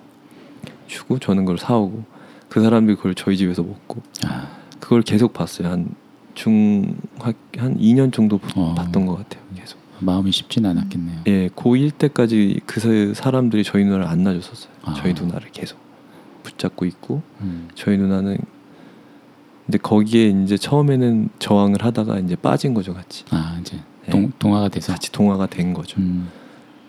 주고 0.87 1.19
저는 1.19 1.45
그걸 1.45 1.59
사오고 1.59 2.05
그 2.49 2.61
사람들이 2.63 2.97
그걸 2.97 3.15
저희 3.15 3.37
집에서 3.37 3.63
먹고 3.63 4.01
아, 4.27 4.49
그걸 4.81 5.03
계속 5.03 5.33
봤어요. 5.33 5.69
한 5.69 5.89
중학 6.35 7.35
한 7.57 7.77
2년 7.79 8.13
정도 8.13 8.39
어. 8.55 8.75
봤던 8.77 9.07
것 9.07 9.17
같아요. 9.17 9.43
계속. 9.57 9.79
마음이 10.01 10.31
쉽진 10.31 10.65
않았겠네요. 10.65 11.23
예, 11.27 11.49
고1 11.49 11.99
때까지 11.99 12.61
그 12.67 12.79
사- 13.15 13.21
사람들이 13.21 13.65
저희 13.65 13.85
누나를 13.85 14.07
안 14.07 14.23
놔줬었어요. 14.23 14.73
아. 14.85 14.95
저희 14.95 15.13
누나를 15.15 15.49
계속 15.51 15.79
붙잡고 16.45 16.85
있고 16.85 17.23
음. 17.41 17.69
저희 17.75 17.99
누나는 17.99 18.39
근데 19.69 19.77
거기에 19.77 20.29
이제 20.29 20.57
처음에는 20.57 21.29
저항을 21.41 21.85
하다가 21.85 22.21
이제 22.21 22.37
빠진 22.37 22.73
거죠, 22.73 22.95
같이. 22.95 23.25
아 23.31 23.59
이제 23.61 23.77
네. 24.07 24.11
동, 24.13 24.33
동화가 24.39 24.71
돼서 24.71 24.93
같이 24.95 25.13
동화가 25.13 25.45
된 25.47 25.75
거죠. 25.75 26.01
음. 26.01 26.29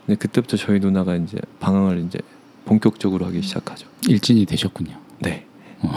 근데 0.06 0.18
그때부터 0.18 0.56
저희 0.56 0.80
누나가 0.80 1.16
이제 1.18 1.38
방황을 1.60 2.06
이제 2.08 2.20
본격적으로 2.64 3.26
하기 3.26 3.42
시작하죠. 3.42 3.86
일진이 4.08 4.46
되셨군요. 4.46 4.94
네. 5.20 5.46
어. 5.82 5.92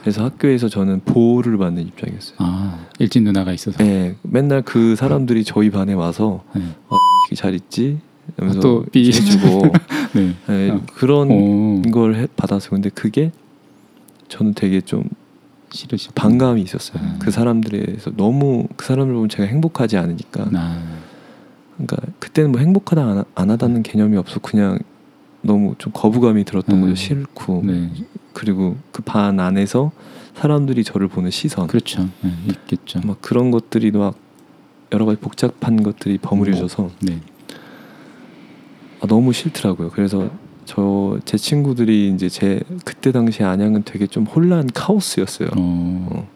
그래서 0.00 0.24
학교에서 0.24 0.70
저는 0.70 1.02
보호를 1.04 1.58
받는 1.58 1.86
입장이었어요. 1.88 2.36
아 2.38 2.86
일진 2.98 3.24
누나가 3.24 3.52
있어서 3.52 3.76
네, 3.84 4.16
맨날 4.22 4.62
그 4.62 4.96
사람들이 4.96 5.44
저희 5.44 5.68
반에 5.70 5.92
와서 5.92 6.44
네. 6.54 6.62
어, 6.88 6.96
잘 7.34 7.52
있지? 7.54 7.98
하면서 8.38 8.58
아, 8.58 8.62
또 8.62 8.86
삐. 8.90 9.12
주고 9.12 9.62
네. 10.16 10.34
네, 10.48 10.70
어. 10.70 10.80
그런 10.94 11.30
오, 11.30 11.82
걸 11.90 12.14
해- 12.14 12.26
받았어요. 12.36 12.70
근데 12.70 12.88
그게 12.88 13.32
저는 14.28 14.54
되게 14.54 14.80
좀 14.80 15.04
싫으시 15.72 16.10
반감이 16.14 16.62
있었어요. 16.62 17.02
음. 17.02 17.16
그 17.18 17.30
사람들에서 17.30 18.12
너무 18.16 18.66
그 18.76 18.86
사람들 18.86 19.14
보면 19.14 19.28
제가 19.28 19.48
행복하지 19.48 19.96
않으니까. 19.96 20.50
나 20.50 20.78
그러니까 21.76 21.96
그때는 22.18 22.52
뭐 22.52 22.60
행복하다 22.60 23.02
안, 23.02 23.18
하- 23.18 23.24
안 23.34 23.50
하다는 23.50 23.82
개념이 23.82 24.16
없어 24.16 24.38
그냥 24.40 24.78
너무 25.40 25.74
좀 25.78 25.92
거부감이 25.92 26.44
들었던 26.44 26.76
음. 26.76 26.82
거죠. 26.82 26.94
싫고 26.94 27.62
네. 27.64 27.90
그리고 28.32 28.76
그 28.92 29.02
반 29.02 29.40
안에서 29.40 29.90
사람들이 30.36 30.84
저를 30.84 31.08
보는 31.08 31.30
시선 31.30 31.66
그렇죠. 31.66 32.08
네, 32.22 32.30
있겠죠. 32.48 33.00
막 33.04 33.20
그런 33.20 33.50
것들이 33.50 33.90
막 33.90 34.16
여러 34.92 35.04
가지 35.04 35.18
복잡한 35.20 35.82
것들이 35.82 36.18
버무려져서 36.18 36.90
네. 37.00 37.20
아, 39.00 39.06
너무 39.06 39.32
싫더라고요. 39.32 39.90
그래서 39.90 40.30
저 40.64 41.18
제 41.24 41.36
친구들이 41.36 42.08
이제 42.10 42.28
제 42.28 42.60
그때 42.84 43.12
당시 43.12 43.42
안양은 43.42 43.82
되게 43.84 44.06
좀 44.06 44.24
혼란 44.24 44.66
카오스였어요. 44.72 45.48
어. 45.48 46.06
어, 46.10 46.28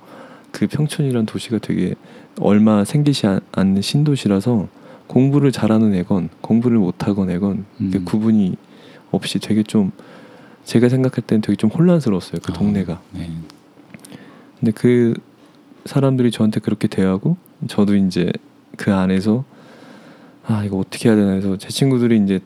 그 0.52 0.66
평촌이란 0.66 1.26
도시가 1.26 1.58
되게 1.58 1.94
얼마 2.40 2.84
생기지 2.84 3.26
않- 3.26 3.40
않는 3.52 3.82
신도시라서 3.82 4.68
공부를 5.06 5.52
잘하는 5.52 5.94
애건 5.94 6.28
공부를 6.40 6.78
못하건 6.78 7.30
애건 7.30 7.64
음. 7.80 7.90
그 7.92 8.02
구분이 8.04 8.56
없이 9.12 9.38
되게 9.38 9.62
좀 9.62 9.92
제가 10.64 10.88
생각할 10.88 11.22
때는 11.24 11.40
되게 11.42 11.54
좀 11.56 11.70
혼란스러웠어요 11.70 12.40
그 12.42 12.52
아, 12.52 12.54
동네가 12.54 13.00
네. 13.12 13.30
근데 14.58 14.72
그 14.72 15.14
사람들이 15.84 16.30
저한테 16.32 16.58
그렇게 16.60 16.88
대하고 16.88 17.36
저도 17.68 17.94
이제 17.94 18.32
그 18.76 18.92
안에서 18.92 19.44
아 20.44 20.64
이거 20.64 20.76
어떻게 20.78 21.08
해야 21.08 21.16
되나 21.16 21.32
해서 21.32 21.56
제 21.56 21.68
친구들이 21.68 22.20
이제 22.24 22.40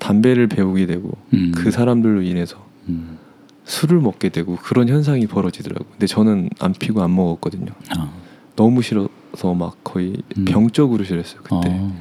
담배를 0.00 0.48
배우게 0.48 0.86
되고 0.86 1.16
음. 1.34 1.52
그 1.54 1.70
사람들로 1.70 2.22
인해서 2.22 2.66
음. 2.88 3.18
술을 3.64 4.00
먹게 4.00 4.30
되고 4.30 4.56
그런 4.56 4.88
현상이 4.88 5.26
벌어지더라고요 5.26 5.88
근데 5.92 6.06
저는 6.06 6.50
안 6.58 6.72
피고 6.72 7.02
안 7.02 7.14
먹었거든요 7.14 7.72
아. 7.96 8.10
너무 8.56 8.82
싫어서 8.82 9.54
막 9.54 9.76
거의 9.84 10.16
음. 10.36 10.44
병적으로 10.44 11.04
싫었어요 11.04 11.42
그때 11.42 11.68
어. 11.68 11.94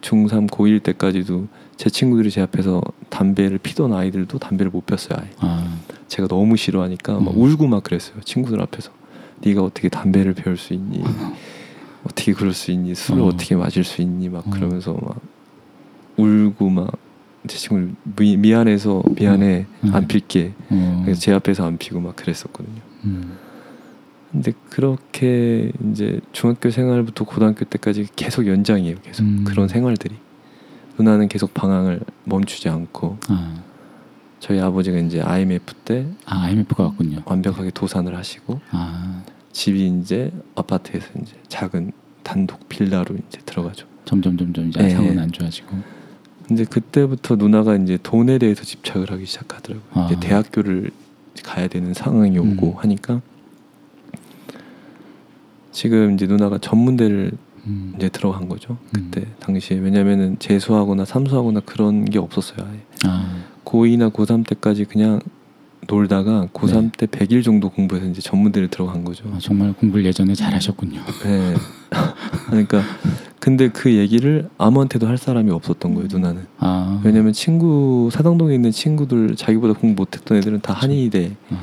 중3 0.00 0.48
고1 0.48 0.82
때까지도 0.82 1.48
제 1.76 1.90
친구들이 1.90 2.30
제 2.30 2.40
앞에서 2.40 2.80
담배를 3.10 3.58
피던 3.58 3.92
아이들도 3.92 4.38
담배를 4.38 4.70
못 4.70 4.86
폈어요 4.86 5.18
아예 5.20 5.30
아. 5.40 5.76
제가 6.08 6.28
너무 6.28 6.56
싫어하니까 6.56 7.18
막 7.20 7.34
음. 7.34 7.42
울고 7.42 7.66
막 7.66 7.82
그랬어요 7.82 8.20
친구들 8.24 8.62
앞에서 8.62 8.92
네가 9.40 9.62
어떻게 9.62 9.88
담배를 9.88 10.34
피울 10.34 10.56
수 10.56 10.72
있니 10.72 11.02
어떻게 12.06 12.32
그럴 12.32 12.54
수 12.54 12.70
있니 12.70 12.94
술을 12.94 13.22
어. 13.22 13.26
어. 13.26 13.36
떻게 13.36 13.56
마실 13.56 13.84
수 13.84 14.00
있니 14.02 14.28
막 14.28 14.46
어. 14.46 14.50
그러면서 14.50 14.94
막 14.94 15.20
울고 16.22 16.70
막 16.70 16.92
제 17.46 17.56
친구 17.58 17.92
미, 18.16 18.36
미안해서 18.36 19.02
미안해 19.16 19.66
음. 19.84 19.94
안 19.94 20.06
필게 20.06 20.52
어. 20.70 21.02
그래서 21.04 21.20
제 21.20 21.32
앞에서 21.32 21.66
안 21.66 21.76
피고 21.76 21.98
막 22.00 22.14
그랬었거든요 22.14 22.80
음. 23.04 23.36
근데 24.30 24.52
그렇게 24.70 25.72
이제 25.90 26.20
중학교 26.32 26.70
생활부터 26.70 27.24
고등학교 27.24 27.66
때까지 27.66 28.06
계속 28.16 28.46
연장이에요. 28.46 28.96
계속 29.02 29.24
음. 29.24 29.44
그런 29.44 29.68
생활들이 29.68 30.16
누나는 30.96 31.28
계속 31.28 31.52
방황을 31.52 32.00
멈추지 32.24 32.70
않고 32.70 33.18
아. 33.28 33.56
저희 34.40 34.58
아버지가 34.58 34.96
이제 34.98 35.20
IMF 35.20 35.74
때 35.84 36.06
아 36.24 36.44
IMF가 36.44 36.84
왔군요. 36.84 37.22
완벽하게 37.26 37.72
도산을 37.72 38.16
하시고 38.16 38.60
아. 38.70 39.22
집이 39.52 39.86
이제 40.00 40.32
아파트에서 40.54 41.08
이제 41.20 41.34
작은 41.48 41.92
단독 42.22 42.66
빌라로 42.70 43.16
이제 43.28 43.38
들어가죠. 43.44 43.86
점점 44.06 44.38
점점 44.38 44.68
이제 44.68 44.80
네. 44.80 44.90
상황은 44.90 45.18
안 45.18 45.30
좋아지고. 45.30 45.76
근데 46.52 46.64
그때부터 46.64 47.36
누나가 47.36 47.74
이제 47.76 47.98
돈에 48.02 48.36
대해서 48.36 48.62
집착을 48.62 49.10
하기 49.10 49.24
시작하더라고요. 49.24 49.88
아. 49.94 50.06
이제 50.10 50.20
대학교를 50.20 50.90
가야 51.42 51.66
되는 51.66 51.94
상황이 51.94 52.38
오고 52.38 52.72
음. 52.72 52.74
하니까 52.76 53.22
지금 55.70 56.12
이제 56.12 56.26
누나가 56.26 56.58
전문대를 56.58 57.32
음. 57.66 57.94
이제 57.96 58.10
들어간 58.10 58.50
거죠. 58.50 58.76
음. 58.94 59.10
그때 59.10 59.26
당시에 59.40 59.78
왜냐면은 59.78 60.38
재수하거나 60.38 61.06
삼수하거나 61.06 61.60
그런 61.60 62.04
게 62.04 62.18
없었어요. 62.18 62.66
아예. 62.68 62.80
아. 63.06 63.44
고2나 63.64 64.12
고3 64.12 64.46
때까지 64.46 64.84
그냥 64.84 65.20
놀다가 65.88 66.48
고3 66.52 66.82
네. 66.82 66.90
때 66.96 67.06
100일 67.06 67.42
정도 67.42 67.68
공부해서 67.68 68.06
이제 68.06 68.20
전문대를 68.20 68.68
들어간 68.68 69.04
거죠. 69.04 69.24
아, 69.34 69.38
정말 69.40 69.72
공부를 69.72 70.04
예전에 70.04 70.34
잘하셨군요. 70.34 71.00
네. 71.24 71.54
그러니까 72.46 72.82
근데 73.40 73.68
그 73.68 73.92
얘기를 73.92 74.48
아무한테도 74.58 75.08
할 75.08 75.18
사람이 75.18 75.50
없었던 75.50 75.94
거예요, 75.94 76.08
누나는. 76.10 76.46
아. 76.58 77.00
왜냐면 77.04 77.32
친구 77.32 78.08
사당동에 78.12 78.54
있는 78.54 78.70
친구들 78.70 79.34
자기보다 79.34 79.74
공부 79.74 80.02
못했던 80.02 80.38
애들은 80.38 80.60
다 80.60 80.72
한의대, 80.72 81.32
아. 81.50 81.60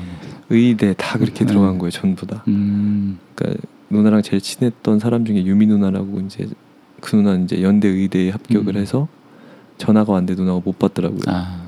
의대 0.50 0.94
다 0.96 1.18
그렇게 1.18 1.44
음. 1.44 1.46
들어간 1.46 1.78
거예요, 1.78 1.90
전부 1.90 2.26
다. 2.26 2.44
음. 2.48 3.18
그러니까 3.34 3.62
누나랑 3.88 4.22
제일 4.22 4.42
친했던 4.42 4.98
사람 4.98 5.24
중에 5.24 5.44
유미 5.44 5.66
누나라고 5.66 6.20
이제 6.20 6.46
그 7.00 7.16
누나는 7.16 7.44
이제 7.44 7.62
연대 7.62 7.88
의대에 7.88 8.30
합격을 8.30 8.76
음. 8.76 8.80
해서 8.80 9.08
전화가 9.78 10.12
왔는데 10.12 10.34
누나가 10.34 10.60
못 10.62 10.78
받더라고요. 10.78 11.22
아. 11.28 11.59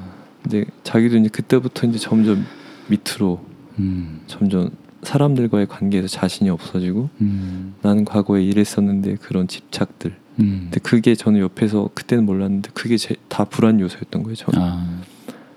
근데 0.43 0.65
자기도 0.83 1.17
이제 1.17 1.29
그때부터 1.29 1.87
이제 1.87 1.99
점점 1.99 2.45
밑으로 2.89 3.45
음. 3.79 4.21
점점 4.27 4.71
사람들과의 5.03 5.67
관계에서 5.67 6.09
자신이 6.09 6.51
없어지고 6.51 7.09
음. 7.21 7.75
나는 7.83 8.05
과거에 8.05 8.43
이랬었는데 8.43 9.17
그런 9.17 9.49
집착들 9.49 10.15
음. 10.41 10.61
근데 10.65 10.81
그게 10.81 11.15
저는 11.15 11.41
옆에서 11.41 11.91
그때는 11.95 12.25
몰랐는데 12.25 12.71
그게 12.75 12.97
제, 12.97 13.17
다 13.29 13.45
불안 13.45 13.81
요소였던 13.81 14.23
거예요. 14.23 14.35
저는 14.37 14.59
아, 14.61 15.01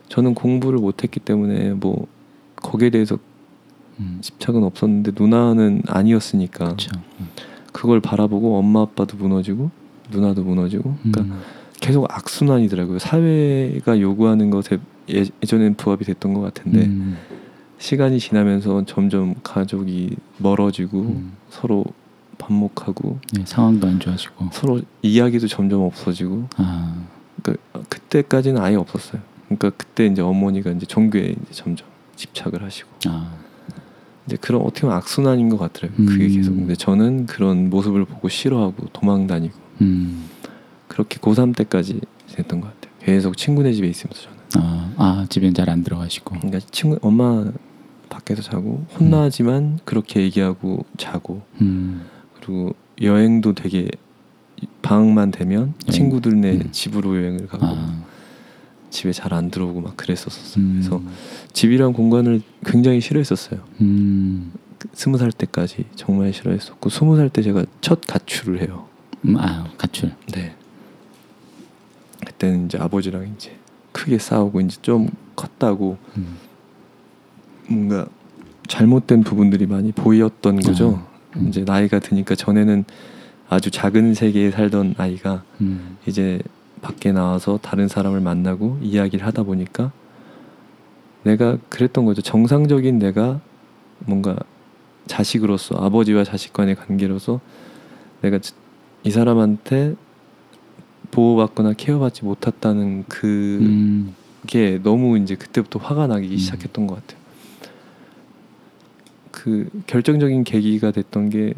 저는 0.09 0.33
공부를 0.33 0.79
못했기 0.79 1.19
때문에 1.19 1.73
뭐 1.73 2.07
거기에 2.57 2.89
대해서 2.89 3.17
음. 3.99 4.17
집착은 4.21 4.63
없었는데 4.63 5.11
누나는 5.17 5.83
아니었으니까 5.87 6.65
그렇죠. 6.65 6.91
그걸 7.71 8.01
바라보고 8.01 8.57
엄마 8.57 8.81
아빠도 8.81 9.17
무너지고 9.17 9.71
누나도 10.11 10.43
무너지고 10.43 10.95
그러니까 11.03 11.21
음. 11.21 11.41
계속 11.85 12.07
악순환이더라고요. 12.11 12.97
사회가 12.97 13.99
요구하는 14.01 14.49
것에 14.49 14.79
예- 15.11 15.25
예전엔 15.43 15.75
부합이 15.75 16.03
됐던 16.03 16.33
것 16.33 16.41
같은데 16.41 16.85
음. 16.85 17.15
시간이 17.77 18.19
지나면서 18.19 18.85
점점 18.87 19.35
가족이 19.43 20.15
멀어지고 20.39 21.01
음. 21.01 21.33
서로 21.51 21.85
반목하고 22.39 23.19
네, 23.33 23.43
상황도 23.45 23.87
안 23.87 23.99
좋아지고. 23.99 24.49
서로 24.51 24.81
이야기도 25.03 25.47
점점 25.47 25.81
없어지고 25.81 26.47
아, 26.57 26.95
그러니까 27.43 27.81
그때까지는 27.89 28.59
아예 28.59 28.75
없었어요. 28.75 29.21
그러니까 29.45 29.69
그때 29.77 30.07
이제 30.07 30.23
어머니가 30.23 30.71
이제 30.71 30.87
종교에 30.87 31.21
이제 31.21 31.51
점점 31.51 31.87
집착을 32.15 32.63
하시고 32.63 32.89
아, 33.07 33.31
이제 34.25 34.37
그런 34.41 34.61
어떻게 34.63 34.81
보면 34.81 34.97
악순환인 34.97 35.49
것 35.49 35.59
같더라고요. 35.59 36.07
그게 36.07 36.25
음. 36.25 36.29
계속 36.35 36.55
근데 36.55 36.73
저는 36.73 37.27
그런 37.27 37.69
모습을 37.69 38.05
보고 38.05 38.27
싫어하고 38.27 38.87
도망 38.91 39.27
다니고 39.27 39.53
음. 39.81 40.29
그렇게 40.95 41.17
고3 41.19 41.53
때까지 41.57 41.99
지냈던 42.29 42.61
것 42.61 42.73
같아요. 42.73 42.93
계속 43.01 43.35
친구네 43.35 43.73
집에 43.73 43.87
있으면서 43.89 44.21
저는. 44.21 44.37
아, 44.55 44.93
아 44.95 45.25
집엔 45.29 45.53
잘 45.53 45.69
안 45.69 45.83
들어가시고. 45.83 46.35
그러니까 46.37 46.59
친구 46.71 46.97
엄마 47.01 47.51
밖에서 48.07 48.41
자고 48.41 48.85
혼나지만 48.97 49.79
그렇게 49.83 50.21
얘기하고 50.21 50.85
자고 50.97 51.41
음. 51.59 52.05
그리고 52.39 52.73
여행도 53.01 53.53
되게 53.53 53.89
방학만 54.81 55.31
되면 55.31 55.59
여행. 55.59 55.91
친구들네 55.91 56.51
음. 56.53 56.69
집으로 56.71 57.17
여행을 57.17 57.47
가고 57.47 57.65
아, 57.65 58.03
집에 58.89 59.11
잘 59.11 59.33
안 59.33 59.51
들어오고 59.51 59.81
막 59.81 59.97
그랬었어요. 59.97 60.63
음. 60.63 60.79
그래서 60.79 61.01
집이란 61.51 61.91
공간을 61.91 62.41
굉장히 62.65 63.01
싫어했었어요. 63.01 63.59
음. 63.81 64.53
그 64.79 64.87
스무 64.93 65.17
살 65.17 65.33
때까지 65.33 65.85
정말 65.97 66.31
싫어했었고 66.31 66.89
스무 66.89 67.17
살 67.17 67.29
때 67.29 67.41
제가 67.41 67.65
첫 67.81 67.99
가출을 68.07 68.61
해요. 68.61 68.87
음, 69.25 69.35
아, 69.37 69.67
가출. 69.77 70.13
네. 70.31 70.55
그때는 72.25 72.65
이제 72.65 72.77
아버지랑 72.77 73.33
이제 73.35 73.55
크게 73.91 74.17
싸우고 74.17 74.61
이제 74.61 74.77
좀 74.81 75.07
컸다고 75.35 75.97
음. 76.17 76.37
뭔가 77.69 78.07
잘못된 78.67 79.23
부분들이 79.23 79.65
많이 79.67 79.91
보였던 79.91 80.59
거죠. 80.59 81.05
음. 81.37 81.47
이제 81.47 81.63
나이가 81.63 81.99
드니까 81.99 82.35
전에는 82.35 82.85
아주 83.47 83.71
작은 83.71 84.13
세계에 84.13 84.51
살던 84.51 84.95
아이가 84.97 85.43
음. 85.61 85.97
이제 86.05 86.39
밖에 86.81 87.11
나와서 87.11 87.59
다른 87.61 87.87
사람을 87.87 88.19
만나고 88.19 88.79
이야기를 88.81 89.25
하다 89.25 89.43
보니까 89.43 89.91
내가 91.23 91.57
그랬던 91.69 92.05
거죠. 92.05 92.21
정상적인 92.21 92.99
내가 92.99 93.39
뭔가 93.99 94.35
자식으로서 95.07 95.75
아버지와 95.75 96.23
자식 96.23 96.53
간의 96.53 96.75
관계로서 96.75 97.39
내가 98.21 98.39
이 99.03 99.11
사람한테 99.11 99.95
보호받거나 101.11 101.73
케어받지 101.73 102.23
못했다는 102.25 103.05
그게 103.07 103.65
음. 103.65 104.15
너무 104.83 105.17
이제 105.17 105.35
그때부터 105.35 105.79
화가 105.79 106.07
나기 106.07 106.27
음. 106.29 106.37
시작했던 106.37 106.87
것 106.87 106.95
같아요. 106.95 107.19
그 109.31 109.69
결정적인 109.87 110.43
계기가 110.43 110.91
됐던 110.91 111.29
게 111.29 111.53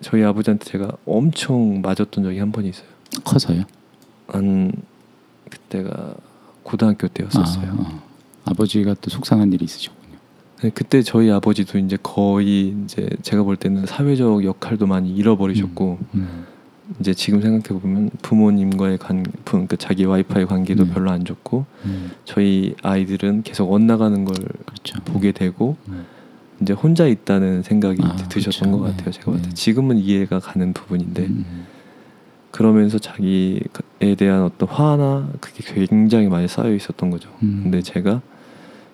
저희 0.00 0.22
아버지한테 0.24 0.64
제가 0.64 0.92
엄청 1.06 1.80
맞았던 1.80 2.24
적이 2.24 2.38
한 2.38 2.50
번 2.52 2.64
있어요. 2.64 2.86
커서요. 3.24 3.64
한 4.28 4.72
그때가 5.50 6.14
고등학교 6.62 7.08
때였었어요. 7.08 7.72
아, 7.78 7.82
아. 7.82 8.02
아버지가 8.50 8.94
또 9.00 9.10
속상한 9.10 9.52
일이 9.52 9.64
있으셨군요. 9.64 10.16
네, 10.62 10.70
그때 10.70 11.02
저희 11.02 11.30
아버지도 11.30 11.78
이제 11.78 11.98
거의 12.02 12.74
이제 12.84 13.08
제가 13.22 13.42
볼 13.42 13.56
때는 13.56 13.86
사회적 13.86 14.44
역할도 14.44 14.86
많이 14.86 15.10
잃어버리셨고 15.14 15.98
음. 16.14 16.46
이제 17.00 17.14
지금 17.14 17.40
생각해 17.40 17.80
보면 17.80 18.10
부모님과의 18.22 18.98
관, 18.98 19.22
부- 19.44 19.52
그러니까 19.52 19.76
자기 19.76 20.04
와이프의 20.04 20.46
관계도 20.46 20.84
네. 20.86 20.90
별로 20.92 21.10
안 21.10 21.24
좋고 21.24 21.64
음. 21.84 22.10
저희 22.24 22.74
아이들은 22.82 23.42
계속 23.42 23.72
엇나가는 23.72 24.24
걸 24.24 24.34
그렇죠. 24.66 25.00
보게 25.04 25.32
되고 25.32 25.76
음. 25.88 26.04
이제 26.60 26.72
혼자 26.72 27.06
있다는 27.06 27.62
생각이 27.62 27.98
아, 28.02 28.14
드셨던 28.28 28.70
그렇죠. 28.70 28.78
것 28.78 28.78
같아요. 28.90 29.04
네. 29.06 29.10
제가 29.12 29.24
볼때 29.32 29.48
네. 29.48 29.54
지금은 29.54 29.98
이해가 29.98 30.38
가는 30.38 30.72
부분인데 30.72 31.22
음. 31.22 31.66
그러면서 32.50 32.98
자기에 32.98 33.60
대한 34.18 34.42
어떤 34.42 34.68
화나 34.68 35.28
그게 35.40 35.64
굉장히 35.64 36.28
많이 36.28 36.46
쌓여 36.48 36.72
있었던 36.74 37.10
거죠. 37.10 37.30
음. 37.42 37.60
근데 37.64 37.80
제가 37.82 38.20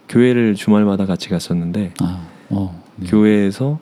교회를 0.09 0.55
주말마다 0.55 1.05
같이 1.07 1.29
갔었는데 1.29 1.93
아, 2.01 2.27
어. 2.51 2.83
네. 2.97 3.07
교회에서 3.11 3.79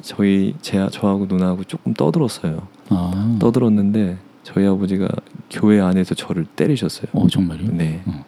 저희 0.00 0.54
제 0.62 0.88
저하고 0.90 1.26
누나하고 1.26 1.64
조금 1.64 1.94
떠들었어요. 1.94 2.66
아, 2.94 3.36
떠들었는데 3.40 4.18
저희 4.42 4.66
아버지가 4.66 5.08
교회 5.50 5.80
안에서 5.80 6.14
저를 6.14 6.44
때리셨어요. 6.44 7.06
어 7.12 7.28
정말요? 7.28 7.72
네. 7.72 8.02
어. 8.06 8.24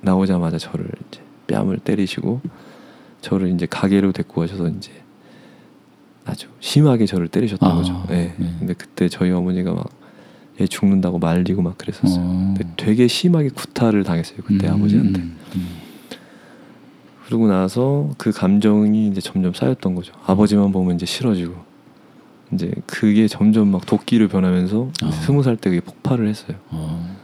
나오자마자 0.00 0.58
저를 0.58 0.88
이제 1.08 1.20
뺨을 1.46 1.78
때리시고 1.78 2.40
저를 3.20 3.48
이제 3.50 3.66
가게로 3.66 4.12
데리고 4.12 4.40
가셔서 4.40 4.68
이제 4.68 4.92
아주 6.24 6.48
심하게 6.60 7.06
저를 7.06 7.28
때리셨던 7.28 7.70
아, 7.70 7.74
거죠. 7.74 8.04
네. 8.08 8.34
네. 8.38 8.54
근데 8.58 8.74
그때 8.74 9.08
저희 9.08 9.30
어머니가 9.30 9.72
막 9.72 10.06
얘 10.58 10.66
죽는다고 10.66 11.18
말리고 11.18 11.60
막 11.60 11.76
그랬었어요. 11.76 12.24
어. 12.24 12.54
근데 12.56 12.72
되게 12.76 13.08
심하게 13.08 13.50
구타를 13.50 14.04
당했어요 14.04 14.38
그때 14.42 14.68
음, 14.68 14.74
아버지한테. 14.74 15.20
음, 15.20 15.36
음. 15.54 15.68
그러고 17.26 17.48
나서 17.48 18.10
그 18.16 18.30
감정이 18.30 19.08
이제 19.08 19.20
점점 19.20 19.52
쌓였던 19.52 19.94
거죠. 19.94 20.14
아버지만 20.24 20.72
보면 20.72 20.94
이제 20.94 21.04
싫어지고 21.04 21.54
이제 22.52 22.72
그게 22.86 23.26
점점 23.28 23.68
막 23.68 23.84
도끼로 23.86 24.28
변하면서 24.28 24.90
아. 25.02 25.10
스무 25.10 25.42
살때 25.42 25.70
그게 25.70 25.80
폭발을 25.80 26.28
했어요. 26.28 26.56
어. 26.70 27.16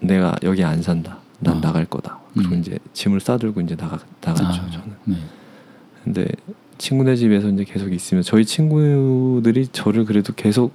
내가 0.00 0.36
여기 0.42 0.62
안 0.64 0.82
산다. 0.82 1.18
난 1.40 1.58
아. 1.58 1.60
나갈 1.60 1.84
거다. 1.84 2.20
그리고 2.34 2.54
음. 2.54 2.60
이제 2.60 2.78
짐을 2.92 3.20
싸들고 3.20 3.60
이제 3.62 3.76
나가 3.76 3.98
나갔죠. 4.20 4.62
아, 4.62 4.70
저는. 4.70 4.96
네. 5.04 5.16
근데 6.04 6.26
친구네 6.78 7.16
집에서 7.16 7.48
이제 7.48 7.64
계속 7.64 7.92
있으면 7.92 8.22
저희 8.22 8.44
친구들이 8.44 9.68
저를 9.68 10.04
그래도 10.04 10.32
계속 10.34 10.72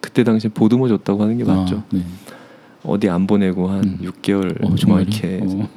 그때 0.00 0.24
당시에 0.24 0.50
보듬어 0.52 0.88
줬다고 0.88 1.22
하는 1.22 1.38
게 1.38 1.44
맞죠. 1.44 1.78
아, 1.78 1.84
네. 1.90 2.04
어디 2.82 3.08
안 3.08 3.26
보내고 3.26 3.68
한 3.68 3.84
음. 3.84 3.98
6개월 4.02 4.62
어, 4.62 4.68
뭐 4.68 4.76
정말요? 4.76 5.02
이렇게 5.02 5.40
어. 5.42 5.68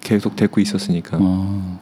계속 0.00 0.36
데리고 0.36 0.60
있었으니까. 0.60 1.18
어. 1.20 1.80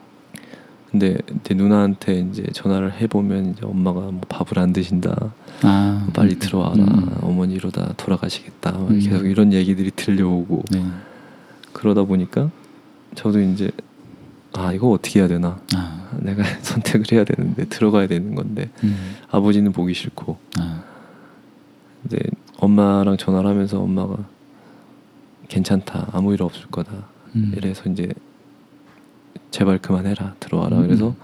근데 0.90 1.18
내 1.44 1.54
누나한테 1.54 2.20
이제 2.20 2.44
전화를 2.52 2.92
해보면 3.00 3.52
이제 3.52 3.64
엄마가 3.64 4.00
뭐 4.00 4.20
밥을 4.28 4.58
안 4.58 4.72
드신다, 4.72 5.32
아, 5.62 6.08
빨리 6.12 6.34
음, 6.34 6.38
들어와라, 6.40 6.82
음. 6.82 7.16
어머니 7.22 7.54
이러다 7.54 7.92
돌아가시겠다, 7.96 8.72
막 8.72 8.90
음. 8.90 8.98
계속 8.98 9.24
이런 9.24 9.52
얘기들이 9.52 9.92
들려오고 9.92 10.64
네. 10.72 10.84
그러다 11.72 12.02
보니까 12.02 12.50
저도 13.14 13.40
이제 13.40 13.70
아 14.52 14.72
이거 14.72 14.88
어떻게 14.90 15.20
해야 15.20 15.28
되나, 15.28 15.60
아, 15.76 16.08
내가 16.18 16.42
선택을 16.62 17.06
해야 17.12 17.22
되는데 17.24 17.66
들어가야 17.66 18.08
되는 18.08 18.34
건데 18.34 18.70
음. 18.82 19.14
아버지는 19.30 19.70
보기 19.70 19.94
싫고 19.94 20.38
아, 20.58 20.82
이제 22.04 22.18
엄마랑 22.58 23.16
전화를 23.16 23.48
하면서 23.48 23.78
엄마가 23.80 24.16
괜찮다, 25.46 26.08
아무 26.12 26.34
일 26.34 26.42
없을 26.42 26.66
거다, 26.66 26.90
음. 27.36 27.52
이래서 27.56 27.88
이제 27.88 28.08
제발 29.50 29.78
그만해라 29.78 30.34
들어와라. 30.40 30.78
음. 30.78 30.82
그래서 30.86 31.14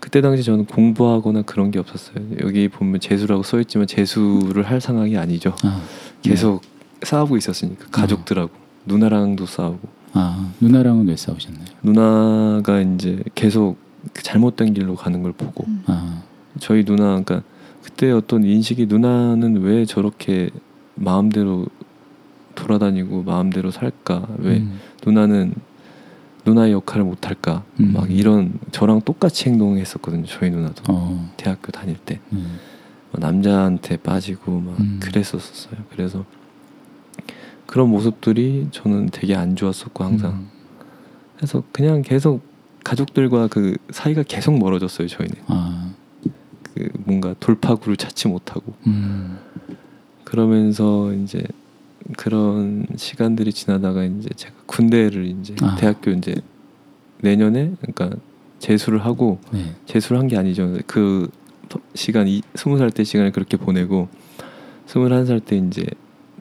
그때 0.00 0.20
당시 0.20 0.42
저는 0.42 0.64
공부하거나 0.64 1.42
그런 1.42 1.70
게 1.70 1.78
없었어요. 1.78 2.24
여기 2.42 2.68
보면 2.68 2.98
재수라고 3.00 3.42
써 3.44 3.60
있지만 3.60 3.86
재수를 3.86 4.64
할 4.64 4.80
상황이 4.80 5.16
아니죠. 5.16 5.54
아, 5.62 5.80
계속 6.22 6.62
싸우고 7.02 7.36
있었으니까 7.36 7.86
가족들하고. 7.90 8.50
누나랑도 8.84 9.46
싸우고. 9.46 9.88
아, 10.14 10.52
누나랑은 10.60 11.06
왜 11.06 11.16
싸우셨나요? 11.16 11.64
누나가 11.82 12.80
이제 12.80 13.22
계속 13.34 13.76
그 14.12 14.22
잘못된 14.22 14.74
길로 14.74 14.96
가는 14.96 15.22
걸 15.22 15.32
보고. 15.32 15.64
음. 15.68 15.84
아, 15.86 16.22
저희 16.58 16.84
누나 16.84 17.22
그러니까 17.22 17.42
그때 17.82 18.10
어떤 18.10 18.44
인식이 18.44 18.86
누나는 18.86 19.62
왜 19.62 19.84
저렇게 19.84 20.50
마음대로 20.96 21.66
돌아다니고 22.54 23.22
마음대로 23.22 23.70
살까? 23.70 24.26
왜 24.38 24.58
음. 24.58 24.80
누나는 25.06 25.54
누나의 26.44 26.72
역할을 26.72 27.04
못할까 27.04 27.64
음. 27.80 27.92
막 27.92 28.10
이런 28.10 28.58
저랑 28.72 29.02
똑같이 29.02 29.48
행동했었거든요 29.48 30.26
저희 30.26 30.50
누나도 30.50 30.82
어, 30.88 31.32
대학교 31.36 31.70
다닐 31.70 31.96
때 31.96 32.20
음. 32.32 32.58
뭐 33.10 33.20
남자한테 33.20 33.96
빠지고 33.98 34.60
막 34.60 34.80
음. 34.80 34.98
그랬었어요 35.02 35.76
그래서 35.90 36.24
그런 37.66 37.88
모습들이 37.88 38.68
저는 38.70 39.10
되게 39.10 39.34
안 39.34 39.56
좋았었고 39.56 40.04
항상 40.04 40.32
음. 40.32 40.48
그래서 41.36 41.62
그냥 41.72 42.02
계속 42.02 42.42
가족들과 42.84 43.46
그 43.46 43.76
사이가 43.90 44.24
계속 44.24 44.58
멀어졌어요 44.58 45.06
저희는 45.08 45.36
아, 45.46 45.92
그 46.74 46.88
뭔가 47.04 47.34
돌파구를 47.38 47.96
찾지 47.96 48.28
못하고 48.28 48.74
음. 48.86 49.38
그러면서 50.24 51.12
이제 51.12 51.44
그런 52.16 52.86
시간들이 52.96 53.52
지나다가 53.52 54.04
이제 54.04 54.28
제가 54.36 54.54
군대를 54.66 55.26
이제 55.26 55.54
아. 55.62 55.76
대학교 55.76 56.10
이제 56.10 56.34
내년에 57.20 57.72
그러니까 57.80 58.16
재수를 58.58 59.04
하고 59.04 59.38
네. 59.52 59.74
재수를 59.86 60.18
한 60.20 60.28
게 60.28 60.36
아니죠. 60.36 60.76
그 60.86 61.28
시간 61.94 62.28
이 62.28 62.42
스무 62.54 62.78
살 62.78 62.90
때 62.90 63.02
시간을 63.04 63.32
그렇게 63.32 63.56
보내고 63.56 64.08
스물한 64.86 65.24
살 65.26 65.40
때 65.40 65.56
이제 65.56 65.84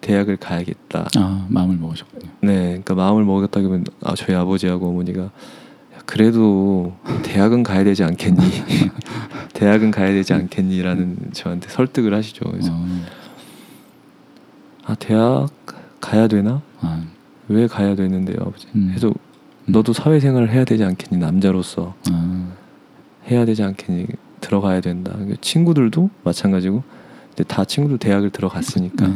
대학을 0.01 0.37
가야겠다. 0.37 1.07
아 1.17 1.45
마음을 1.49 1.77
먹으셨군요. 1.77 2.29
네, 2.41 2.63
그러니까 2.69 2.95
마음을 2.95 3.23
먹었다기보면 3.23 3.85
아 4.03 4.13
저희 4.15 4.35
아버지하고 4.35 4.89
어머니가 4.89 5.21
야, 5.23 5.31
그래도 6.05 6.93
대학은 7.23 7.63
가야 7.63 7.83
되지 7.83 8.03
않겠니? 8.03 8.41
대학은 9.53 9.91
가야 9.91 10.11
되지 10.11 10.33
않겠니라는 10.33 11.29
저한테 11.33 11.69
설득을 11.69 12.13
하시죠. 12.13 12.45
그래서 12.49 12.71
어, 12.73 12.87
아 14.85 14.95
대학 14.95 15.49
가야 15.99 16.27
되나? 16.27 16.61
아, 16.81 17.03
왜 17.47 17.67
가야 17.67 17.95
되는데요, 17.95 18.37
아버지? 18.41 18.67
음. 18.75 18.87
그래서 18.89 19.13
너도 19.65 19.93
사회생활을 19.93 20.51
해야 20.51 20.65
되지 20.65 20.83
않겠니? 20.83 21.19
남자로서 21.21 21.93
아, 22.11 22.51
해야 23.29 23.45
되지 23.45 23.63
않겠니? 23.63 24.07
들어가야 24.41 24.81
된다. 24.81 25.15
친구들도 25.41 26.09
마찬가지고 26.23 26.83
이제 27.33 27.43
다 27.43 27.63
친구들 27.63 27.99
대학을 27.99 28.31
들어갔으니까 28.31 29.07
네. 29.07 29.15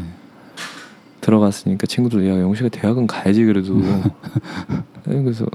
들어갔으니까 1.22 1.88
친구들 1.88 2.28
야 2.30 2.40
영식아 2.40 2.70
대학은 2.70 3.08
가야지 3.08 3.44
그래도 3.44 3.76
네, 5.06 5.24
그래서 5.24 5.46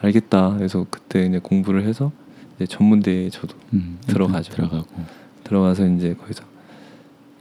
알겠다. 0.00 0.54
그래서 0.56 0.86
그때 0.88 1.26
이제 1.26 1.40
공부를 1.40 1.84
해서 1.84 2.12
이제 2.56 2.66
전문대에 2.66 3.30
저도 3.30 3.56
음, 3.72 3.98
들어가죠. 4.06 4.52
들어가고. 4.52 4.86
들어가서 5.44 5.86
이제 5.88 6.14
거기서 6.14 6.44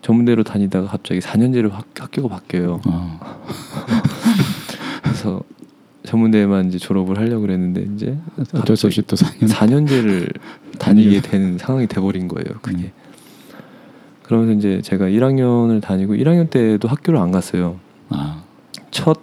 전문대로 0.02 0.44
다니다가 0.44 0.88
갑자기 0.88 1.20
4년제로 1.20 1.72
학, 1.72 1.86
학교가 1.98 2.28
바뀌어요. 2.36 2.82
어, 2.88 3.20
그래서 5.04 5.42
전문대만 6.04 6.68
이제 6.68 6.78
졸업을 6.80 7.18
하려고 7.20 7.42
그랬는데 7.42 7.88
이제 7.96 8.18
어쩔 8.54 8.76
수 8.76 8.88
없이 8.88 9.02
또 9.04 9.16
4년. 9.16 9.48
4년 9.48 9.88
제를 9.88 10.28
다니게 10.80 11.22
되는 11.22 11.58
상황이 11.58 11.86
돼버린 11.88 12.28
거예요. 12.28 12.60
그게. 12.62 12.78
음. 12.86 12.92
그러면서 14.24 14.54
이제 14.54 14.82
제가 14.82 15.06
1학년을 15.06 15.82
다니고 15.82 16.14
1학년 16.16 16.50
때도 16.50 16.88
학교를 16.88 17.20
안 17.20 17.32
갔어요. 17.32 17.80
아, 18.10 18.44
첫 18.90 19.20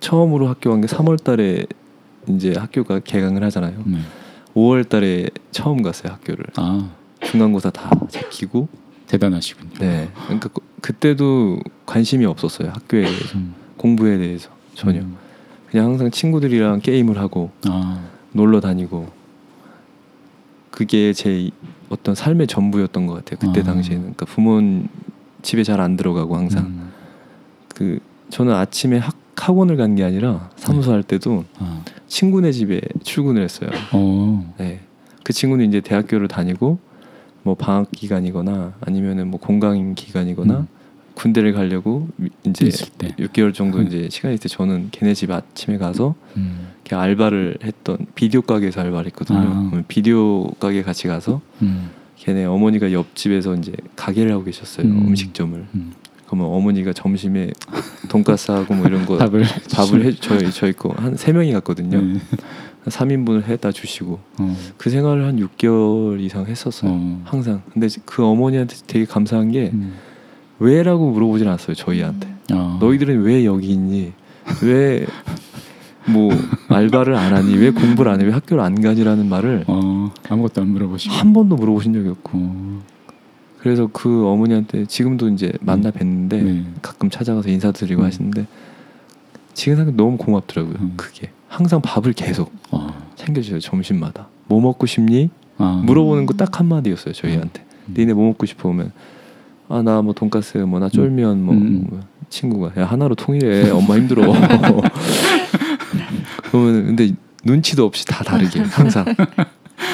처음으로 0.00 0.46
학교 0.48 0.70
간 0.70 0.80
게 0.82 0.86
3월달에 0.86 1.66
이제 2.28 2.54
학교가 2.56 3.00
개강을 3.00 3.42
하잖아요. 3.44 3.82
네. 3.86 3.98
5월달에 4.54 5.30
처음 5.50 5.82
갔어요 5.82 6.12
학교를. 6.12 6.44
아 6.56 6.90
중간고사 7.22 7.70
다 7.70 7.90
제끼고. 8.08 8.68
대단하시군요. 9.18 9.70
네. 9.80 10.08
그러니까 10.24 10.48
그- 10.50 10.60
그때도 10.80 11.60
관심이 11.86 12.24
없었어요 12.26 12.70
학교에 12.70 13.02
대해서 13.04 13.38
음, 13.38 13.54
공부에 13.76 14.18
대해서 14.18 14.50
전혀. 14.74 15.00
음. 15.00 15.16
그냥 15.70 15.86
항상 15.86 16.10
친구들이랑 16.10 16.80
게임을 16.80 17.18
하고 17.18 17.50
아, 17.66 18.00
놀러 18.32 18.60
다니고 18.60 19.08
그게 20.70 21.12
제 21.12 21.40
이- 21.40 21.50
어떤 21.88 22.14
삶의 22.14 22.46
전부였던 22.46 23.06
것 23.06 23.14
같아요 23.24 23.38
그때 23.40 23.60
아. 23.60 23.64
당시에는 23.72 24.00
그러니까 24.02 24.26
부모 24.26 24.60
집에 25.42 25.62
잘 25.62 25.80
안 25.80 25.96
들어가고 25.96 26.36
항상 26.36 26.64
음, 26.66 26.90
그 27.74 27.98
저는 28.30 28.52
아침에 28.54 28.98
학, 28.98 29.14
학원을 29.36 29.76
간 29.76 29.94
게 29.94 30.04
아니라 30.04 30.50
사무소 30.56 30.92
할 30.92 31.02
때도 31.02 31.44
아, 31.58 31.82
친구네 32.08 32.52
집에 32.52 32.80
출근을 33.02 33.42
했어요 33.42 33.70
어, 33.92 34.54
네. 34.58 34.80
그 35.22 35.32
친구는 35.32 35.66
이제 35.68 35.80
대학교를 35.80 36.28
다니고 36.28 36.78
뭐 37.44 37.54
방학 37.54 37.90
기간이거나 37.92 38.74
아니면은 38.80 39.28
뭐 39.28 39.38
공강 39.38 39.94
기간이거나 39.94 40.54
음. 40.60 40.66
군대를 41.14 41.52
가려고 41.52 42.08
미- 42.16 42.30
이제 42.44 42.66
있을 42.66 42.88
때. 42.98 43.14
6개월 43.18 43.54
정도 43.54 43.78
음. 43.78 43.86
이제 43.86 44.08
시간이 44.10 44.34
있을 44.34 44.42
때 44.42 44.48
저는 44.48 44.88
걔네 44.90 45.14
집 45.14 45.30
아침에 45.30 45.78
가서 45.78 46.16
음, 46.36 46.68
이렇게 46.82 46.96
알바를 46.96 47.58
했던 47.62 47.98
비디오 48.16 48.42
가게에서 48.42 48.80
알바를 48.80 49.06
했거든요. 49.06 49.38
아. 49.72 49.82
비디오 49.86 50.48
가게 50.54 50.82
같이 50.82 51.06
가서 51.06 51.40
음, 51.62 51.90
걔네 52.16 52.46
어머니가 52.46 52.92
옆집에서 52.92 53.54
이제 53.54 53.72
가게를 53.94 54.32
하고 54.32 54.42
계셨어요. 54.42 54.86
음. 54.86 55.08
음. 55.08 55.14
식점을 55.14 55.66
음. 55.74 55.92
그러면 56.26 56.46
어머니가 56.48 56.92
점심에 56.94 57.50
돈가스하고 58.08 58.74
뭐 58.74 58.86
이런 58.86 59.04
거 59.06 59.16
밥을 59.18 59.44
밥을 59.72 60.04
해 60.06 60.12
저희 60.14 60.50
저희 60.50 60.72
거 60.72 60.88
한 60.96 61.14
세 61.16 61.32
명이 61.32 61.52
갔거든요. 61.52 62.00
네. 62.00 62.20
한 62.84 62.92
3인분을 62.92 63.44
해다 63.46 63.72
주시고 63.72 64.18
어, 64.38 64.56
그 64.76 64.90
생활을 64.90 65.24
한 65.26 65.36
6개월 65.38 66.20
이상 66.20 66.46
했었어요. 66.46 66.90
어. 66.92 67.22
항상. 67.24 67.62
근데 67.72 67.88
그 68.04 68.24
어머니한테 68.24 68.76
되게 68.86 69.04
감사한 69.04 69.50
게 69.52 69.70
음. 69.72 69.94
왜라고 70.58 71.10
물어보진 71.10 71.48
않았어요. 71.48 71.74
저희한테. 71.74 72.28
어. 72.52 72.78
너희들은 72.80 73.22
왜 73.22 73.44
여기 73.44 73.68
있니? 73.70 74.12
왜 74.62 75.06
뭐 76.06 76.30
알바를 76.68 77.14
안 77.14 77.34
하니? 77.34 77.56
왜 77.56 77.70
공부를 77.70 78.12
안 78.12 78.20
해? 78.20 78.26
왜 78.26 78.32
학교를 78.32 78.62
안 78.62 78.80
가지라는 78.80 79.26
말을 79.28 79.64
어, 79.66 80.12
아무것도 80.28 80.60
안 80.60 80.68
물어보시고. 80.68 81.14
한 81.14 81.32
번도 81.32 81.56
물어보신 81.56 81.94
적이 81.94 82.10
없고 82.10 82.30
어, 82.34 82.82
그래서 83.60 83.88
그 83.92 84.26
어머니한테 84.26 84.84
지금도 84.84 85.30
이제 85.30 85.52
만나 85.60 85.90
뵀는데 85.90 86.42
네. 86.42 86.64
가끔 86.82 87.08
찾아가서 87.08 87.48
인사드리고 87.48 88.02
음. 88.02 88.06
하시는데 88.06 88.46
지금 89.54 89.76
생각 89.76 89.94
너무 89.94 90.16
고맙더라고요. 90.16 90.74
음. 90.80 90.92
그게 90.96 91.30
항상 91.48 91.80
밥을 91.80 92.12
계속 92.12 92.52
어, 92.70 92.92
챙겨주세요 93.16 93.60
점심마다. 93.60 94.28
뭐 94.46 94.60
먹고 94.60 94.86
싶니? 94.86 95.30
아, 95.58 95.80
물어보는 95.84 96.26
거 96.26 96.34
딱 96.34 96.58
한마디였어요 96.60 97.14
저희한테. 97.14 97.64
음. 97.88 97.94
니네 97.96 98.12
뭐 98.14 98.26
먹고 98.28 98.44
싶어 98.46 98.68
오면 98.68 98.92
아 99.68 99.82
나 99.82 100.02
뭐 100.02 100.12
돈가스 100.12 100.58
뭐 100.58 100.78
나 100.80 100.88
쫄면 100.88 101.42
뭐, 101.44 101.54
음. 101.54 101.86
뭐 101.88 102.00
친구가 102.28 102.72
야 102.80 102.86
하나로 102.86 103.14
통일해 103.14 103.70
엄마 103.70 103.94
힘들어 103.96 104.22
그러면 106.50 106.86
근데 106.86 107.12
눈치도 107.44 107.84
없이 107.84 108.04
다 108.06 108.24
다르게 108.24 108.60
항상 108.60 109.04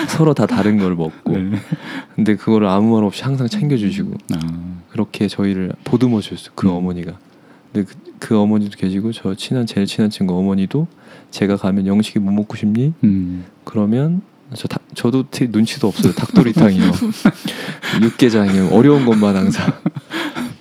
서로 0.09 0.35
다 0.35 0.47
다른 0.47 0.79
걸 0.79 0.95
먹고 0.95 1.33
네. 1.37 1.51
근데 2.15 2.37
그거를 2.37 2.69
아무 2.69 2.95
말 2.95 3.05
없이 3.05 3.23
항상 3.23 3.49
챙겨주시고 3.49 4.13
아, 4.35 4.39
그렇게 4.91 5.29
저희를 5.29 5.73
보듬어 5.85 6.21
주셨어요 6.21 6.53
그 6.55 6.69
음. 6.69 6.73
어머니가 6.75 7.13
근데 7.73 7.87
그, 7.93 8.10
그 8.21 8.39
어머니도 8.39 8.77
계시고 8.77 9.11
저 9.13 9.35
친한 9.35 9.67
제일 9.67 9.87
친한 9.87 10.11
친구 10.11 10.37
어머니도 10.39 10.87
제가 11.33 11.57
가면 11.57 11.87
영식이 11.89 12.21
뭐 12.21 12.33
먹고 12.33 12.57
싶니 12.57 12.93
음, 13.03 13.45
그러면 13.65 14.21
저 14.55 14.69
다, 14.69 14.79
저도 14.95 15.29
티- 15.31 15.49
눈치도 15.49 15.89
없어요. 15.89 16.13
닭도리탕이요, 16.13 16.83
육개장이요, 18.03 18.69
어려운 18.73 19.05
것만 19.07 19.37
항상. 19.37 19.73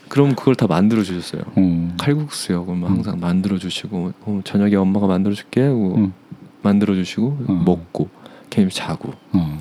그럼 0.08 0.36
그걸 0.36 0.56
다 0.56 0.68
만들어 0.68 1.04
주셨어요. 1.04 1.42
어, 1.56 1.96
칼국수요, 2.00 2.66
그러면 2.66 2.90
음. 2.90 2.96
항상 2.98 3.20
만들어 3.20 3.58
주시고 3.58 4.14
어, 4.22 4.42
저녁에 4.44 4.76
엄마가 4.76 5.08
만들어 5.08 5.34
줄게 5.36 5.62
하고 5.62 5.96
음. 5.96 6.14
만들어 6.62 6.96
주시고 6.96 7.38
어. 7.48 7.54
먹고 7.66 8.10
걔는 8.50 8.70
자고 8.72 9.14
어, 9.34 9.60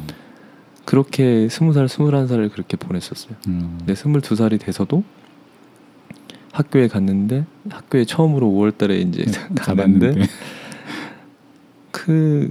그렇게 0.84 1.48
스무 1.50 1.72
살, 1.72 1.88
스물한 1.88 2.28
살을 2.28 2.48
그렇게 2.50 2.76
보냈었어요. 2.76 3.34
음. 3.48 3.76
근데 3.78 3.94
스물두 3.94 4.36
살이 4.36 4.58
돼서도 4.58 5.04
학교에 6.58 6.88
갔는데 6.88 7.44
학교에 7.70 8.04
처음으로 8.04 8.48
5월달에 8.48 9.00
이제 9.08 9.24
가는데 9.54 9.62
가봤는데. 9.62 10.22
그 11.92 12.48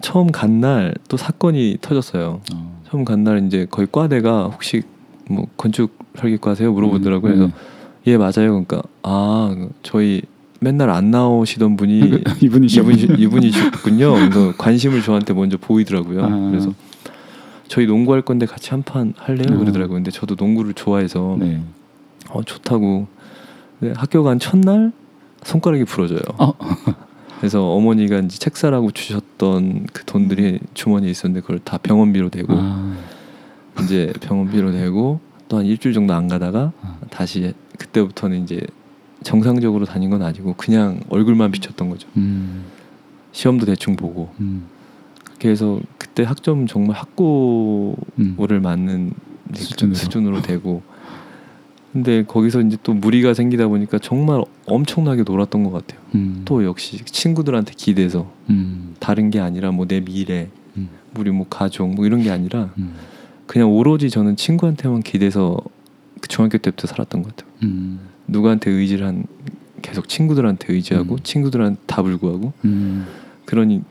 처음 0.00 0.30
간 0.30 0.60
날 0.60 0.94
또 1.08 1.16
사건이 1.16 1.78
터졌어요. 1.80 2.40
어. 2.54 2.80
처음 2.88 3.04
간 3.04 3.24
날 3.24 3.44
이제 3.46 3.66
거의 3.68 3.88
과대가 3.90 4.46
혹시 4.46 4.82
뭐 5.28 5.46
건축 5.56 5.96
설계과세요 6.16 6.72
물어보더라고요. 6.72 7.32
음, 7.32 7.36
그래서 7.38 7.52
예 8.06 8.16
맞아요. 8.16 8.50
그러니까 8.64 8.82
아 9.02 9.54
저희 9.82 10.22
맨날 10.60 10.90
안 10.90 11.10
나오시던 11.10 11.76
분이 11.76 12.00
그 12.10 12.22
이분이시 12.44 12.78
이분이 12.80 13.02
이분이셨군요. 13.22 14.12
그래서 14.14 14.52
관심을 14.56 15.02
저한테 15.02 15.34
먼저 15.34 15.56
보이더라고요. 15.56 16.24
아. 16.24 16.28
그래서 16.50 16.72
저희 17.66 17.86
농구할 17.86 18.22
건데 18.22 18.46
같이 18.46 18.70
한 18.70 18.82
판 18.84 19.14
할래요? 19.16 19.46
어. 19.50 19.58
그러더라고요. 19.58 19.96
근데 19.96 20.12
저도 20.12 20.36
농구를 20.38 20.74
좋아해서 20.74 21.36
네. 21.40 21.60
어 22.30 22.42
좋다고. 22.44 23.08
근데 23.82 23.98
학교 23.98 24.22
간 24.22 24.38
첫날 24.38 24.92
손가락이 25.42 25.84
부러져요. 25.84 26.20
어. 26.38 26.52
그래서 27.40 27.68
어머니가 27.72 28.20
이제 28.20 28.38
책 28.38 28.56
사라고 28.56 28.92
주셨던 28.92 29.88
그 29.92 30.04
돈들이 30.04 30.60
주머니에 30.74 31.10
있었는데 31.10 31.40
그걸 31.40 31.58
다 31.58 31.78
병원비로 31.78 32.28
대고 32.28 32.54
아, 32.56 32.96
이제 33.82 34.12
병원비로 34.20 34.70
내고 34.70 35.18
또 35.48 35.56
한 35.58 35.66
일주일 35.66 35.92
정도 35.94 36.14
안 36.14 36.28
가다가 36.28 36.72
아. 36.80 36.96
다시 37.10 37.54
그때부터는 37.76 38.44
이제 38.44 38.60
정상적으로 39.24 39.84
다닌 39.84 40.10
건 40.10 40.22
아니고 40.22 40.54
그냥 40.56 41.00
얼굴만 41.08 41.50
비쳤던 41.50 41.90
거죠. 41.90 42.06
음, 42.16 42.62
시험도 43.32 43.66
대충 43.66 43.96
보고 43.96 44.32
음, 44.38 44.66
그렇게 45.24 45.48
해서 45.48 45.80
그때 45.98 46.22
학점 46.22 46.68
정말 46.68 46.96
학고를 46.96 47.96
음. 48.20 48.62
맞는 48.62 49.12
수준으로. 49.54 49.96
수준으로 49.96 50.42
되고 50.42 50.82
근데 51.92 52.24
거기서 52.24 52.62
이제 52.62 52.76
또 52.82 52.94
무리가 52.94 53.34
생기다 53.34 53.68
보니까 53.68 53.98
정말 53.98 54.42
엄청나게 54.66 55.24
놀았던 55.24 55.64
것 55.64 55.72
같아요. 55.72 56.00
음, 56.14 56.42
또 56.44 56.64
역시 56.64 57.04
친구들한테 57.04 57.72
기대서 57.76 58.32
음, 58.50 58.94
다른 58.98 59.30
게 59.30 59.40
아니라 59.40 59.72
뭐 59.72 59.86
내 59.86 60.00
미래, 60.00 60.48
음, 60.76 60.88
우리 61.18 61.30
뭐 61.30 61.46
가족 61.48 61.94
뭐 61.94 62.06
이런 62.06 62.22
게 62.22 62.30
아니라 62.30 62.70
음, 62.78 62.94
그냥 63.46 63.70
오로지 63.70 64.08
저는 64.08 64.36
친구한테만 64.36 65.02
기대서 65.02 65.58
그 66.20 66.28
중학교 66.28 66.56
때부터 66.56 66.86
살았던 66.86 67.22
것 67.22 67.36
같아요. 67.36 67.52
음. 67.64 68.00
누구한테 68.26 68.70
의지를 68.70 69.06
한 69.06 69.26
계속 69.82 70.08
친구들한테 70.08 70.72
의지하고 70.72 71.16
음. 71.16 71.18
친구들한테 71.22 71.80
답을 71.86 72.16
구하고 72.16 72.52
음. 72.64 73.06
그러니까 73.44 73.84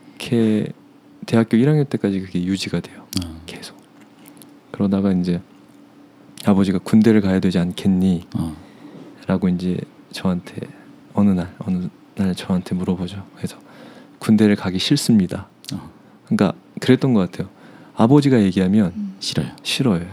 대학교 1.26 1.56
1학년 1.56 1.88
때까지 1.88 2.20
그게 2.20 2.42
유지가 2.42 2.80
돼요. 2.80 3.02
아. 3.22 3.36
계속. 3.46 3.76
그러다가 4.72 5.12
이제 5.12 5.40
아버지가 6.44 6.78
군대를 6.78 7.20
가야 7.20 7.40
되지 7.40 7.58
않겠니? 7.58 8.26
어. 8.36 8.56
라고 9.26 9.48
이제 9.48 9.78
저한테 10.10 10.56
어느 11.14 11.30
날 11.30 11.54
어느 11.58 11.88
날 12.16 12.34
저한테 12.34 12.74
물어보죠. 12.74 13.24
그래서 13.36 13.56
군대를 14.18 14.56
가기 14.56 14.78
싫습니다. 14.78 15.48
어. 15.72 15.90
그러니까 16.26 16.52
그랬던 16.80 17.14
것 17.14 17.30
같아요. 17.30 17.48
아버지가 17.96 18.42
얘기하면 18.42 18.92
싫어요. 19.20 19.48
싫어요. 19.62 20.06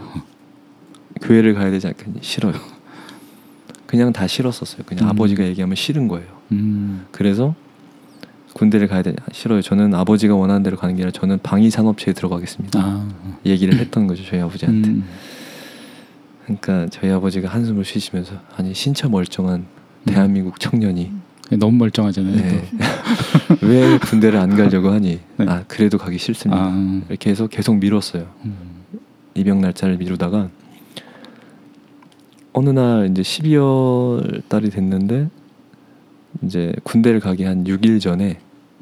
교회를 1.21 1.53
가야 1.53 1.71
되지 1.71 1.87
않겠니? 1.87 2.19
싫어요. 2.21 2.53
그냥 3.87 4.13
다 4.13 4.27
싫었었어요. 4.27 4.83
그냥 4.85 5.05
음. 5.05 5.09
아버지가 5.09 5.43
얘기하면 5.45 5.75
싫은 5.75 6.07
거예요. 6.07 6.27
음. 6.51 7.05
그래서 7.11 7.55
군대를 8.53 8.87
가야 8.87 9.01
되냐? 9.01 9.15
싫어요. 9.31 9.61
저는 9.61 9.95
아버지가 9.95 10.35
원하는 10.35 10.63
대로 10.63 10.77
가는 10.77 10.95
게 10.95 11.01
아니라 11.03 11.11
저는 11.11 11.39
방위 11.41 11.69
산업체에 11.69 12.13
들어가겠습니다. 12.13 12.79
아. 12.79 13.07
얘기를 13.45 13.77
했던 13.79 14.05
거죠 14.07 14.23
저희 14.25 14.41
아버지한테. 14.41 15.01
음. 16.49 16.57
그러니까 16.59 16.89
저희 16.89 17.11
아버지가 17.11 17.49
한숨을 17.49 17.85
쉬시면서 17.85 18.35
아니 18.55 18.73
신차 18.73 19.07
멀쩡한 19.09 19.65
대한민국 20.05 20.59
청년이 20.59 21.11
너무 21.51 21.77
멀쩡하잖아요. 21.77 22.35
네. 22.35 22.69
또. 23.49 23.57
왜 23.67 23.97
군대를 23.97 24.39
안 24.39 24.55
가려고 24.55 24.89
하니? 24.89 25.19
네. 25.37 25.45
아 25.47 25.63
그래도 25.67 25.97
가기 25.97 26.17
싫습니다. 26.17 26.61
아. 26.61 27.01
이렇게 27.09 27.29
해서 27.29 27.47
계속 27.47 27.77
미뤘어요. 27.77 28.27
음. 28.45 28.69
입영 29.35 29.61
날짜를 29.61 29.97
미루다가 29.97 30.49
어느 32.53 32.69
날 32.69 33.09
이제 33.09 33.21
12월 33.21 34.47
달이 34.47 34.69
됐는데 34.69 35.29
이제 36.43 36.73
군대를 36.83 37.19
가기 37.19 37.43
한 37.43 37.63
6일 37.63 38.01
전에 38.01 38.39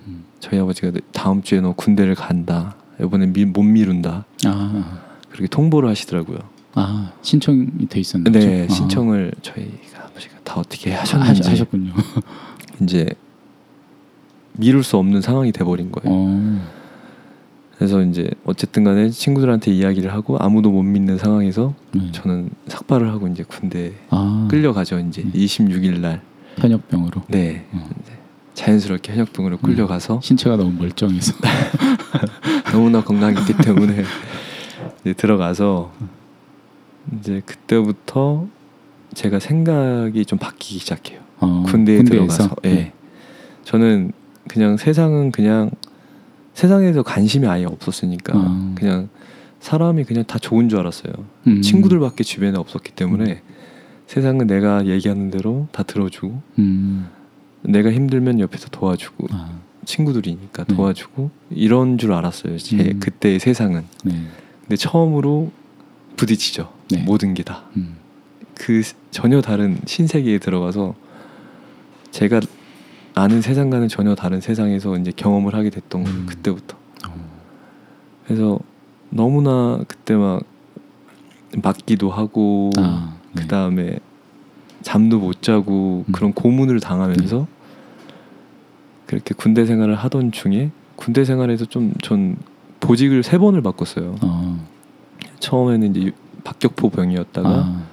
음. 0.08 0.24
저희 0.40 0.60
아버지가 0.60 0.92
다음 1.12 1.42
주에 1.42 1.62
너 1.62 1.74
군대를 1.74 2.16
간다. 2.16 2.76
이번엔 3.00 3.34
미, 3.34 3.46
못 3.46 3.62
미룬다. 3.64 4.26
아. 4.46 5.00
그렇게 5.30 5.48
통보를 5.48 5.88
하시더라고요. 5.90 6.40
아 6.80 7.12
신청이 7.22 7.88
돼 7.90 8.00
있었나요? 8.00 8.32
네, 8.32 8.68
아. 8.70 8.74
신청을 8.74 9.32
저희가 9.42 10.06
아버지가 10.06 10.36
다 10.44 10.56
어떻게 10.60 10.94
하- 10.94 11.02
하셨는지 11.02 11.50
하셨군요. 11.50 11.92
이제 12.82 13.08
미룰 14.54 14.84
수 14.84 14.98
없는 14.98 15.22
상황이 15.22 15.52
돼버린 15.52 15.92
거예요. 15.92 16.16
어. 16.16 16.68
그래서 17.78 18.02
이제 18.02 18.30
어쨌든 18.44 18.84
간에 18.84 19.10
친구들한테 19.10 19.72
이야기를 19.72 20.12
하고 20.14 20.38
아무도 20.40 20.72
못 20.72 20.82
믿는 20.84 21.18
상황에서 21.18 21.74
네. 21.94 22.12
저는 22.12 22.50
삭발을 22.68 23.10
하고 23.12 23.28
이제 23.28 23.44
군대 23.44 23.94
아. 24.10 24.48
끌려가죠. 24.50 25.00
이제 25.00 25.22
음. 25.24 25.32
26일 25.34 26.00
날. 26.00 26.22
현역병으로. 26.58 27.24
네. 27.28 27.68
어. 27.72 27.88
자연스럽게 28.56 29.12
현역병으로 29.14 29.58
끌려가서 29.60 30.22
신체가 30.24 30.58
너무 30.58 30.72
멀쩡해서. 30.72 31.34
너무나 32.74 33.04
건강했기 33.04 33.54
때문에 33.58 34.04
이제 35.02 35.14
들어가서 35.14 35.92
이제 37.20 37.42
그때부터 37.46 38.48
제가 39.14 39.40
생각이 39.40 40.26
좀 40.26 40.40
바뀌기 40.40 40.80
시작해요. 40.80 41.22
어, 41.40 41.64
군대에 41.68 41.98
군대에서? 41.98 42.26
들어가서. 42.26 42.56
예. 42.66 42.74
네. 42.74 42.94
저는 43.64 44.12
그냥 44.48 44.78
세상은 44.78 45.32
그냥 45.32 45.72
세상에서 46.54 47.04
관심이 47.04 47.46
아예 47.48 47.66
없었으니까 47.66 48.34
아. 48.36 48.74
그냥 48.76 49.10
사람이 49.60 50.06
그냥 50.06 50.24
다 50.26 50.40
좋은 50.40 50.70
줄 50.70 50.80
알았어요. 50.80 51.14
음. 51.48 51.62
친구들밖에 51.62 52.24
주변에 52.24 52.58
없었기 52.58 52.92
때문에 52.94 53.42
세상은 54.08 54.48
내가 54.48 54.86
얘기하는 54.86 55.30
대로 55.30 55.68
다 55.72 55.84
들어주고 55.84 56.42
음. 56.60 57.08
내가 57.62 57.92
힘들면 57.92 58.40
옆에서 58.40 58.70
도와주고 58.70 59.28
아. 59.32 59.52
친구들이니까 59.86 60.64
네. 60.64 60.76
도와주고 60.76 61.32
이런 61.50 61.98
줄 61.98 62.14
알았어요. 62.14 62.58
제 62.58 62.78
음. 62.78 63.00
그때의 63.00 63.40
세상은. 63.40 63.84
네. 64.04 64.14
근데 64.62 64.76
처음으로 64.76 65.52
부딪히죠. 66.16 66.77
네. 66.92 67.04
모든 67.04 67.34
게 67.34 67.44
다. 67.44 67.64
음. 67.76 67.98
그 68.56 68.82
전혀 69.12 69.42
다른 69.42 69.78
신세계에 69.86 70.40
들어가서 70.40 70.96
제가 72.12 72.40
아는 73.14 73.42
세상과는 73.42 73.88
전혀 73.88 74.16
다른 74.16 74.42
세상에서 74.42 74.98
이제 74.98 75.12
경험을 75.16 75.54
하게 75.56 75.70
됐던 75.70 76.04
거예요. 76.04 76.18
음. 76.20 76.26
그때부터. 76.28 76.78
어. 77.08 77.14
그래서 78.26 78.60
너무나 79.10 79.80
그때 79.88 80.16
막 80.16 80.42
맞기도 81.62 82.10
하고 82.12 82.72
아. 82.78 83.18
네. 83.34 83.42
그 83.44 83.48
다음에 83.48 84.00
잠도 84.82 85.20
못 85.20 85.42
자고 85.42 86.06
음. 86.08 86.12
그런 86.12 86.34
고문을 86.34 86.80
당하면서 86.80 87.48
그렇게 89.06 89.34
군대 89.36 89.66
생활을 89.66 89.96
하던 89.96 90.32
중에 90.32 90.72
군대 90.96 91.24
생활에서 91.26 91.66
좀 91.66 91.94
전 92.02 92.38
보직을 92.80 93.24
세 93.24 93.38
번을 93.40 93.62
바꿨어요. 93.64 94.16
어. 94.22 94.68
처음에는 95.40 95.96
이제 95.96 96.08
유- 96.08 96.12
박격포 96.48 96.92
병이었다가 96.92 97.50
아. 97.50 97.84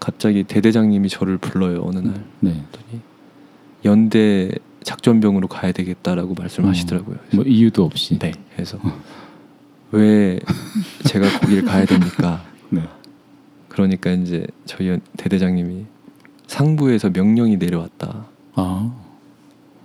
갑자기 0.00 0.42
대대장님이 0.42 1.08
저를 1.08 1.38
불러요 1.38 1.82
어느 1.84 2.00
날. 2.00 2.24
네. 2.40 2.50
그랬더니 2.72 3.00
연대 3.84 4.50
작전병으로 4.82 5.46
가야 5.46 5.70
되겠다라고 5.70 6.34
말씀하시더라고요. 6.34 7.16
그래서 7.18 7.36
뭐 7.36 7.44
이유도 7.44 7.84
없이. 7.84 8.18
네. 8.18 8.32
그래서 8.52 8.78
왜 9.92 10.40
제가 11.04 11.38
거기를 11.38 11.64
가야 11.64 11.84
됩니까? 11.84 12.44
네. 12.70 12.82
그러니까 13.68 14.10
이제 14.10 14.44
저희 14.66 14.88
연- 14.88 15.00
대대장님이 15.16 15.84
상부에서 16.48 17.10
명령이 17.10 17.58
내려왔다. 17.58 18.26
아. 18.54 18.92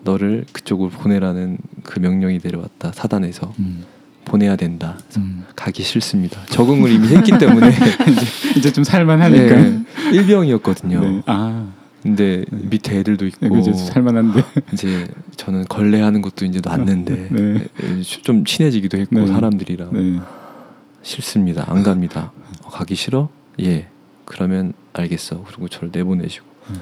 너를 0.03 0.45
그쪽으로 0.51 0.89
보내라는 0.89 1.59
그 1.83 1.99
명령이 1.99 2.39
내려왔다. 2.43 2.91
사단에서 2.91 3.53
음. 3.59 3.85
보내야 4.25 4.55
된다. 4.55 4.97
음. 5.17 5.45
가기 5.55 5.83
싫습니다. 5.83 6.45
적응을 6.47 6.91
이미 6.91 7.07
했기 7.09 7.37
때문에 7.37 7.71
이제 8.57 8.71
좀 8.71 8.83
살만하니까. 8.83 9.55
네, 9.55 9.79
일병이었거든요. 10.11 10.99
네. 10.99 11.21
아. 11.25 11.67
근데 12.01 12.43
네. 12.51 12.59
밑에 12.69 12.99
애들도 12.99 13.25
있고 13.27 13.47
네. 13.55 13.73
살만한데. 13.73 14.43
이제 14.73 15.07
저는 15.37 15.65
걸레하는 15.69 16.21
것도 16.21 16.45
이제 16.45 16.59
놨는데 16.63 17.29
네. 17.31 17.67
좀 18.23 18.43
친해지기도 18.43 18.97
했고 18.97 19.19
네. 19.21 19.27
사람들이랑 19.27 19.89
네. 19.93 20.19
싫습니다. 21.01 21.65
안 21.67 21.83
갑니다. 21.83 22.31
어, 22.63 22.69
가기 22.69 22.95
싫어? 22.95 23.29
예. 23.61 23.87
그러면 24.25 24.73
알겠어. 24.93 25.43
그리고 25.47 25.67
저를 25.69 25.89
내보내시고 25.93 26.45
음. 26.69 26.75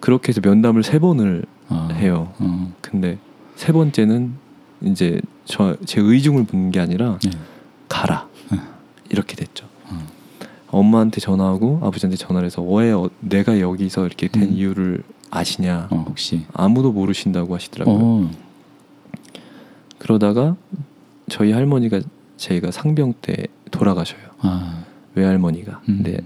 그렇게 0.00 0.28
해서 0.28 0.40
면담을 0.44 0.82
세 0.82 0.98
번을 0.98 1.44
아. 1.68 1.88
해요. 1.94 2.32
어. 2.38 2.72
근데 2.80 3.18
세 3.56 3.72
번째는 3.72 4.34
이제 4.82 5.20
저 5.44 5.76
제 5.84 6.00
의중을 6.00 6.46
묻는 6.50 6.70
게 6.70 6.80
아니라 6.80 7.18
네. 7.24 7.30
가라 7.88 8.28
네. 8.52 8.58
이렇게 9.10 9.34
됐죠. 9.36 9.66
어. 9.86 10.06
엄마한테 10.68 11.20
전화하고 11.20 11.80
아버지한테 11.82 12.16
전화를 12.16 12.46
해서 12.46 12.62
왜 12.62 12.92
어, 12.92 13.08
내가 13.20 13.58
여기서 13.60 14.06
이렇게 14.06 14.28
된 14.28 14.44
음. 14.44 14.52
이유를 14.52 15.02
아시냐? 15.30 15.88
어, 15.90 16.04
혹시. 16.08 16.44
아무도 16.52 16.92
모르신다고 16.92 17.54
하시더라고요. 17.54 17.96
어. 18.00 18.30
그러다가 19.98 20.56
저희 21.30 21.52
할머니가 21.52 22.00
제가 22.36 22.70
상병 22.70 23.14
때 23.20 23.46
돌아가셔요. 23.70 24.20
아. 24.40 24.84
외할머니가. 25.14 25.80
음. 25.88 26.02
근데 26.02 26.20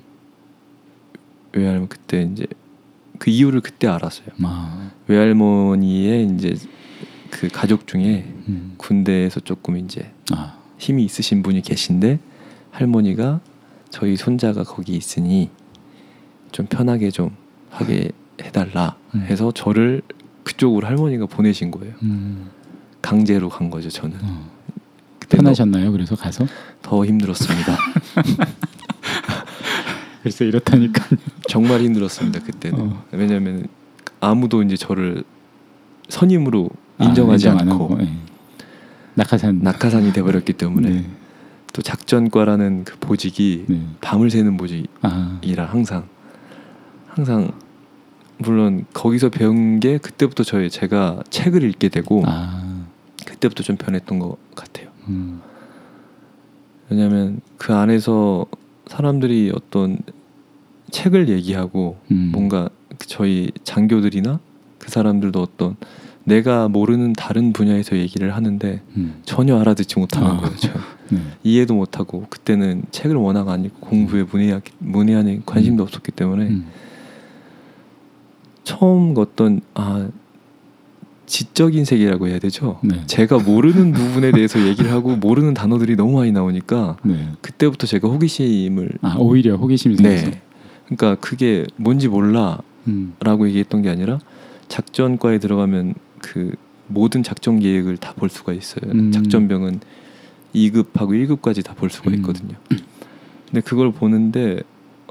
외할머니 1.52 1.88
그때 1.88 2.22
이제 2.32 2.46
그 3.18 3.30
이유를 3.30 3.60
그때 3.60 3.86
알았어요. 3.88 4.26
아. 4.42 4.90
외할머니의 5.06 6.26
이제 6.34 6.54
그 7.32 7.48
가족 7.48 7.86
중에 7.86 8.30
음. 8.46 8.74
군대에서 8.76 9.40
조금 9.40 9.78
이제 9.78 10.12
아. 10.30 10.58
힘이 10.78 11.04
있으신 11.06 11.42
분이 11.42 11.62
계신데 11.62 12.20
할머니가 12.70 13.40
저희 13.88 14.16
손자가 14.16 14.62
거기 14.64 14.92
있으니 14.94 15.50
좀 16.52 16.66
편하게 16.66 17.10
좀 17.10 17.34
하게 17.70 18.10
해달라 18.42 18.96
음. 19.14 19.22
해서 19.22 19.50
저를 19.50 20.02
그쪽으로 20.44 20.86
할머니가 20.86 21.24
보내신 21.26 21.70
거예요. 21.70 21.94
음. 22.02 22.50
강제로 23.00 23.48
간 23.48 23.70
거죠 23.70 23.88
저는. 23.88 24.18
어. 24.22 24.50
편하셨나요? 25.30 25.90
그래서 25.90 26.14
가서? 26.14 26.46
더 26.82 27.06
힘들었습니다. 27.06 27.78
글쎄 30.22 30.44
이렇다니까. 30.44 31.02
정말 31.48 31.80
힘들었습니다 31.80 32.40
그때는. 32.40 32.78
어. 32.78 33.04
왜냐하면 33.10 33.66
아무도 34.20 34.62
이제 34.62 34.76
저를 34.76 35.24
선임으로 36.10 36.68
아, 36.74 36.81
인정하지 37.02 37.48
인정 37.48 37.58
안 37.58 37.72
않고 37.72 37.98
예. 38.00 38.08
낙하산. 39.14 39.60
낙하산이 39.62 40.12
돼버렸기 40.12 40.54
때문에 40.54 40.88
네. 40.88 41.06
또 41.72 41.82
작전과라는 41.82 42.84
그 42.84 42.96
보직이 42.98 43.64
네. 43.68 43.80
밤을 44.00 44.30
새는 44.30 44.56
보직이라 44.56 44.90
아. 45.02 45.66
항상 45.66 46.08
항상 47.08 47.52
물론 48.38 48.84
거기서 48.92 49.28
배운 49.28 49.80
게 49.80 49.98
그때부터 49.98 50.44
저희 50.44 50.70
제가 50.70 51.22
책을 51.30 51.62
읽게 51.62 51.88
되고 51.88 52.22
아. 52.26 52.84
그때부터 53.26 53.62
좀 53.62 53.76
변했던 53.76 54.18
것 54.18 54.36
같아요. 54.54 54.88
음. 55.08 55.40
왜냐하면 56.88 57.40
그 57.56 57.74
안에서 57.74 58.46
사람들이 58.86 59.52
어떤 59.54 59.98
책을 60.90 61.28
얘기하고 61.28 61.98
음. 62.10 62.30
뭔가 62.32 62.68
그 62.98 63.06
저희 63.06 63.50
장교들이나 63.64 64.40
그 64.78 64.90
사람들도 64.90 65.40
어떤 65.40 65.76
내가 66.24 66.68
모르는 66.68 67.12
다른 67.14 67.52
분야에서 67.52 67.96
얘기를 67.96 68.34
하는데 68.34 68.80
음. 68.96 69.20
전혀 69.24 69.58
알아듣지 69.58 69.98
못하는 69.98 70.28
아. 70.28 70.36
거예요. 70.38 70.56
저. 70.56 70.70
네. 71.10 71.18
이해도 71.42 71.74
못하고 71.74 72.26
그때는 72.30 72.84
책을 72.90 73.16
워낙 73.16 73.48
안 73.48 73.64
읽고 73.64 73.80
공부에 73.80 74.22
문의 74.22 74.60
문의안에 74.78 75.40
관심도 75.44 75.82
없었기 75.82 76.12
때문에 76.12 76.44
음. 76.46 76.66
처음 78.64 79.14
어떤 79.16 79.60
아 79.74 80.08
지적인 81.26 81.84
세계라고 81.84 82.28
해야 82.28 82.38
되죠. 82.38 82.78
네. 82.82 83.02
제가 83.06 83.38
모르는 83.38 83.92
부분에 83.92 84.32
대해서 84.32 84.60
얘기를 84.66 84.92
하고 84.92 85.16
모르는 85.16 85.54
단어들이 85.54 85.96
너무 85.96 86.18
많이 86.18 86.32
나오니까 86.32 86.96
네. 87.02 87.28
그때부터 87.40 87.86
제가 87.86 88.08
호기심을 88.08 88.90
아 89.02 89.16
오히려 89.18 89.56
호기심이. 89.56 89.96
네. 89.96 90.42
그러니까 90.86 91.16
그게 91.20 91.64
뭔지 91.76 92.08
몰라라고 92.08 92.62
음. 92.88 93.16
얘기했던 93.20 93.82
게 93.82 93.88
아니라 93.88 94.18
작전과에 94.68 95.38
들어가면 95.38 95.94
그 96.22 96.54
모든 96.88 97.22
작전 97.22 97.58
계획을 97.60 97.98
다 97.98 98.12
볼 98.14 98.28
수가 98.30 98.52
있어요. 98.54 98.90
음. 98.92 99.12
작전병은 99.12 99.80
2급하고 100.54 101.10
1급까지 101.10 101.64
다 101.64 101.74
볼 101.74 101.90
수가 101.90 102.10
음. 102.10 102.14
있거든요. 102.16 102.54
근데 103.46 103.60
그걸 103.60 103.92
보는데 103.92 104.60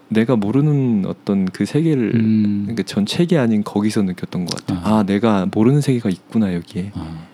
내가 0.09 0.35
모르는 0.35 1.05
어떤 1.05 1.45
그 1.45 1.65
세계를 1.65 2.15
음. 2.15 2.61
그러니까 2.63 2.83
전 2.83 3.05
책이 3.05 3.37
아닌 3.37 3.63
거기서 3.63 4.01
느꼈던 4.03 4.45
것 4.45 4.57
같아요. 4.65 4.79
아. 4.85 4.99
아, 4.99 5.03
내가 5.03 5.47
모르는 5.53 5.81
세계가 5.81 6.09
있구나 6.09 6.53
여기에. 6.53 6.91
아. 6.95 7.27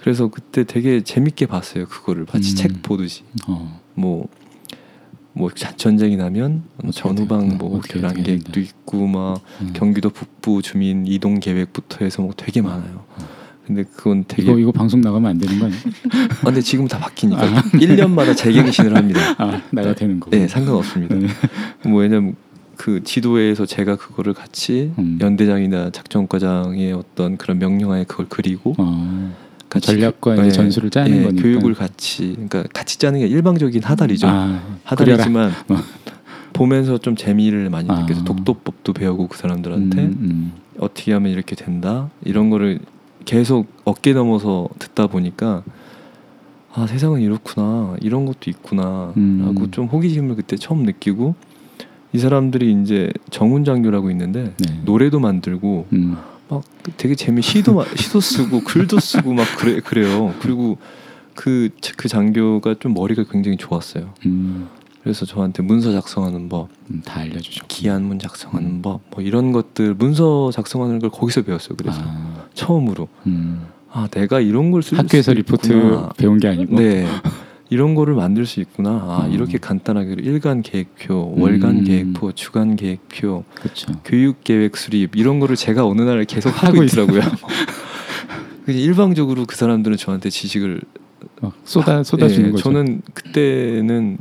그래서 0.00 0.28
그때 0.28 0.64
되게 0.64 1.02
재밌게 1.02 1.46
봤어요. 1.46 1.86
그거를 1.86 2.26
마치 2.32 2.52
음. 2.52 2.56
책 2.56 2.82
보듯이. 2.82 3.22
어. 3.48 3.80
뭐, 3.94 4.28
뭐 5.36 5.50
자- 5.50 5.76
전쟁이 5.76 6.16
나면 6.16 6.62
전후방 6.92 7.50
돼? 7.50 7.56
뭐 7.56 7.80
교란 7.90 8.22
계획도. 8.22 8.58
있고 8.58 9.06
막 9.06 9.42
음. 9.60 9.70
경기도 9.74 10.08
북부 10.08 10.62
주민 10.62 11.06
이동 11.06 11.40
계획부터 11.40 12.04
해서 12.06 12.22
뭐 12.22 12.32
되게 12.34 12.62
많아요. 12.62 13.04
근데 13.66 13.82
그건 13.84 14.24
되게 14.26 14.44
이거 14.44 14.58
이거 14.58 14.72
방송 14.72 15.00
나가면 15.02 15.28
안 15.32 15.38
되는 15.38 15.58
거 15.58 15.66
아니야? 15.66 15.78
아, 16.40 16.44
근데 16.46 16.60
지금 16.62 16.88
다 16.88 16.98
바뀌니까 16.98 17.42
1년마다 17.72 18.34
재갱신을 18.34 18.96
합니다. 18.96 19.20
아 19.38 19.60
나가 19.72 19.94
되는 19.94 20.20
거. 20.20 20.30
네, 20.30 20.48
상관없습니다. 20.48 21.14
네. 21.16 21.26
뭐 21.86 22.00
왜냐면 22.00 22.34
그 22.76 23.02
지도회에서 23.02 23.66
제가 23.66 23.96
그거를 23.96 24.32
같이 24.34 24.92
음. 24.98 25.18
연대장이나 25.20 25.90
작전과장의 25.90 26.92
어떤 26.92 27.36
그런 27.36 27.58
명령하에 27.58 28.04
그걸 28.04 28.26
그리고 28.30 28.74
어. 28.78 29.34
전략과 29.68 30.34
그- 30.36 30.40
이제 30.40 30.46
예, 30.46 30.52
전술을 30.52 30.90
짜는 30.90 31.16
예, 31.16 31.22
거니까. 31.24 31.42
교육을 31.42 31.74
같이 31.74 32.32
그러니까 32.32 32.64
같이 32.72 32.98
짜는 32.98 33.20
게 33.20 33.26
일방적인 33.26 33.82
하달이죠. 33.82 34.26
아, 34.28 34.60
하달이지만 34.84 35.50
어. 35.68 35.76
보면서 36.52 36.98
좀 36.98 37.16
재미를 37.16 37.68
많이 37.70 37.88
아. 37.90 38.00
느껴서 38.00 38.24
독도법도 38.24 38.92
배우고 38.94 39.28
그 39.28 39.36
사람들한테 39.38 39.98
음, 40.02 40.16
음. 40.20 40.52
어떻게 40.78 41.12
하면 41.12 41.30
이렇게 41.32 41.54
된다 41.56 42.10
이런 42.24 42.50
거를 42.50 42.80
계속 43.24 43.66
어깨 43.84 44.12
넘어서 44.12 44.68
듣다 44.78 45.06
보니까 45.08 45.62
아 46.72 46.86
세상은 46.86 47.20
이렇구나 47.20 47.96
이런 48.00 48.24
것도 48.26 48.48
있구나라고 48.50 49.14
음. 49.16 49.68
좀 49.70 49.86
호기심을 49.86 50.36
그때 50.36 50.56
처음 50.56 50.84
느끼고 50.84 51.34
이 52.12 52.18
사람들이 52.18 52.80
이제 52.82 53.10
정훈 53.30 53.64
장교라고 53.64 54.10
있는데 54.10 54.54
네. 54.58 54.80
노래도 54.84 55.18
만들고 55.20 55.86
음. 55.92 56.16
막 56.48 56.62
되게 56.96 57.14
재미 57.14 57.42
시도 57.42 57.74
마- 57.74 57.84
시도 57.96 58.20
쓰고 58.20 58.60
글도 58.62 59.00
쓰고 59.00 59.34
막 59.34 59.44
그래 59.58 59.80
그래요 59.80 60.34
그리고 60.40 60.78
그그 61.34 62.08
장교가 62.08 62.76
좀 62.80 62.94
머리가 62.94 63.24
굉장히 63.30 63.56
좋았어요 63.56 64.14
음. 64.26 64.68
그래서 65.02 65.24
저한테 65.24 65.62
문서 65.62 65.92
작성하는 65.92 66.48
법 66.48 66.68
음, 66.90 67.00
다 67.04 67.20
알려주죠. 67.20 67.66
기한문 67.68 68.18
작성하는 68.18 68.68
음. 68.70 68.82
법 68.82 69.00
뭐 69.12 69.22
이런 69.22 69.52
것들 69.52 69.94
문서 69.94 70.50
작성하는 70.52 70.98
걸 70.98 71.10
거기서 71.10 71.42
배웠어요 71.42 71.76
그래서 71.76 72.00
아, 72.02 72.46
처음으로 72.54 73.08
음. 73.26 73.66
아 73.92 74.08
내가 74.10 74.40
이런 74.40 74.70
걸 74.70 74.82
쓸 74.82 74.98
학교에서 74.98 75.30
수 75.32 75.34
리포트. 75.34 76.08
배운 76.16 76.38
게 76.38 76.48
아니고. 76.48 76.76
네 76.76 77.06
이런 77.68 77.94
거를 77.94 78.14
만들 78.14 78.46
수 78.46 78.60
있구나 78.60 78.90
아 78.90 79.24
음. 79.26 79.32
이렇게 79.32 79.58
간단하게 79.58 80.16
일간 80.18 80.62
계획표 80.62 81.34
월간 81.36 81.78
음. 81.78 81.84
계획표 81.84 82.32
주간 82.32 82.76
계획표 82.76 83.44
그렇죠. 83.54 83.92
교육 84.04 84.44
계획 84.44 84.76
수립 84.76 85.16
이런 85.16 85.40
거를 85.40 85.56
제가 85.56 85.84
어느 85.86 86.02
날 86.02 86.24
계속 86.24 86.50
하고. 86.62 86.82
있더라고요 86.84 87.20
그냥 88.64 88.80
일방적으로 88.80 89.44
그 89.46 89.56
사람들은 89.56 89.96
저한테 89.96 90.30
지식을 90.30 90.80
막 91.40 91.52
쏟아 91.64 92.02
쏟아주는 92.02 92.48
예, 92.48 92.50
거죠. 92.52 92.62
저는 92.62 93.02
그때는 93.14 94.18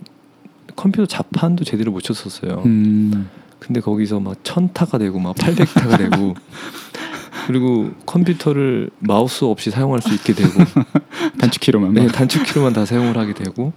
컴퓨터 0.76 1.06
자판도 1.06 1.64
제대로 1.64 1.92
못 1.92 2.02
쳤었어요 2.02 2.64
음. 2.66 3.30
근데 3.60 3.80
거기서 3.80 4.20
막 4.20 4.38
천타가 4.44 4.98
되고 4.98 5.20
막 5.20 5.36
800타가 5.36 5.98
되고 5.98 6.36
그리고 7.48 7.92
컴퓨터를 8.06 8.90
마우스 9.00 9.46
없이 9.46 9.72
사용할 9.72 10.02
수 10.02 10.14
있게 10.14 10.34
되고 10.34 10.52
단축 11.40 11.62
키로만 11.62 11.94
네, 11.94 12.04
막 12.04 12.12
단축 12.12 12.44
키로만 12.44 12.74
다 12.74 12.86
사용을 12.86 13.18
하게 13.18 13.34
되고 13.34 13.74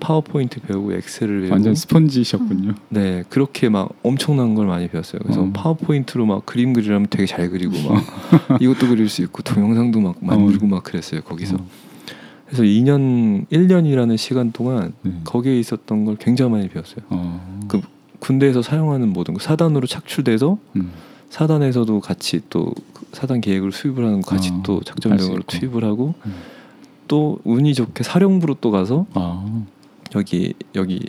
파워포인트 0.00 0.60
배우고 0.62 0.92
엑셀을 0.94 1.40
배우고 1.40 1.52
완전 1.52 1.74
스폰지셨군요. 1.74 2.74
네 2.88 3.22
그렇게 3.28 3.68
막 3.68 3.90
엄청난 4.02 4.54
걸 4.54 4.66
많이 4.66 4.88
배웠어요. 4.88 5.20
그래서 5.22 5.42
어. 5.42 5.50
파워포인트로 5.52 6.26
막 6.26 6.44
그림 6.44 6.72
그리려면 6.72 7.06
되게 7.08 7.26
잘 7.26 7.50
그리고 7.50 7.74
막 7.88 8.02
이것도 8.60 8.88
그릴 8.88 9.08
수 9.08 9.22
있고 9.22 9.42
동영상도 9.42 10.00
막 10.00 10.16
만들고 10.20 10.66
막 10.66 10.82
그랬어요 10.82 11.20
거기서. 11.22 11.56
어. 11.56 11.66
그래서 12.46 12.64
2년 12.64 13.46
1년이라는 13.48 14.16
시간 14.16 14.52
동안 14.52 14.92
네. 15.02 15.12
거기에 15.24 15.58
있었던 15.58 16.04
걸 16.04 16.16
굉장히 16.16 16.50
많이 16.50 16.68
배웠어요. 16.68 17.04
어. 17.08 17.64
그 17.68 17.80
군대에서 18.18 18.60
사용하는 18.62 19.08
모든 19.08 19.34
거 19.34 19.40
사단으로 19.40 19.86
착출돼서 19.86 20.58
음. 20.76 20.92
사단에서도 21.32 22.00
같이 22.00 22.42
또그 22.50 23.06
사단 23.12 23.40
계획을 23.40 23.72
수립을 23.72 24.04
하는 24.04 24.20
거 24.20 24.32
같이 24.32 24.50
어, 24.50 24.60
또 24.62 24.82
작전병으로. 24.82 25.42
투입을 25.46 25.82
하고 25.82 26.12
음. 26.26 26.34
또 27.08 27.38
운이 27.44 27.72
좋게 27.72 28.04
사령부로 28.04 28.56
또 28.60 28.70
가서 28.70 29.06
아. 29.14 29.64
여기 30.14 30.52
여기 30.74 31.00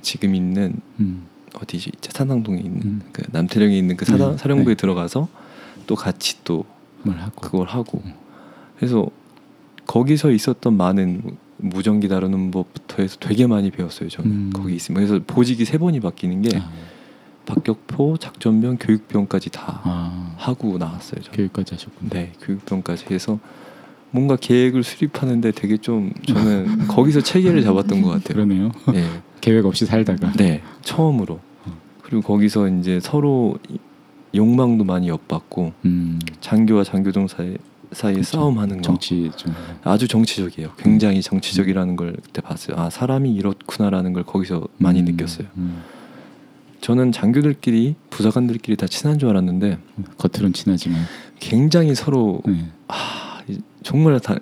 지금 0.00 0.34
있는 0.34 0.80
음. 1.00 1.26
어디지 1.54 1.92
사당동에 2.00 2.60
있는 2.60 2.80
음. 2.82 3.02
그 3.12 3.22
남태령에 3.30 3.76
있는 3.76 3.98
그 3.98 4.06
사당 4.06 4.32
네, 4.32 4.38
사령부에 4.38 4.72
네. 4.72 4.74
들어가서 4.74 5.28
또 5.86 5.94
같이 5.94 6.42
또뭘 6.44 7.18
하고. 7.18 7.40
그걸 7.42 7.68
하고 7.68 8.00
음. 8.06 8.14
그래서 8.78 9.06
거기서 9.86 10.30
있었던 10.30 10.78
많은 10.78 11.36
무전기 11.58 12.08
다루는 12.08 12.52
법부터 12.52 13.02
해서 13.02 13.18
되게 13.20 13.46
많이 13.46 13.70
배웠어요 13.70 14.08
저는 14.08 14.30
음. 14.30 14.50
거기 14.54 14.74
있으면 14.74 15.06
그래서 15.06 15.22
보직이 15.26 15.66
세 15.66 15.76
번이 15.76 16.00
바뀌는 16.00 16.40
게 16.40 16.56
아. 16.56 16.70
박격포 17.48 18.18
작전병 18.18 18.76
교육병까지 18.78 19.50
다 19.50 19.80
아. 19.84 20.34
하고 20.36 20.76
나왔어요 20.78 21.22
저는 21.22 21.36
교육까지 21.36 21.74
하셨군요. 21.74 22.10
네 22.10 22.32
교육병까지 22.42 23.06
해서 23.10 23.38
뭔가 24.10 24.36
계획을 24.36 24.82
수립하는데 24.84 25.50
되게 25.52 25.76
좀 25.78 26.12
저는 26.26 26.86
거기서 26.88 27.20
체계를 27.22 27.62
잡았던 27.62 28.02
것 28.02 28.10
같아요 28.10 28.34
그러네요. 28.34 28.70
네. 28.92 29.04
계획 29.40 29.64
없이 29.66 29.86
살다가. 29.86 30.32
네 30.32 30.62
처음으로 30.82 31.40
음. 31.66 31.72
그리고 32.02 32.22
거기서 32.22 32.68
이제 32.68 33.00
서로 33.00 33.58
이- 33.68 33.78
욕망도 34.34 34.84
많이 34.84 35.08
엿봤고 35.08 35.72
음. 35.86 36.18
장교와 36.40 36.84
장교동 36.84 37.28
사이 37.28 37.56
사이에 37.92 38.14
그렇죠. 38.16 38.36
싸움하는 38.36 38.76
거 38.76 38.82
정치 38.82 39.30
좀. 39.36 39.54
아주 39.82 40.06
정치적이에요. 40.06 40.72
굉장히 40.76 41.22
정치적이라는 41.22 41.96
걸 41.96 42.14
그때 42.22 42.42
봤어요. 42.42 42.76
아 42.78 42.90
사람이 42.90 43.32
이렇구나라는 43.32 44.12
걸 44.12 44.24
거기서 44.24 44.68
많이 44.76 45.00
음. 45.00 45.06
느꼈어요. 45.06 45.46
음. 45.56 45.82
저는 46.88 47.12
장교들끼리 47.12 47.96
부사관들끼리 48.08 48.78
다 48.78 48.86
친한 48.86 49.18
줄 49.18 49.28
알았는데 49.28 49.76
겉으론 50.16 50.54
친하지만. 50.54 51.02
굉장히 51.38 51.94
서로 51.94 52.40
네. 52.46 52.64
아 52.86 53.42
이- 53.46 53.58
정말 53.82 54.18
다 54.20 54.36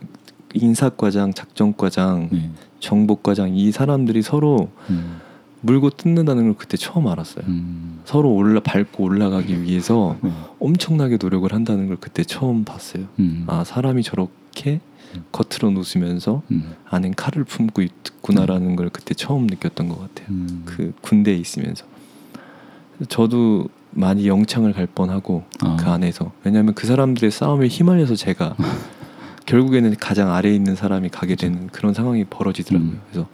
인사과장, 0.54 1.34
작전과장, 1.34 2.28
네. 2.30 2.50
정보과장 2.78 3.56
이 3.56 3.72
사람들이 3.72 4.22
서로 4.22 4.70
음. 4.90 5.16
물고 5.60 5.90
뜯는다는 5.90 6.44
걸 6.44 6.54
그때 6.56 6.76
처음 6.76 7.08
알았어요. 7.08 7.44
음. 7.48 7.98
서로 8.04 8.32
올라 8.32 8.60
밟고 8.60 9.02
올라가기 9.02 9.62
위해서 9.64 10.16
네. 10.22 10.30
엄청나게 10.60 11.18
노력을 11.20 11.52
한다는 11.52 11.88
걸 11.88 11.96
그때 11.96 12.22
처음 12.22 12.62
봤어요. 12.62 13.06
음. 13.18 13.42
아 13.48 13.64
사람이 13.64 14.04
저렇게 14.04 14.78
음. 15.16 15.24
겉으로 15.32 15.76
웃으면서 15.76 16.42
음. 16.52 16.74
안엔 16.90 17.14
칼을 17.16 17.42
품고 17.42 17.82
있구나라는 17.82 18.76
걸 18.76 18.88
그때 18.90 19.14
처음 19.14 19.48
느꼈던 19.48 19.88
것 19.88 19.98
같아요. 19.98 20.28
음. 20.30 20.62
그 20.64 20.92
군대에 21.00 21.34
있으면서 21.34 21.84
저도 23.08 23.68
많이 23.90 24.28
영창을 24.28 24.72
갈 24.72 24.86
뻔하고 24.86 25.44
아. 25.60 25.76
그 25.78 25.86
안에서 25.86 26.32
왜냐하면 26.44 26.74
그 26.74 26.86
사람들의 26.86 27.30
싸움에 27.30 27.68
휘말려서 27.68 28.14
제가 28.14 28.56
결국에는 29.46 29.94
가장 29.98 30.32
아래에 30.32 30.54
있는 30.54 30.74
사람이 30.76 31.08
가게 31.08 31.36
되는 31.36 31.68
그런 31.68 31.94
상황이 31.94 32.24
벌어지더라고요. 32.24 32.90
음. 32.90 33.00
그래서 33.10 33.28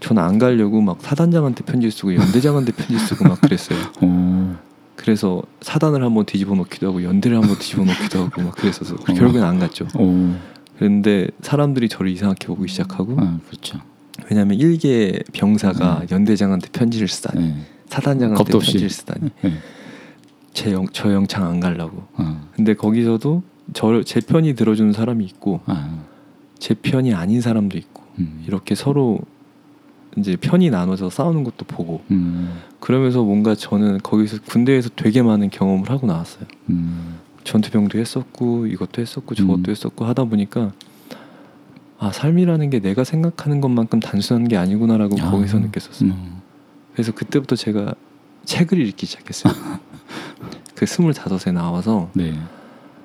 저는 0.00 0.22
안 0.22 0.38
가려고 0.38 0.80
막 0.80 0.98
사단장한테 1.00 1.64
편지 1.64 1.90
쓰고 1.90 2.14
연대장한테 2.14 2.72
편지 2.72 2.98
쓰고 2.98 3.28
막 3.28 3.40
그랬어요. 3.40 3.78
어. 4.00 4.58
그래서 4.96 5.42
사단을 5.60 6.02
한번 6.04 6.24
뒤집어 6.26 6.54
놓기도 6.54 6.88
하고 6.88 7.02
연대를 7.02 7.36
한번 7.36 7.56
뒤집어 7.58 7.84
놓기도 7.84 8.24
하고 8.24 8.42
막 8.42 8.54
그랬어서 8.54 8.94
어. 8.94 9.14
결국엔 9.14 9.42
안 9.42 9.58
갔죠. 9.58 9.86
오. 9.96 10.34
그런데 10.76 11.28
사람들이 11.40 11.88
저를 11.88 12.10
이상하게 12.10 12.46
보기 12.46 12.68
시작하고 12.68 13.16
아 13.18 13.38
그렇죠. 13.48 13.78
왜냐하면 14.30 14.58
일개 14.58 15.18
병사가 15.32 16.00
네. 16.00 16.14
연대장한테 16.14 16.68
편지를 16.72 17.08
쓰다니 17.08 17.44
네. 17.44 17.56
사단장한테 17.92 18.38
겁도 18.42 18.58
없이. 18.58 18.72
편지를 18.72 18.90
쓰다니 18.90 19.30
네. 19.42 19.52
제 20.52 20.72
영, 20.72 20.86
저 20.92 21.12
영창 21.12 21.44
안 21.44 21.60
가려고 21.60 22.02
어. 22.14 22.48
근데 22.54 22.74
거기서도 22.74 23.42
저 23.74 24.02
제 24.04 24.20
편이 24.20 24.54
들어주는 24.54 24.92
사람이 24.92 25.24
있고 25.24 25.60
아. 25.66 25.98
제 26.58 26.74
편이 26.74 27.14
아닌 27.14 27.40
사람도 27.40 27.78
있고 27.78 28.02
음. 28.18 28.42
이렇게 28.46 28.74
서로 28.74 29.18
이제 30.18 30.36
편이 30.36 30.68
나눠서 30.70 31.08
싸우는 31.10 31.42
것도 31.44 31.64
보고 31.66 32.02
음. 32.10 32.60
그러면서 32.80 33.22
뭔가 33.22 33.54
저는 33.54 33.98
거기서 34.02 34.38
군대에서 34.46 34.90
되게 34.94 35.22
많은 35.22 35.48
경험을 35.48 35.88
하고 35.90 36.06
나왔어요. 36.06 36.44
음. 36.70 37.18
전투병도 37.44 37.98
했었고 37.98 38.66
이것도 38.66 39.00
했었고 39.00 39.34
저것도 39.34 39.62
음. 39.68 39.70
했었고 39.70 40.04
하다 40.04 40.24
보니까 40.24 40.72
아 41.98 42.12
삶이라는 42.12 42.68
게 42.70 42.80
내가 42.80 43.04
생각하는 43.04 43.60
것만큼 43.60 44.00
단순한 44.00 44.48
게 44.48 44.56
아니구나라고 44.56 45.16
아. 45.20 45.30
거기서 45.30 45.60
느꼈었어요. 45.60 46.12
음. 46.92 46.94
그래서 46.94 47.12
그때부터 47.12 47.56
제가 47.56 47.94
책을 48.44 48.78
읽기 48.86 49.06
시작했어요. 49.06 49.54
그 50.74 50.86
스물다섯에 50.86 51.52
나와서 51.52 52.10
네. 52.12 52.34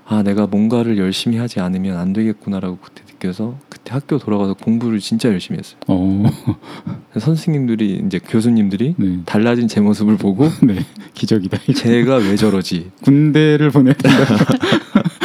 아 0.06 0.24
내가 0.24 0.48
뭔가를 0.48 0.98
열심히 0.98 1.38
하지 1.38 1.60
않으면 1.60 1.98
안 1.98 2.14
되겠구나라고 2.14 2.78
그때 2.82 3.04
느껴서 3.08 3.58
그때 3.70 3.94
학교 3.94 4.18
돌아가서 4.18 4.54
공부를 4.54 5.00
진짜 5.00 5.30
열심히 5.30 5.60
했어요. 5.60 5.80
어. 5.88 6.24
선생님들이 7.20 8.04
이제 8.06 8.20
교수님들이 8.20 8.96
네. 8.98 9.20
달라진 9.26 9.68
제 9.68 9.82
모습을 9.82 10.18
보고 10.18 10.50
네. 10.64 10.80
기적이다. 11.14 11.60
이거. 11.68 11.74
제가 11.74 12.16
왜 12.18 12.36
저러지? 12.36 12.92
군대를 13.02 13.72
된다. 13.94 14.10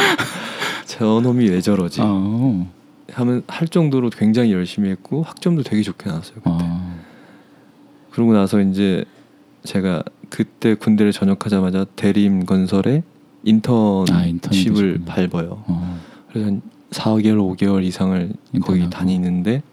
저놈이 0.85 1.49
왜 1.49 1.61
저러지? 1.61 2.01
어. 2.03 2.69
하면 3.13 3.43
할 3.47 3.67
정도로 3.67 4.09
굉장히 4.09 4.51
열심히 4.51 4.89
했고 4.89 5.23
학점도 5.23 5.63
되게 5.63 5.81
좋게 5.81 6.09
나왔어요. 6.09 6.35
그때. 6.37 6.49
어. 6.49 6.82
그러고 8.13 8.33
나서 8.33 8.61
이제 8.61 9.03
제가 9.63 10.03
그때 10.29 10.75
군대를 10.75 11.11
전역하자마자 11.11 11.85
대림 11.95 12.45
건설에 12.45 13.01
인턴십을 13.43 15.01
아. 15.07 15.15
밟아요. 15.15 15.63
어. 15.65 15.99
그래서 16.29 16.47
한 16.47 16.61
4개월, 16.91 17.57
5개월 17.57 17.83
이상을 17.83 18.33
거기 18.61 18.81
인턴하고. 18.81 18.89
다니는데 18.89 19.63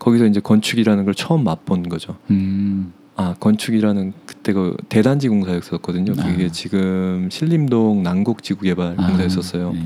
거기서 0.00 0.26
이제 0.26 0.40
건축이라는 0.40 1.04
걸 1.04 1.14
처음 1.14 1.44
맛본 1.44 1.88
거죠. 1.88 2.16
음. 2.30 2.92
아 3.14 3.36
건축이라는 3.38 4.14
그때 4.26 4.52
그 4.52 4.76
대단지 4.88 5.28
공사였었거든요. 5.28 6.14
그게 6.14 6.46
아. 6.46 6.48
지금 6.48 7.28
신림동 7.30 8.02
난곡지구개발 8.02 8.94
아, 8.98 9.06
공사였었어요. 9.06 9.72
네. 9.74 9.84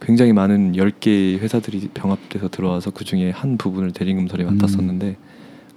굉장히 0.00 0.32
많은 0.32 0.74
10개의 0.74 1.38
회사들이 1.40 1.88
병합돼서 1.94 2.48
들어와서 2.48 2.90
그 2.90 3.04
중에 3.04 3.30
한 3.30 3.56
부분을 3.56 3.90
대림건설이 3.90 4.44
음. 4.44 4.56
맡았었는데 4.56 5.16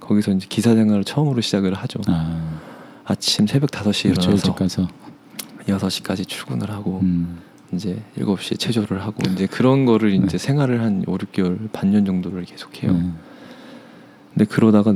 거기서 0.06 0.32
이제 0.32 0.46
기사 0.48 0.74
생활을 0.74 1.04
처음으로 1.04 1.40
시작을 1.40 1.74
하죠. 1.74 2.00
아. 2.06 2.60
아침 3.04 3.46
새벽 3.46 3.70
5시에 3.70 4.10
그렇죠. 4.10 4.30
일찍 4.30 4.46
일어나서 4.46 4.54
가서. 4.54 4.88
6시까지 5.66 6.26
출근을 6.26 6.70
하고 6.70 7.00
음. 7.02 7.38
이제 7.72 8.00
7시에 8.16 8.58
체조를 8.58 9.02
하고 9.02 9.16
이제 9.32 9.46
그런 9.46 9.84
거를 9.84 10.10
네. 10.10 10.24
이제 10.24 10.38
생활을 10.38 10.80
한 10.80 11.02
5, 11.06 11.18
6개월 11.18 11.70
반년 11.72 12.04
정도를 12.04 12.44
계속해요. 12.44 12.92
네. 12.92 13.10
근데 14.32 14.44
그러다가 14.44 14.94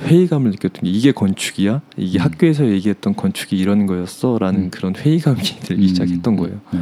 회의감을 0.00 0.50
느꼈던 0.50 0.82
게 0.82 0.90
이게 0.90 1.12
건축이야? 1.12 1.80
이게 1.96 2.18
음. 2.18 2.24
학교에서 2.24 2.66
얘기했던 2.66 3.14
건축이 3.14 3.56
이런 3.56 3.86
거였어라는 3.86 4.60
음. 4.60 4.70
그런 4.70 4.94
회의감이 4.96 5.40
들기 5.62 5.84
음. 5.84 5.88
시작했던 5.88 6.36
거예요. 6.36 6.60
네. 6.72 6.80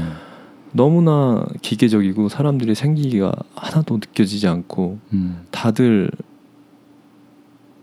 너무나 0.72 1.46
기계적이고 1.62 2.28
사람들의 2.28 2.74
생기가 2.74 3.32
하나도 3.54 3.96
느껴지지 3.96 4.48
않고 4.48 4.98
음. 5.12 5.44
다들 5.50 6.10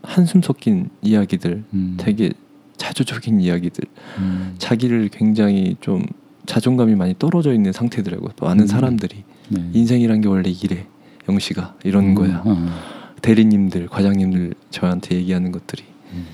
한숨 0.02 0.42
섞인 0.42 0.90
이야기들, 1.02 1.64
음. 1.72 1.94
되게 1.98 2.32
자조적인 2.76 3.40
이야기들, 3.40 3.84
음. 4.18 4.54
자기를 4.58 5.08
굉장히 5.08 5.76
좀 5.80 6.04
자존감이 6.46 6.94
많이 6.94 7.14
떨어져 7.18 7.52
있는 7.52 7.72
상태더라고요. 7.72 8.30
많은 8.40 8.64
음. 8.64 8.66
사람들이 8.66 9.24
네. 9.48 9.70
인생이란 9.72 10.20
게 10.20 10.28
원래 10.28 10.50
이래, 10.50 10.86
영시가 11.28 11.76
이런 11.84 12.06
음. 12.06 12.14
거야. 12.14 12.42
어. 12.44 13.02
대리님들, 13.22 13.86
과장님들 13.88 14.54
저한테 14.70 15.14
얘기하는 15.16 15.52
것들이 15.52 15.84
음. 16.12 16.26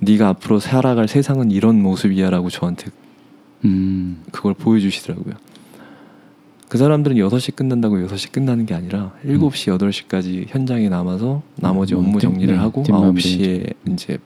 네가 0.00 0.28
앞으로 0.28 0.58
살아갈 0.58 1.06
세상은 1.06 1.52
이런 1.52 1.80
모습이야라고 1.80 2.50
저한테 2.50 2.90
음. 3.64 4.22
그걸 4.32 4.54
보여주시더라고요. 4.54 5.34
그 6.74 6.78
사람들은 6.78 7.16
6시 7.18 7.54
끝난다고 7.54 7.98
6시 7.98 8.32
끝나는 8.32 8.66
게 8.66 8.74
아니라 8.74 9.12
7시, 9.24 9.78
8시까지 9.78 10.46
현장에 10.48 10.88
남아서 10.88 11.40
나머지 11.54 11.94
음, 11.94 12.00
업무 12.00 12.18
뒷- 12.18 12.22
정리를 12.26 12.52
네, 12.52 12.60
하고 12.60 12.82
뒷마무리 12.82 13.22
9시에 13.22 13.74
이제 13.92 14.18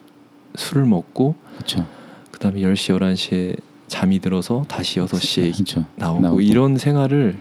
술을 0.55 0.87
먹고 0.87 1.35
그렇죠. 1.57 1.87
그다음에 2.33 2.63
10시, 2.63 2.99
11시에 2.99 3.59
잠이 3.89 4.21
들어서 4.21 4.65
다시 4.67 4.99
6시에 4.99 5.53
그렇죠. 5.53 5.85
나오고, 5.97 6.21
나오고. 6.23 6.41
이런 6.41 6.79
생활을. 6.79 7.37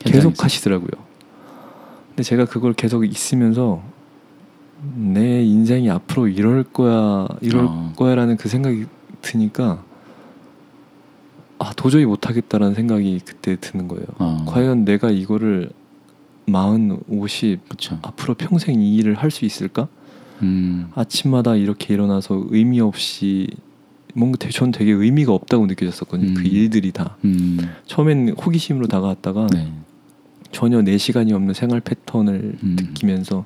계속 0.00 0.44
하시더라고요. 0.44 0.90
근데 2.10 2.22
제가 2.22 2.44
그걸 2.44 2.74
계속 2.74 3.06
있으면서 3.06 3.82
내 4.96 5.42
인생이 5.44 5.88
앞으로 5.88 6.28
이럴 6.28 6.62
거야, 6.62 7.26
이럴 7.40 7.64
어. 7.64 7.92
거야라는 7.96 8.36
그 8.36 8.50
생각이 8.50 8.84
드니까 9.22 9.82
아 11.58 11.72
도저히 11.74 12.04
못하겠다라는 12.04 12.74
생각이 12.74 13.20
그때 13.24 13.56
드는 13.60 13.88
거예요. 13.88 14.04
어. 14.18 14.44
과연 14.46 14.84
내가 14.84 15.10
이거를 15.10 15.70
마흔, 16.46 17.00
오십. 17.08 17.60
앞으로 18.02 18.34
평생 18.34 18.80
이 18.80 18.96
일을 18.96 19.14
할 19.14 19.30
수 19.30 19.44
있을까? 19.44 19.88
음. 20.42 20.88
아침마다 20.94 21.56
이렇게 21.56 21.94
일어나서 21.94 22.44
의미 22.50 22.80
없이 22.80 23.48
뭔가 24.14 24.36
되- 24.38 24.50
전 24.50 24.70
되게 24.70 24.92
의미가 24.92 25.32
없다고 25.32 25.66
느껴졌었거든요. 25.66 26.34
그 26.34 26.40
음. 26.40 26.46
일들이 26.46 26.92
다 26.92 27.16
음. 27.24 27.58
처음엔 27.86 28.30
호기심으로 28.30 28.86
다가왔다가 28.86 29.46
네. 29.52 29.72
전혀 30.52 30.82
내 30.82 30.98
시간이 30.98 31.32
없는 31.32 31.54
생활 31.54 31.80
패턴을 31.80 32.58
음. 32.62 32.76
느끼면서 32.78 33.44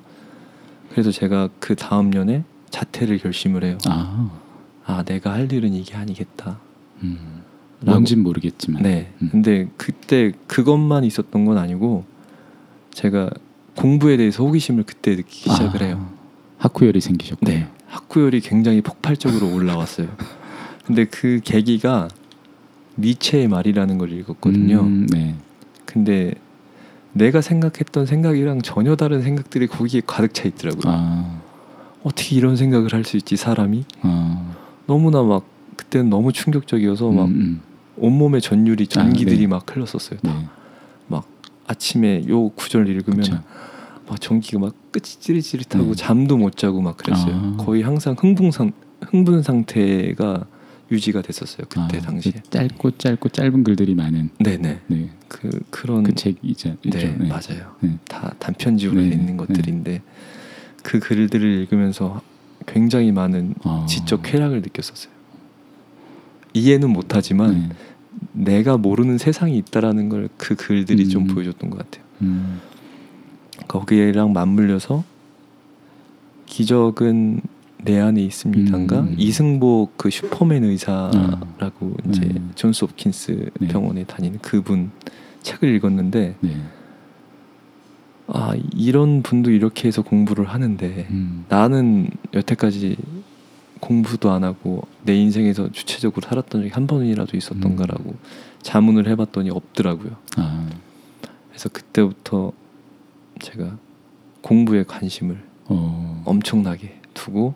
그래서 0.91 1.11
제가 1.11 1.49
그 1.59 1.75
다음 1.75 2.09
년에 2.09 2.43
자퇴를 2.69 3.17
결심을 3.19 3.63
해요. 3.63 3.77
아. 3.87 4.29
아 4.85 5.03
내가 5.03 5.31
할 5.33 5.51
일은 5.51 5.73
이게 5.73 5.95
아니겠다. 5.95 6.59
음. 7.03 7.40
뭔진 7.85 8.21
모르겠지만. 8.23 8.83
네. 8.83 9.11
음. 9.21 9.29
근데 9.31 9.67
그때 9.77 10.31
그것만 10.47 11.03
있었던 11.03 11.45
건 11.45 11.57
아니고 11.57 12.05
제가 12.93 13.29
공부에 13.75 14.17
대해서 14.17 14.43
호기심을 14.43 14.83
그때 14.83 15.15
느끼기 15.15 15.49
아, 15.49 15.53
시작을 15.53 15.81
해요. 15.81 16.09
학구열이 16.57 17.01
생기셨고. 17.01 17.45
네. 17.45 17.67
학구열이 17.87 18.41
굉장히 18.41 18.81
폭발적으로 18.81 19.53
올라왔어요. 19.53 20.07
근데 20.85 21.05
그 21.05 21.39
계기가 21.43 22.07
니체의 22.97 23.47
말이라는 23.47 23.97
걸 23.97 24.11
읽었거든요. 24.11 24.81
음, 24.81 25.07
네. 25.07 25.35
근데 25.85 26.33
내가 27.13 27.41
생각했던 27.41 28.05
생각이랑 28.05 28.61
전혀 28.61 28.95
다른 28.95 29.21
생각들이 29.21 29.67
거기에 29.67 30.01
가득 30.05 30.33
차 30.33 30.47
있더라고요. 30.47 30.83
아. 30.93 31.41
어떻게 32.03 32.35
이런 32.35 32.55
생각을 32.55 32.93
할 32.93 33.03
수 33.03 33.17
있지 33.17 33.35
사람이? 33.37 33.85
아. 34.01 34.53
너무나 34.87 35.21
막 35.23 35.45
그때는 35.75 36.09
너무 36.09 36.31
충격적이어서 36.31 37.09
막 37.11 37.25
음, 37.25 37.29
음. 37.31 37.61
온몸에 38.01 38.39
전율이 38.39 38.87
전기들이 38.87 39.41
네. 39.41 39.47
막 39.47 39.65
흘렀었어요. 39.73 40.19
네. 40.23 40.45
막 41.07 41.27
아침에 41.67 42.23
요 42.27 42.49
구절 42.49 42.87
읽으면 42.89 43.21
그렇죠. 43.21 43.43
막 44.07 44.19
전기가 44.19 44.59
막 44.59 44.75
끝이 44.91 45.05
찌릿찌릿하고 45.19 45.85
네. 45.85 45.95
잠도 45.95 46.37
못 46.37 46.57
자고 46.57 46.81
막 46.81 46.97
그랬어요. 46.97 47.35
아. 47.35 47.63
거의 47.63 47.81
항상 47.83 48.15
흥분 48.17 48.51
상 48.51 48.71
흥분 49.01 49.43
상태가 49.43 50.45
유지가 50.91 51.21
됐었어요. 51.21 51.65
그때 51.69 51.99
아, 51.99 52.01
당시에. 52.01 52.33
그 52.33 52.49
짧고 52.49 52.91
짧고 52.97 53.29
짧은 53.29 53.63
글들이 53.63 53.95
많은 53.95 54.29
네네. 54.39 54.79
네. 54.87 55.09
그 55.27 55.49
그런 55.69 56.03
그 56.03 56.13
책이죠. 56.13 56.75
네, 56.83 57.15
맞아요. 57.19 57.75
네. 57.79 57.97
다 58.07 58.33
단편집으로 58.39 58.99
네, 58.99 59.07
있는 59.07 59.37
것들인데 59.37 60.01
그 60.83 60.99
글들을 60.99 61.61
읽으면서 61.61 62.21
굉장히 62.65 63.11
많은 63.11 63.55
어. 63.63 63.85
지적 63.87 64.23
쾌락을 64.23 64.61
느꼈었어요. 64.61 65.11
이해는 66.53 66.89
못하지만 66.89 67.69
네. 67.69 67.69
내가 68.33 68.77
모르는 68.77 69.17
세상이 69.17 69.57
있다라는 69.57 70.09
걸 70.09 70.29
그 70.37 70.55
글들이 70.55 71.09
좀 71.09 71.23
음. 71.23 71.27
보여줬던 71.27 71.69
것 71.69 71.79
같아요. 71.79 72.03
음. 72.21 72.59
거기에랑 73.67 74.33
맞물려서 74.33 75.03
기적은 76.45 77.41
내 77.83 77.99
안에 77.99 78.21
있습니다인가 78.21 78.99
음. 79.01 79.15
이승복 79.17 79.97
그 79.97 80.09
슈퍼맨 80.09 80.63
의사라고 80.63 81.95
이제 82.09 82.21
네. 82.21 82.41
존스 82.55 82.85
홉킨스 82.85 83.49
네. 83.59 83.67
병원에 83.67 84.03
다니는 84.03 84.39
그분 84.39 84.91
책을 85.41 85.73
읽었는데 85.75 86.35
네. 86.39 86.55
아 88.27 88.53
이런 88.75 89.23
분도 89.23 89.51
이렇게 89.51 89.87
해서 89.87 90.01
공부를 90.03 90.45
하는데 90.45 91.07
음. 91.09 91.45
나는 91.49 92.09
여태까지 92.33 92.97
공부도 93.81 94.31
안 94.31 94.45
하고 94.45 94.87
내 95.03 95.15
인생에서 95.15 95.71
주체적으로 95.71 96.25
살았던 96.25 96.61
적이 96.61 96.71
한 96.71 96.87
번이라도 96.87 97.35
있었던가라고 97.35 98.15
자문을 98.61 99.09
해봤더니 99.09 99.49
없더라고요. 99.49 100.15
아. 100.37 100.69
그래서 101.49 101.67
그때부터 101.67 102.53
제가 103.41 103.77
공부에 104.41 104.83
관심을 104.83 105.43
어. 105.65 106.21
엄청나게 106.25 107.01
두고 107.13 107.55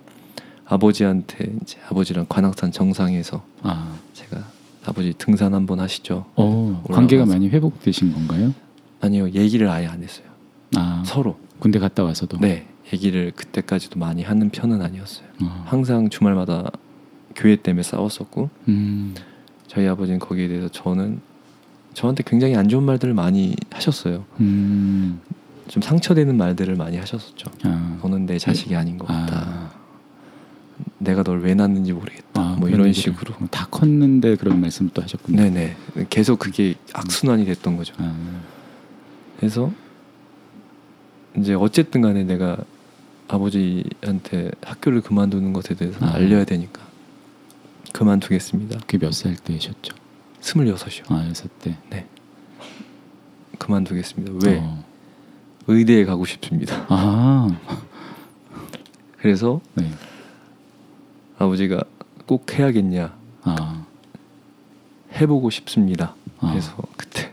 아버지한테 0.65 1.53
이제 1.61 1.77
아버지랑 1.89 2.25
관악산 2.27 2.71
정상에서 2.71 3.43
아. 3.61 3.95
제가 4.13 4.43
아버지 4.85 5.13
등산 5.13 5.53
한번 5.53 5.79
하시죠. 5.79 6.25
어. 6.35 6.83
관계가 6.91 7.25
많이 7.25 7.49
회복되신 7.49 8.13
건가요? 8.13 8.53
아니요 8.99 9.29
얘기를 9.29 9.69
아예 9.69 9.85
안 9.85 10.03
했어요. 10.03 10.25
아. 10.75 11.03
서로 11.05 11.37
군대 11.59 11.77
갔다 11.77 12.03
와서도. 12.03 12.39
네 12.39 12.67
얘기를 12.93 13.31
그때까지도 13.35 13.99
많이 13.99 14.23
하는 14.23 14.49
편은 14.49 14.81
아니었어요. 14.81 15.27
어. 15.43 15.63
항상 15.65 16.09
주말마다 16.09 16.71
교회 17.35 17.55
때문에 17.55 17.83
싸웠었고 17.83 18.49
음. 18.67 19.15
저희 19.67 19.87
아버지는 19.87 20.19
거기에 20.19 20.47
대해서 20.47 20.69
저는 20.69 21.19
저한테 21.93 22.23
굉장히 22.25 22.55
안 22.55 22.69
좋은 22.69 22.83
말들을 22.83 23.13
많이 23.13 23.55
하셨어요. 23.71 24.25
음. 24.39 25.19
좀 25.67 25.81
상처되는 25.81 26.37
말들을 26.37 26.75
많이 26.75 26.97
하셨었죠. 26.97 27.49
아. 27.63 27.97
너는 28.01 28.25
내 28.25 28.37
자식이 28.37 28.75
아닌 28.75 28.97
것 28.97 29.07
같다. 29.07 29.35
아. 29.35 29.71
내가 30.99 31.23
널 31.23 31.41
왜 31.41 31.53
낳는지 31.53 31.93
모르겠다. 31.93 32.41
아, 32.41 32.55
뭐 32.59 32.69
이런. 32.69 32.91
식으로. 32.91 33.33
어, 33.39 33.47
다 33.49 33.67
컸는데 33.71 34.35
그런 34.35 34.59
말씀을 34.61 34.91
또 34.93 35.01
하셨군요. 35.01 35.37
네네. 35.41 35.75
계속 36.09 36.37
그게 36.39 36.75
악순환이 36.93 37.45
됐던 37.45 37.77
거죠. 37.77 37.95
아. 37.97 38.13
그래서 39.37 39.71
이제 41.37 41.53
어쨌든 41.53 42.01
간에 42.01 42.23
내가 42.23 42.57
아버지한테 43.27 44.51
학교를 44.63 45.01
그만두는 45.01 45.53
것에 45.53 45.73
대해서 45.75 46.03
아. 46.05 46.13
알려야 46.13 46.45
되니까 46.45 46.81
그만두겠습니다. 47.93 48.79
그게 48.81 48.97
몇 48.97 49.13
살 49.13 49.35
때셨죠? 49.35 49.95
스물여섯이요. 50.41 51.03
아, 51.09 51.25
여섯 51.29 51.49
때. 51.59 51.77
그만두겠습니다. 53.57 54.33
왜? 54.47 54.59
어. 54.61 54.83
의대에 55.67 56.05
가고 56.05 56.25
싶습니다. 56.25 56.85
아. 56.89 57.47
그래서 59.17 59.61
네. 59.73 59.89
아버지가 61.39 61.83
꼭 62.27 62.51
해야겠냐 62.53 63.15
아. 63.43 63.85
해보고 65.13 65.49
싶습니다. 65.49 66.15
아. 66.39 66.49
그래서 66.51 66.75
그때 66.97 67.31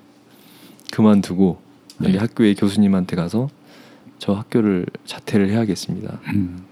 그만두고 0.93 1.61
여기 2.03 2.13
네. 2.13 2.19
학교의 2.19 2.55
교수님한테 2.55 3.17
가서 3.17 3.51
저 4.23 4.35
학교를 4.35 4.87
자퇴를 5.05 5.51
해야겠습니다. 5.51 6.21
음. 6.35 6.65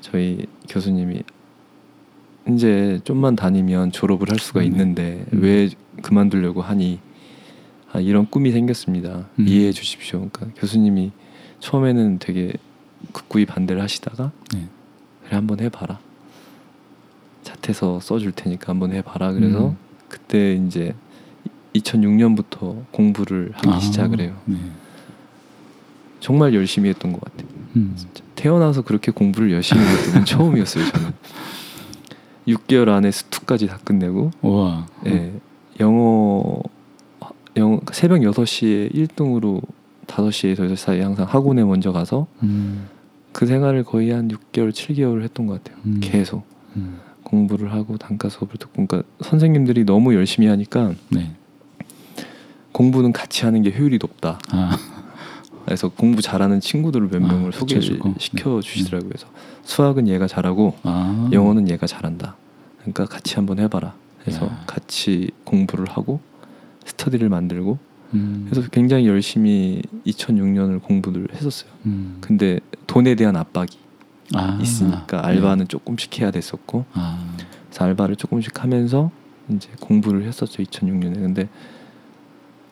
저희 0.00 0.46
교수님이 0.70 1.22
이제 2.48 2.98
좀만 3.04 3.36
다니면 3.36 3.92
졸업을 3.92 4.30
할 4.30 4.38
수가 4.38 4.60
음. 4.60 4.64
있는데 4.64 5.26
음. 5.34 5.42
왜 5.42 5.68
그만두려고 6.00 6.62
하니 6.62 6.98
아, 7.92 8.00
이런 8.00 8.26
꿈이 8.30 8.52
생겼습니다. 8.52 9.28
음. 9.38 9.46
이해해 9.46 9.70
주십시오. 9.70 10.30
그러니까 10.32 10.58
교수님이 10.58 11.12
처음에는 11.60 12.20
되게 12.20 12.54
극구히 13.12 13.44
반대를 13.44 13.82
하시다가 13.82 14.32
네. 14.54 14.66
그래 15.24 15.36
한번 15.36 15.60
해봐라. 15.60 15.98
자퇴서 17.42 18.00
써줄 18.00 18.32
테니까 18.32 18.72
한번 18.72 18.92
해봐라. 18.92 19.32
그래서 19.32 19.68
음. 19.68 19.76
그때 20.08 20.54
이제 20.54 20.94
2006년부터 21.74 22.82
공부를 22.92 23.50
하기 23.56 23.68
아. 23.68 23.78
시작을 23.78 24.20
해요. 24.20 24.40
네. 24.46 24.56
정말 26.26 26.54
열심히 26.54 26.88
했던 26.88 27.12
것 27.12 27.20
같아요. 27.20 27.46
음. 27.76 27.96
태어나서 28.34 28.82
그렇게 28.82 29.12
공부를 29.12 29.52
열심히 29.52 29.80
했던 29.84 30.14
건 30.14 30.24
처음이었어요. 30.26 30.84
저는 30.84 31.12
6개월 32.48 32.88
안에 32.88 33.12
스투까지 33.12 33.68
다 33.68 33.78
끝내고 33.84 34.32
우와. 34.42 34.88
예, 35.06 35.32
영어 35.78 36.60
영어 37.56 37.80
새벽 37.92 38.22
6시에 38.22 38.92
1등으로 38.92 39.62
5시에서 40.08 40.68
6시 40.68 40.76
사이에 40.76 41.02
항상 41.02 41.26
학원에 41.28 41.62
먼저 41.62 41.92
가서 41.92 42.26
음. 42.42 42.88
그 43.30 43.46
생활을 43.46 43.84
거의 43.84 44.10
한 44.10 44.26
6개월, 44.26 44.72
7개월을 44.72 45.22
했던 45.22 45.46
것 45.46 45.62
같아요. 45.62 45.80
음. 45.86 46.00
계속 46.02 46.44
음. 46.74 46.98
공부를 47.22 47.72
하고 47.72 47.98
단과 47.98 48.30
수업을 48.30 48.56
듣고 48.58 48.84
그러니까 48.84 49.08
선생님들이 49.20 49.84
너무 49.84 50.12
열심히 50.16 50.48
하니까 50.48 50.92
네. 51.10 51.36
공부는 52.72 53.12
같이 53.12 53.44
하는 53.44 53.62
게 53.62 53.70
효율이 53.70 53.98
높다. 54.02 54.40
아. 54.50 54.95
그래서 55.66 55.88
공부 55.88 56.22
잘하는 56.22 56.60
친구들을 56.60 57.08
몇 57.08 57.16
아, 57.16 57.26
명을 57.26 57.52
소개를 57.52 57.82
붙여주고. 57.82 58.14
시켜 58.18 58.60
주시더라고요. 58.60 59.08
그래서 59.08 59.26
수학은 59.64 60.06
얘가 60.08 60.26
잘하고 60.28 60.76
아. 60.84 61.28
영어는 61.32 61.68
얘가 61.68 61.86
잘한다. 61.86 62.36
그러니까 62.78 63.04
같이 63.04 63.34
한번 63.34 63.58
해봐라. 63.58 63.94
그래서 64.20 64.46
야. 64.46 64.64
같이 64.66 65.30
공부를 65.44 65.86
하고 65.90 66.20
스터디를 66.84 67.28
만들고 67.28 67.78
음. 68.14 68.46
그래서 68.48 68.68
굉장히 68.70 69.08
열심히 69.08 69.82
2006년을 70.06 70.80
공부를 70.82 71.28
했었어요. 71.34 71.70
음. 71.86 72.18
근데 72.20 72.60
돈에 72.86 73.16
대한 73.16 73.34
압박이 73.36 73.76
아. 74.34 74.58
있으니까 74.62 75.26
알바는 75.26 75.66
조금씩 75.66 76.20
해야 76.20 76.30
됐었고 76.30 76.84
아. 76.92 77.24
그래서 77.68 77.84
알바를 77.84 78.14
조금씩 78.16 78.62
하면서 78.62 79.10
이제 79.48 79.68
공부를 79.80 80.24
했었죠 80.24 80.62
2006년에. 80.62 81.14
근데 81.14 81.48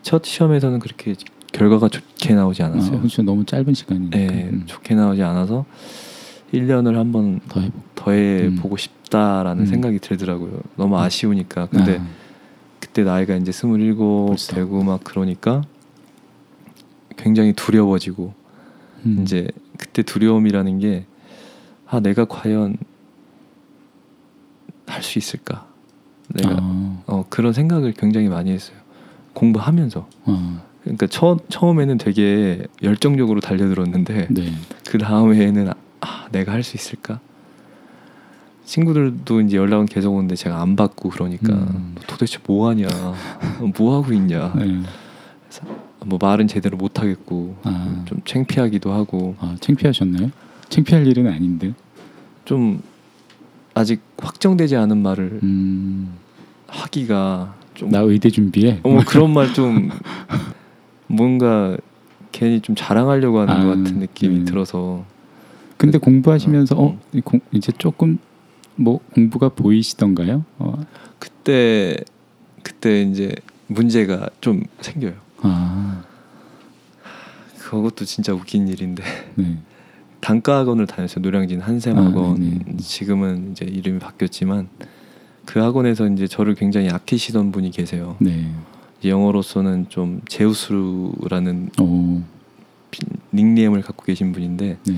첫 0.03 0.25
시험에서는 0.25 0.79
그렇게 0.81 1.15
결과가 1.55 1.89
좋게 1.89 2.35
나오지 2.35 2.63
아, 2.63 2.67
않았어요. 2.67 2.99
그렇죠. 2.99 3.23
너무 3.23 3.45
짧은 3.45 3.75
시간이니까. 3.75 4.17
네, 4.19 4.49
음. 4.53 4.63
좋게 4.67 4.95
나오지 4.95 5.23
않아서 5.23 5.65
1년을 6.53 6.95
한번 6.95 7.41
더 7.49 7.61
해보. 7.61 7.79
더해 7.95 8.47
음. 8.49 8.57
보고 8.57 8.77
싶다라는 8.77 9.63
음. 9.63 9.67
생각이 9.67 9.99
들더라고요. 10.01 10.61
너무 10.77 10.99
아쉬우니까. 10.99 11.67
근데 11.67 11.99
아. 11.99 12.07
그때 12.81 13.03
나이가 13.05 13.35
이제 13.37 13.53
스물일곱 13.53 14.29
벌써. 14.29 14.55
되고 14.55 14.83
막 14.83 15.03
그러니까 15.05 15.63
굉장히 17.17 17.53
두려워지고 17.53 18.35
음. 19.07 19.19
이제 19.23 19.49
그때 19.79 20.03
두려움이라는 20.03 20.79
게 20.81 21.07
아 21.87 22.01
내가 22.01 22.25
과연 22.25 22.77
할 24.87 25.03
수 25.03 25.19
있을까? 25.19 25.67
내가 26.29 26.57
아. 26.61 27.03
어, 27.07 27.25
그런 27.29 27.53
생각을 27.53 27.93
굉장히 27.93 28.29
많이 28.29 28.51
했어요. 28.51 28.77
공부하면서. 29.33 30.09
아. 30.25 30.63
그러니까 30.85 31.07
처, 31.07 31.39
처음에는 31.49 31.99
되게 31.99 32.67
열정적으로 32.83 33.41
달려들었는데 33.41 34.29
네. 34.31 34.53
그 34.89 34.99
다음에는 34.99 35.73
아 36.01 36.27
내가 36.31 36.53
할 36.53 36.63
수 36.63 36.77
있을까? 36.77 37.21
친구들도 38.65 39.41
이제 39.43 39.57
연락은 39.59 39.87
계속 39.87 40.15
오는데 40.15 40.37
제가 40.37 40.61
안 40.63 40.75
받고 40.77 41.11
그러니까 41.11 41.53
음. 41.53 41.93
너 41.97 42.01
도대체 42.07 42.39
뭐 42.47 42.69
하냐, 42.71 42.87
뭐 43.77 43.97
하고 43.97 44.13
있냐, 44.15 44.53
네. 44.57 44.81
뭐 46.07 46.19
말은 46.21 46.49
제대로 46.49 46.77
못 46.77 46.99
하겠고 47.01 47.57
아. 47.63 48.03
좀 48.07 48.21
창피하기도 48.25 48.93
하고 48.93 49.37
아, 49.39 49.57
창피하셨나요? 49.61 50.31
창피할 50.71 51.07
일은 51.07 51.27
아닌데. 51.29 51.73
좀 52.45 52.83
아직 53.75 54.01
확정되지 54.19 54.77
않은 54.77 54.99
말을 54.99 55.41
음. 55.43 56.15
하기가 56.69 57.55
좀 57.75 57.91
나 57.91 57.99
의대 58.01 58.31
준비해. 58.31 58.81
어머 58.83 59.03
그런 59.05 59.33
말 59.33 59.53
좀 59.53 59.91
뭔가 61.15 61.77
괜히 62.33 62.61
좀 62.61 62.75
자랑하려고 62.75 63.41
하는 63.41 63.55
아, 63.55 63.63
것 63.65 63.69
같은 63.69 63.99
느낌이 64.01 64.41
네. 64.41 64.45
들어서 64.45 65.05
근데 65.77 65.99
공부하시면서 65.99 66.77
어, 66.77 66.87
어, 66.87 67.01
이 67.13 67.21
공, 67.21 67.41
이제 67.53 67.73
조금 67.79 68.19
뭐 68.77 69.01
공부가 69.13 69.49
보이시던가요? 69.49 70.45
어. 70.59 70.85
그때 71.19 71.97
그때 72.63 73.03
이제 73.03 73.35
문제가 73.67 74.29
좀 74.41 74.63
생겨요. 74.81 75.15
아. 75.43 76.05
그것도 77.59 78.05
진짜 78.05 78.33
웃긴 78.33 78.69
일인데 78.69 79.03
네. 79.37 79.59
단과 80.21 80.59
학원을 80.59 80.87
다녔어요. 80.87 81.23
노량진 81.23 81.61
한샘 81.61 81.99
학원. 81.99 82.33
아, 82.33 82.39
네네. 82.39 82.77
지금은 82.79 83.53
이제 83.53 83.65
이름이 83.67 83.99
바뀌었지만 83.99 84.69
그 85.45 85.59
학원에서 85.61 86.09
이제 86.09 86.27
저를 86.27 86.55
굉장히 86.55 86.89
아끼시던 86.89 87.53
분이 87.53 87.71
계세요. 87.71 88.17
네. 88.21 88.51
영어로서는 89.09 89.87
좀 89.89 90.21
제우스라는 90.29 91.71
오. 91.81 92.23
닉네임을 93.33 93.83
갖고 93.83 94.05
계신 94.05 94.33
분인데 94.33 94.79
네. 94.87 94.95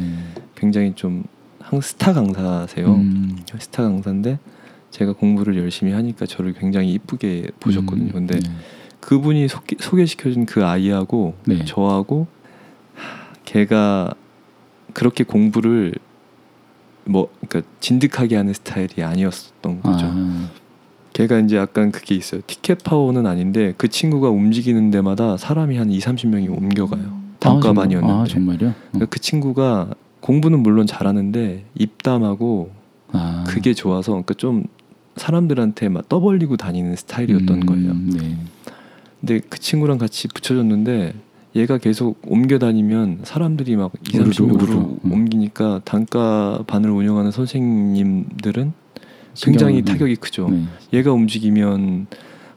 굉장히 0.55 0.95
좀한 0.95 1.81
스타 1.83 2.13
강사세요. 2.13 2.95
음. 2.95 3.39
스타 3.59 3.83
강사인데 3.83 4.39
제가 4.91 5.13
공부를 5.13 5.57
열심히 5.57 5.93
하니까 5.93 6.27
저를 6.27 6.53
굉장히 6.53 6.93
이쁘게 6.93 7.49
보셨거든요. 7.61 8.09
음, 8.09 8.13
근데 8.13 8.39
네. 8.39 8.51
그분이 9.01 9.49
소개, 9.49 9.77
소개시켜준 9.79 10.47
그 10.47 10.65
아이하고 10.65 11.35
네. 11.45 11.65
저하고 11.65 12.27
하, 12.95 13.33
걔가 13.45 14.15
그렇게 14.93 15.25
공부를 15.25 15.95
뭐 17.05 17.29
그러니까 17.47 17.71
진득하게 17.81 18.37
하는 18.37 18.53
스타일이 18.53 19.03
아니었던 19.03 19.81
거죠. 19.81 20.07
아. 20.11 20.51
걔가 21.17 21.39
이제 21.39 21.57
약간 21.57 21.91
그게 21.91 22.15
있어요. 22.15 22.43
티켓 22.47 22.85
파워는 22.85 23.27
아닌데 23.27 23.73
그 23.79 23.89
친구가 23.89 24.29
움직이는 24.29 24.91
데마다 24.91 25.39
사람이 25.39 25.79
한 25.79 25.91
2, 25.91 25.99
30명이 25.99 26.51
옮겨가요. 26.55 27.27
단과반이었는데. 27.39 28.13
아, 28.13 28.17
정, 28.17 28.21
아 28.21 28.25
정말요? 28.27 28.69
어. 28.69 28.75
그러니까 28.91 29.07
그 29.09 29.19
친구가 29.19 29.95
공부는 30.21 30.63
물론 30.63 30.87
잘하는데 30.87 31.65
입담하고 31.75 32.71
아. 33.13 33.45
그게 33.47 33.73
좋아서 33.73 34.13
그러니까 34.13 34.35
좀 34.35 34.65
사람들한테 35.17 35.89
막 35.89 36.07
떠벌리고 36.07 36.59
다니는 36.59 36.97
스타일이었던 36.97 37.63
음, 37.63 37.67
거예요. 37.67 37.95
네. 37.95 38.37
근데 39.21 39.41
그 39.49 39.59
친구랑 39.59 39.97
같이 39.97 40.29
붙여줬는데 40.29 41.15
얘가 41.55 41.79
계속 41.79 42.21
옮겨 42.27 42.59
다니면 42.59 43.21
사람들이 43.23 43.77
막 43.77 43.91
2, 44.13 44.19
우르르, 44.19 44.31
30명으로 44.33 44.63
우르르. 44.63 44.77
음. 45.03 45.13
옮기니까 45.13 45.81
단가 45.87 46.63
반을 46.67 46.91
운영하는 46.91 47.31
선생님들은 47.31 48.75
굉장히 49.39 49.83
타격이 49.83 50.17
크죠. 50.17 50.49
네. 50.49 50.65
얘가 50.93 51.13
움직이면 51.13 52.07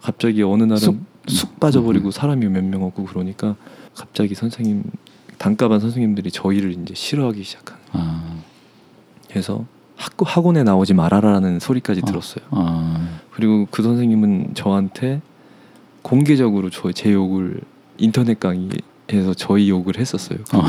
갑자기 0.02 0.44
어느 0.44 0.64
날은 0.64 0.78
쑥. 0.78 0.98
쑥, 1.28 1.60
빠져버리고 1.60 2.12
사람이 2.12 2.48
몇 2.48 2.64
명 2.64 2.84
없고 2.84 3.06
그러니까 3.06 3.56
갑자기 3.96 4.34
선생님 4.36 4.84
단가반 5.38 5.80
선생님들이 5.80 6.32
저희를 6.32 6.72
이제 6.74 6.94
싫어하기 6.96 7.44
시작하는. 7.44 7.82
아, 7.94 8.38
해서 9.36 9.66
학교 9.96 10.26
학원에 10.26 10.64
나오지 10.64 10.94
말아라라는 10.94 11.60
소리까지 11.60 12.02
어. 12.04 12.06
들었어요. 12.06 12.46
아, 12.52 13.20
그리고 13.32 13.68
그 13.70 13.84
선생님은 13.84 14.52
저한테 14.56 15.22
공개적으로 16.02 16.70
저 16.70 16.92
제 16.94 17.12
욕을 17.14 17.60
인터넷 17.98 18.40
강의에서 18.40 19.34
저희 19.36 19.70
욕을 19.70 19.98
했었어요. 20.00 20.40
어. 20.54 20.64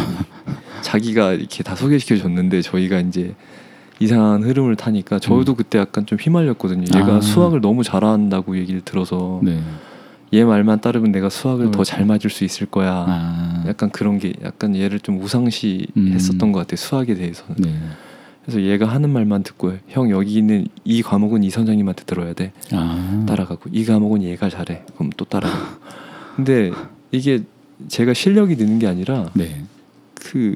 자기가 0.83 1.33
이렇게 1.35 1.63
다 1.63 1.75
소개시켜 1.77 2.17
줬는데 2.17 2.63
저희가 2.63 3.01
이제 3.01 3.35
이상한 4.01 4.43
흐름을 4.43 4.77
타니까 4.77 5.19
저도 5.19 5.55
그때 5.55 5.79
약간 5.79 6.07
좀 6.07 6.19
휘말렸거든요. 6.19 6.87
얘가 6.97 7.17
아. 7.17 7.21
수학을 7.21 7.61
너무 7.61 7.85
잘한다고 7.85 8.57
얘기를 8.57 8.81
들어서 8.81 9.41
네. 9.43 9.61
얘 10.33 10.45
말만 10.45 10.81
따르면 10.81 11.13
내가 11.13 11.29
수학을 11.29 11.67
더 11.67 11.71
그렇죠. 11.73 11.91
잘 11.91 12.07
맞을 12.07 12.31
수 12.31 12.45
있을 12.45 12.67
거야. 12.67 13.05
아, 13.07 13.65
약간 13.67 13.91
그런 13.91 14.19
게 14.19 14.33
약간 14.43 14.75
얘를 14.75 15.01
좀 15.01 15.21
우상시했었던 15.21 16.49
음. 16.49 16.53
것 16.53 16.61
같아요. 16.61 16.77
수학에 16.77 17.15
대해서는. 17.15 17.57
네. 17.59 17.75
그래서 18.45 18.63
얘가 18.63 18.87
하는 18.87 19.11
말만 19.11 19.43
듣고 19.43 19.75
형 19.89 20.11
여기 20.11 20.35
있는 20.35 20.67
이 20.83 21.03
과목은 21.03 21.45
이 21.45 21.51
선생님한테 21.51 22.05
들어야 22.05 22.33
돼. 22.33 22.53
아, 22.73 23.25
따라가고 23.29 23.69
이 23.71 23.85
과목은 23.85 24.23
얘가 24.23 24.49
잘해. 24.49 24.85
그럼 24.95 25.11
또 25.17 25.27
따라가고. 25.27 25.81
근데 26.37 26.73
이게 27.13 27.43
제가 27.89 28.15
실력이 28.15 28.57
느는 28.57 28.79
게 28.79 28.87
아니라 28.87 29.29
네. 29.35 29.63
그 30.15 30.55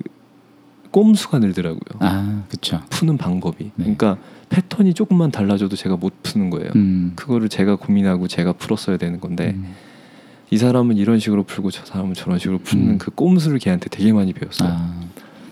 꼼수가 0.94 1.40
늘더라고요. 1.40 1.98
아, 1.98 2.44
그렇죠. 2.48 2.80
푸는 2.88 3.18
방법이. 3.18 3.64
네. 3.64 3.72
그러니까 3.76 4.16
패턴이 4.48 4.94
조금만 4.94 5.32
달라져도 5.32 5.74
제가 5.74 5.96
못 5.96 6.22
푸는 6.22 6.50
거예요. 6.50 6.70
음. 6.76 7.14
그거를 7.16 7.48
제가 7.48 7.74
고민하고 7.74 8.28
제가 8.28 8.52
풀었어야 8.52 8.96
되는 8.96 9.18
건데 9.18 9.54
음. 9.56 9.74
이 10.52 10.56
사람은 10.56 10.96
이런 10.96 11.18
식으로 11.18 11.42
풀고 11.42 11.72
저 11.72 11.84
사람은 11.84 12.14
저런 12.14 12.38
식으로 12.38 12.58
푸는 12.58 12.90
음. 12.90 12.98
그 12.98 13.10
꼼수를 13.10 13.58
걔한테 13.58 13.88
되게 13.88 14.12
많이 14.12 14.32
배웠어요. 14.32 14.68
아, 14.70 15.00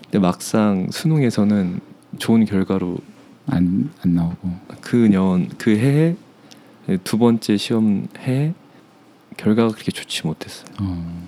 근데 0.03 0.19
막상 0.19 0.87
수능에서는 0.89 1.81
좋은 2.19 2.45
결과로 2.45 2.99
안, 3.47 3.91
안 4.01 4.13
나오고. 4.13 4.49
그년 4.79 5.49
그 5.57 5.71
해에 5.71 6.15
두 7.03 7.17
번째 7.17 7.57
시험 7.57 8.07
해 8.19 8.53
결과가 9.35 9.73
그렇게 9.73 9.91
좋지 9.91 10.25
못했어요. 10.25 10.67
어, 10.79 11.27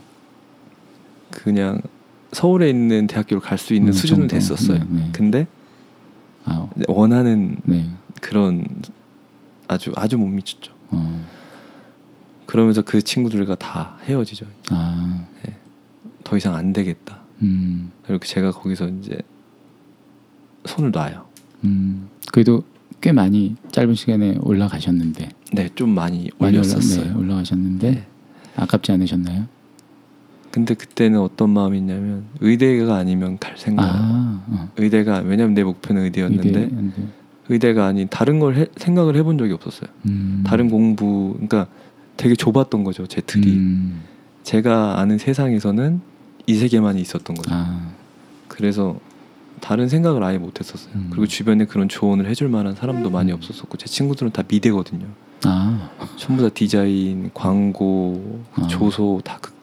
그냥 1.31 1.81
서울에 2.35 2.69
있는 2.69 3.07
대학교를 3.07 3.39
갈 3.41 3.57
수 3.57 3.73
있는 3.73 3.89
음, 3.89 3.93
수준은 3.93 4.27
정도. 4.27 4.35
됐었어요. 4.35 4.79
네, 4.79 4.85
네. 4.89 5.09
근데 5.13 5.47
아, 6.43 6.67
원하는 6.89 7.55
네. 7.63 7.89
그런 8.21 8.65
아주 9.69 9.93
아주 9.95 10.17
못 10.17 10.27
미쳤죠. 10.27 10.73
어, 10.89 11.25
그러면서 12.45 12.81
그 12.81 13.01
친구들과 13.01 13.55
다 13.55 13.97
헤어지죠. 14.03 14.45
아, 14.69 15.25
더 16.25 16.35
이상 16.35 16.55
안 16.55 16.73
되겠다. 16.73 17.21
음, 17.41 17.91
그리고 18.05 18.25
제가 18.25 18.51
거기서 18.51 18.89
이제 18.89 19.17
손을 20.65 20.91
놔요. 20.91 21.25
음. 21.63 22.09
그래도 22.33 22.63
꽤 22.99 23.11
많이 23.13 23.55
짧은 23.71 23.95
시간에 23.95 24.37
올라가셨는데. 24.41 25.29
네, 25.53 25.69
좀 25.75 25.91
많이 25.91 26.29
많이 26.37 26.57
올렸었어요. 26.57 27.01
올라, 27.05 27.13
네, 27.13 27.19
올라가셨는데 27.19 27.91
네. 27.91 28.07
아깝지 28.57 28.91
않으셨나요? 28.91 29.47
근데 30.55 30.73
그때는 30.73 31.19
어떤 31.19 31.49
마음이 31.49 31.77
있냐면 31.79 32.23
의대가 32.39 32.95
아니면 32.95 33.37
갈 33.39 33.57
생각. 33.57 33.83
아, 33.83 34.41
어. 34.47 34.69
의대가 34.77 35.17
왜냐면 35.17 35.53
내 35.53 35.65
목표는 35.65 36.03
의대였는데 36.03 36.47
의대, 36.47 36.59
의대. 36.73 37.01
의대가 37.49 37.87
아닌 37.87 38.07
다른 38.09 38.39
걸 38.39 38.55
해- 38.55 38.67
생각을 38.77 39.17
해본 39.17 39.37
적이 39.37 39.51
없었어요. 39.51 39.89
음. 40.05 40.45
다른 40.47 40.69
공부, 40.69 41.33
그러니까 41.33 41.67
되게 42.15 42.35
좁았던 42.35 42.85
거죠 42.85 43.05
제 43.05 43.19
틀이. 43.19 43.47
음. 43.51 44.01
제가 44.43 44.97
아는 45.01 45.17
세상에서는 45.17 45.99
이 46.47 46.53
세계만이 46.53 47.01
있었던 47.01 47.35
거죠. 47.35 47.49
아, 47.53 47.89
그래서 48.47 48.97
다른 49.59 49.89
생각을 49.89 50.23
아예 50.23 50.37
못했었어요. 50.37 50.93
음. 50.95 51.07
그리고 51.09 51.27
주변에 51.27 51.65
그런 51.65 51.89
조언을 51.89 52.27
해줄 52.29 52.47
만한 52.47 52.75
사람도 52.75 53.09
많이 53.09 53.33
음. 53.33 53.35
없었었고 53.35 53.75
제 53.77 53.87
친구들은 53.87 54.31
다 54.31 54.41
미대거든요. 54.47 55.05
아, 55.43 55.89
전부 56.15 56.43
다 56.43 56.47
디자인, 56.47 57.29
광고, 57.33 58.41
아. 58.55 58.65
조소 58.67 59.19
다 59.25 59.37
그, 59.41 59.53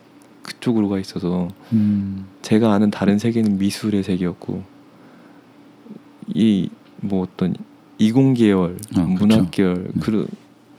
그쪽으로 0.42 0.88
가 0.88 0.98
있어서 0.98 1.48
음. 1.72 2.26
제가 2.42 2.72
아는 2.72 2.90
다른 2.90 3.18
세계는 3.18 3.58
미술의 3.58 4.02
세계였고 4.02 4.62
이 6.34 6.68
뭐 7.02 7.22
어떤 7.22 7.54
이공 7.98 8.34
계열, 8.34 8.78
아, 8.96 9.00
문학 9.00 9.50
계열, 9.50 9.90
네. 9.92 10.00
그 10.00 10.26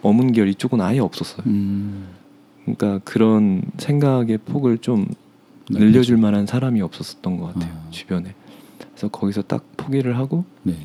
어문 0.01 0.31
계열 0.31 0.47
이쪽은 0.49 0.81
아예 0.81 0.99
없었어요. 0.99 1.43
음. 1.45 2.07
그러니까 2.63 2.99
그런 3.03 3.61
생각의 3.77 4.39
폭을 4.39 4.77
좀 4.79 5.05
늘려줄 5.69 6.17
만한 6.17 6.45
사람이 6.45 6.81
없었던 6.81 7.37
것 7.37 7.53
같아요 7.53 7.71
아. 7.73 7.89
주변에. 7.91 8.33
그래서 8.91 9.07
거기서 9.09 9.43
딱 9.43 9.65
포기를 9.77 10.17
하고 10.17 10.45
네. 10.63 10.75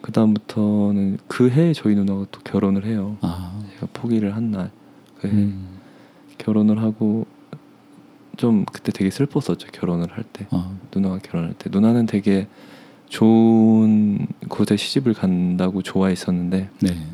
그 0.00 0.12
다음부터는 0.12 1.18
그 1.26 1.50
해에 1.50 1.72
저희 1.72 1.94
누나가 1.94 2.24
또 2.30 2.40
결혼을 2.40 2.86
해요. 2.86 3.16
아, 3.20 3.60
제가 3.74 3.88
포기를 3.92 4.34
한 4.36 4.50
날, 4.50 4.70
그 5.20 5.26
해 5.28 5.32
음. 5.32 5.66
결혼을 6.38 6.80
하고 6.80 7.26
좀 8.38 8.64
그때 8.72 8.92
되게 8.92 9.10
슬펐었죠 9.10 9.68
결혼을 9.72 10.10
할 10.12 10.24
때. 10.32 10.46
어, 10.50 10.78
누나가 10.94 11.18
결혼할 11.18 11.52
때 11.58 11.68
누나는 11.70 12.06
되게 12.06 12.46
좋은 13.08 14.26
곳에 14.48 14.76
시집을 14.76 15.12
간다고 15.14 15.82
좋아했었는데 15.82 16.70
네. 16.80 17.06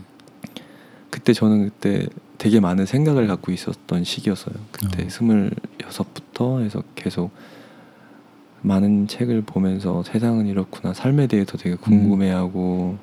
그때 1.11 1.33
저는 1.33 1.65
그때 1.71 2.07
되게 2.39 2.61
많은 2.61 2.85
생각을 2.87 3.27
갖고 3.27 3.53
있었던 3.53 4.05
시기였어요. 4.05 4.55
그때 4.71 5.05
어. 5.05 5.09
스물여섯부터 5.09 6.61
해서 6.61 6.83
계속 6.95 7.31
많은 8.63 9.07
책을 9.09 9.43
보면서 9.43 10.03
세상은 10.03 10.47
이렇구나 10.47 10.93
삶에 10.95 11.27
대해서 11.27 11.57
되게 11.57 11.75
궁금해하고 11.77 12.97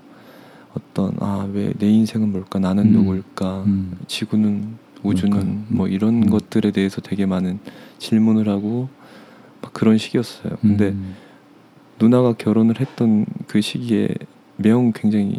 어떤 0.76 1.16
아 1.20 1.48
왜 1.52 1.74
내 1.80 1.90
인생은 1.90 2.32
뭘까 2.32 2.60
나는 2.60 2.86
음. 2.88 2.92
누굴까 2.92 3.64
음. 3.66 3.98
지구는 4.08 4.76
우주는 5.04 5.32
뭘까? 5.36 5.62
뭐 5.70 5.88
이런 5.88 6.24
음. 6.24 6.30
것들에 6.30 6.72
대해서 6.72 7.02
되게 7.02 7.26
많은 7.26 7.60
질문을 8.02 8.49
하고 8.49 8.89
막 9.62 9.74
그런 9.74 9.97
시기였어요. 9.97 10.58
근데 10.62 10.89
음. 10.89 11.16
누나가 11.99 12.34
결혼을 12.34 12.80
했던 12.80 13.26
그 13.47 13.62
시기에 13.62 14.10
매형 14.58 14.91
굉장히 14.93 15.38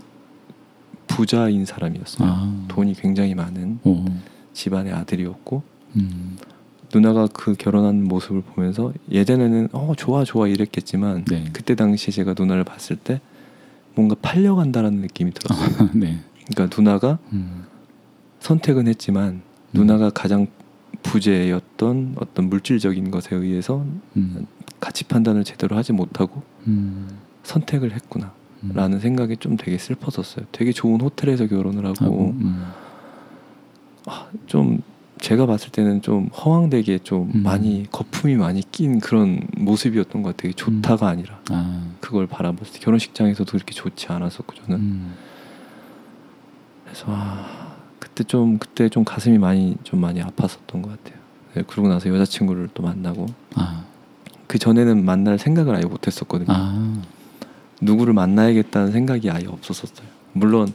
부자인 1.08 1.66
사람이었어요. 1.66 2.28
아, 2.28 2.64
돈이 2.68 2.94
굉장히 2.94 3.34
많은 3.34 3.80
오. 3.84 4.04
집안의 4.52 4.92
아들이었고 4.92 5.62
음. 5.96 6.38
누나가 6.94 7.26
그 7.26 7.54
결혼한 7.54 8.04
모습을 8.04 8.42
보면서 8.42 8.92
예전에는 9.10 9.70
어 9.72 9.94
좋아 9.96 10.24
좋아 10.24 10.46
이랬겠지만 10.46 11.24
네. 11.24 11.44
그때 11.52 11.74
당시에 11.74 12.12
제가 12.12 12.34
누나를 12.38 12.64
봤을 12.64 12.96
때 12.96 13.20
뭔가 13.94 14.14
팔려간다라는 14.22 15.00
느낌이 15.00 15.32
들었어요. 15.32 15.90
네. 15.94 16.20
그러니까 16.46 16.76
누나가 16.76 17.18
음. 17.32 17.64
선택은 18.38 18.86
했지만 18.86 19.26
음. 19.26 19.42
누나가 19.72 20.10
가장 20.10 20.46
부재였던 21.02 22.16
어떤 22.18 22.48
물질적인 22.48 23.10
것에 23.10 23.36
의해서 23.36 23.84
음. 24.16 24.46
가치 24.80 25.04
판단을 25.04 25.44
제대로 25.44 25.76
하지 25.76 25.92
못하고 25.92 26.42
음. 26.66 27.08
선택을 27.42 27.92
했구나. 27.92 28.32
음. 28.64 28.72
라는 28.74 29.00
생각이 29.00 29.36
좀 29.38 29.56
되게 29.56 29.78
슬펐었어요. 29.78 30.46
되게 30.52 30.72
좋은 30.72 31.00
호텔에서 31.00 31.46
결혼을 31.46 31.86
하고 31.86 32.34
음. 32.40 32.64
아, 34.06 34.28
좀 34.46 34.82
제가 35.20 35.46
봤을 35.46 35.70
때는 35.70 36.02
좀 36.02 36.26
허황되게 36.28 36.98
좀 36.98 37.30
음. 37.34 37.42
많이 37.42 37.86
거품이 37.90 38.36
많이 38.36 38.62
낀 38.72 38.98
그런 38.98 39.40
모습이었던 39.56 40.22
것 40.22 40.36
같아요. 40.36 40.52
좋다가 40.52 41.08
아니라 41.08 41.40
아, 41.50 41.92
그걸 42.00 42.26
바라봤을 42.26 42.72
때 42.74 42.78
결혼식장에서도 42.80 43.50
그렇게 43.50 43.72
좋지 43.72 44.08
않았었고 44.08 44.54
저는 44.54 44.80
음. 44.80 45.14
그래서 46.84 47.06
아, 47.08 47.61
그때 48.14 48.24
좀 48.24 48.58
그때 48.58 48.88
좀 48.90 49.04
가슴이 49.04 49.38
많이 49.38 49.76
좀 49.84 50.00
많이 50.00 50.20
아팠었던 50.20 50.82
것 50.82 50.90
같아요. 50.90 51.20
네, 51.54 51.62
그러고 51.66 51.88
나서 51.88 52.08
여자친구를 52.10 52.68
또 52.74 52.82
만나고 52.82 53.26
아, 53.54 53.84
그 54.46 54.58
전에는 54.58 55.02
만날 55.02 55.38
생각을 55.38 55.74
아예 55.74 55.84
못했었거든요. 55.84 56.48
아, 56.50 57.02
누구를 57.80 58.12
만나야겠다는 58.12 58.92
생각이 58.92 59.30
아예 59.30 59.46
없었었어요. 59.46 60.06
물론 60.34 60.72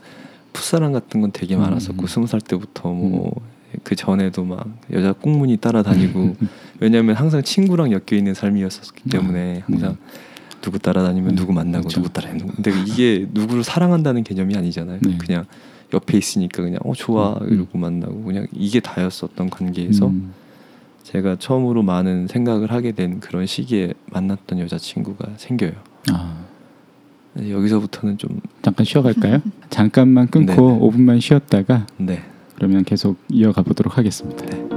풋사랑 0.54 0.94
같은 0.94 1.22
건 1.22 1.32
되게 1.32 1.56
음. 1.56 1.62
많았었고 1.62 2.08
스무 2.08 2.26
살 2.26 2.42
때부터 2.42 2.90
뭐그 2.92 3.96
전에도 3.96 4.44
막 4.44 4.68
여자 4.92 5.14
꽁무니 5.14 5.58
따라다니고 5.58 6.36
왜냐하면 6.80 7.16
항상 7.16 7.44
친구랑 7.44 7.92
엮여 7.92 8.18
있는 8.18 8.34
삶이었었기 8.34 9.10
때문에 9.12 9.60
아, 9.62 9.64
항상 9.68 9.98
누구 10.62 10.80
따라다니면 10.80 11.30
네, 11.30 11.36
누구 11.36 11.54
만나고 11.54 11.84
그렇죠. 11.84 12.02
누구 12.02 12.12
따라다니고 12.14 12.48
근데 12.56 12.72
이게 12.88 13.28
누구를 13.32 13.64
사랑한다는 13.64 14.24
개념이 14.24 14.56
아니잖아요. 14.56 15.00
네. 15.02 15.18
그냥 15.20 15.46
옆에 15.94 16.18
있으니까 16.18 16.64
그냥 16.64 16.80
어 16.84 16.94
좋아 16.94 17.34
음, 17.42 17.48
음. 17.48 17.54
이러고 17.54 17.78
만나고 17.78 18.24
그냥 18.24 18.48
이게 18.52 18.80
다였었던 18.80 19.50
관계에서 19.50 20.08
음. 20.08 20.34
제가 21.04 21.38
처음으로 21.40 21.84
많은 21.84 22.28
생각을 22.28 22.72
하게 22.72 22.92
된 22.92 23.22
그런 23.22 23.46
시기에 23.46 23.94
만났던 24.12 24.60
여자친구가 24.60 25.34
생겨요. 25.38 25.72
아, 26.12 26.44
여기서부터는 27.38 28.18
좀 28.18 28.42
잠깐 28.62 28.86
쉬어갈까요? 28.86 29.42
잠깐만 29.70 30.28
끊고 30.28 30.68
네네. 30.68 30.80
5분만 30.80 31.22
쉬었다가 31.22 31.88
네. 31.98 32.22
그러면 32.56 32.84
계속 32.84 33.18
이어가 33.30 33.62
보도록 33.62 33.98
하겠습니다. 33.98 34.46
네. 34.48 34.77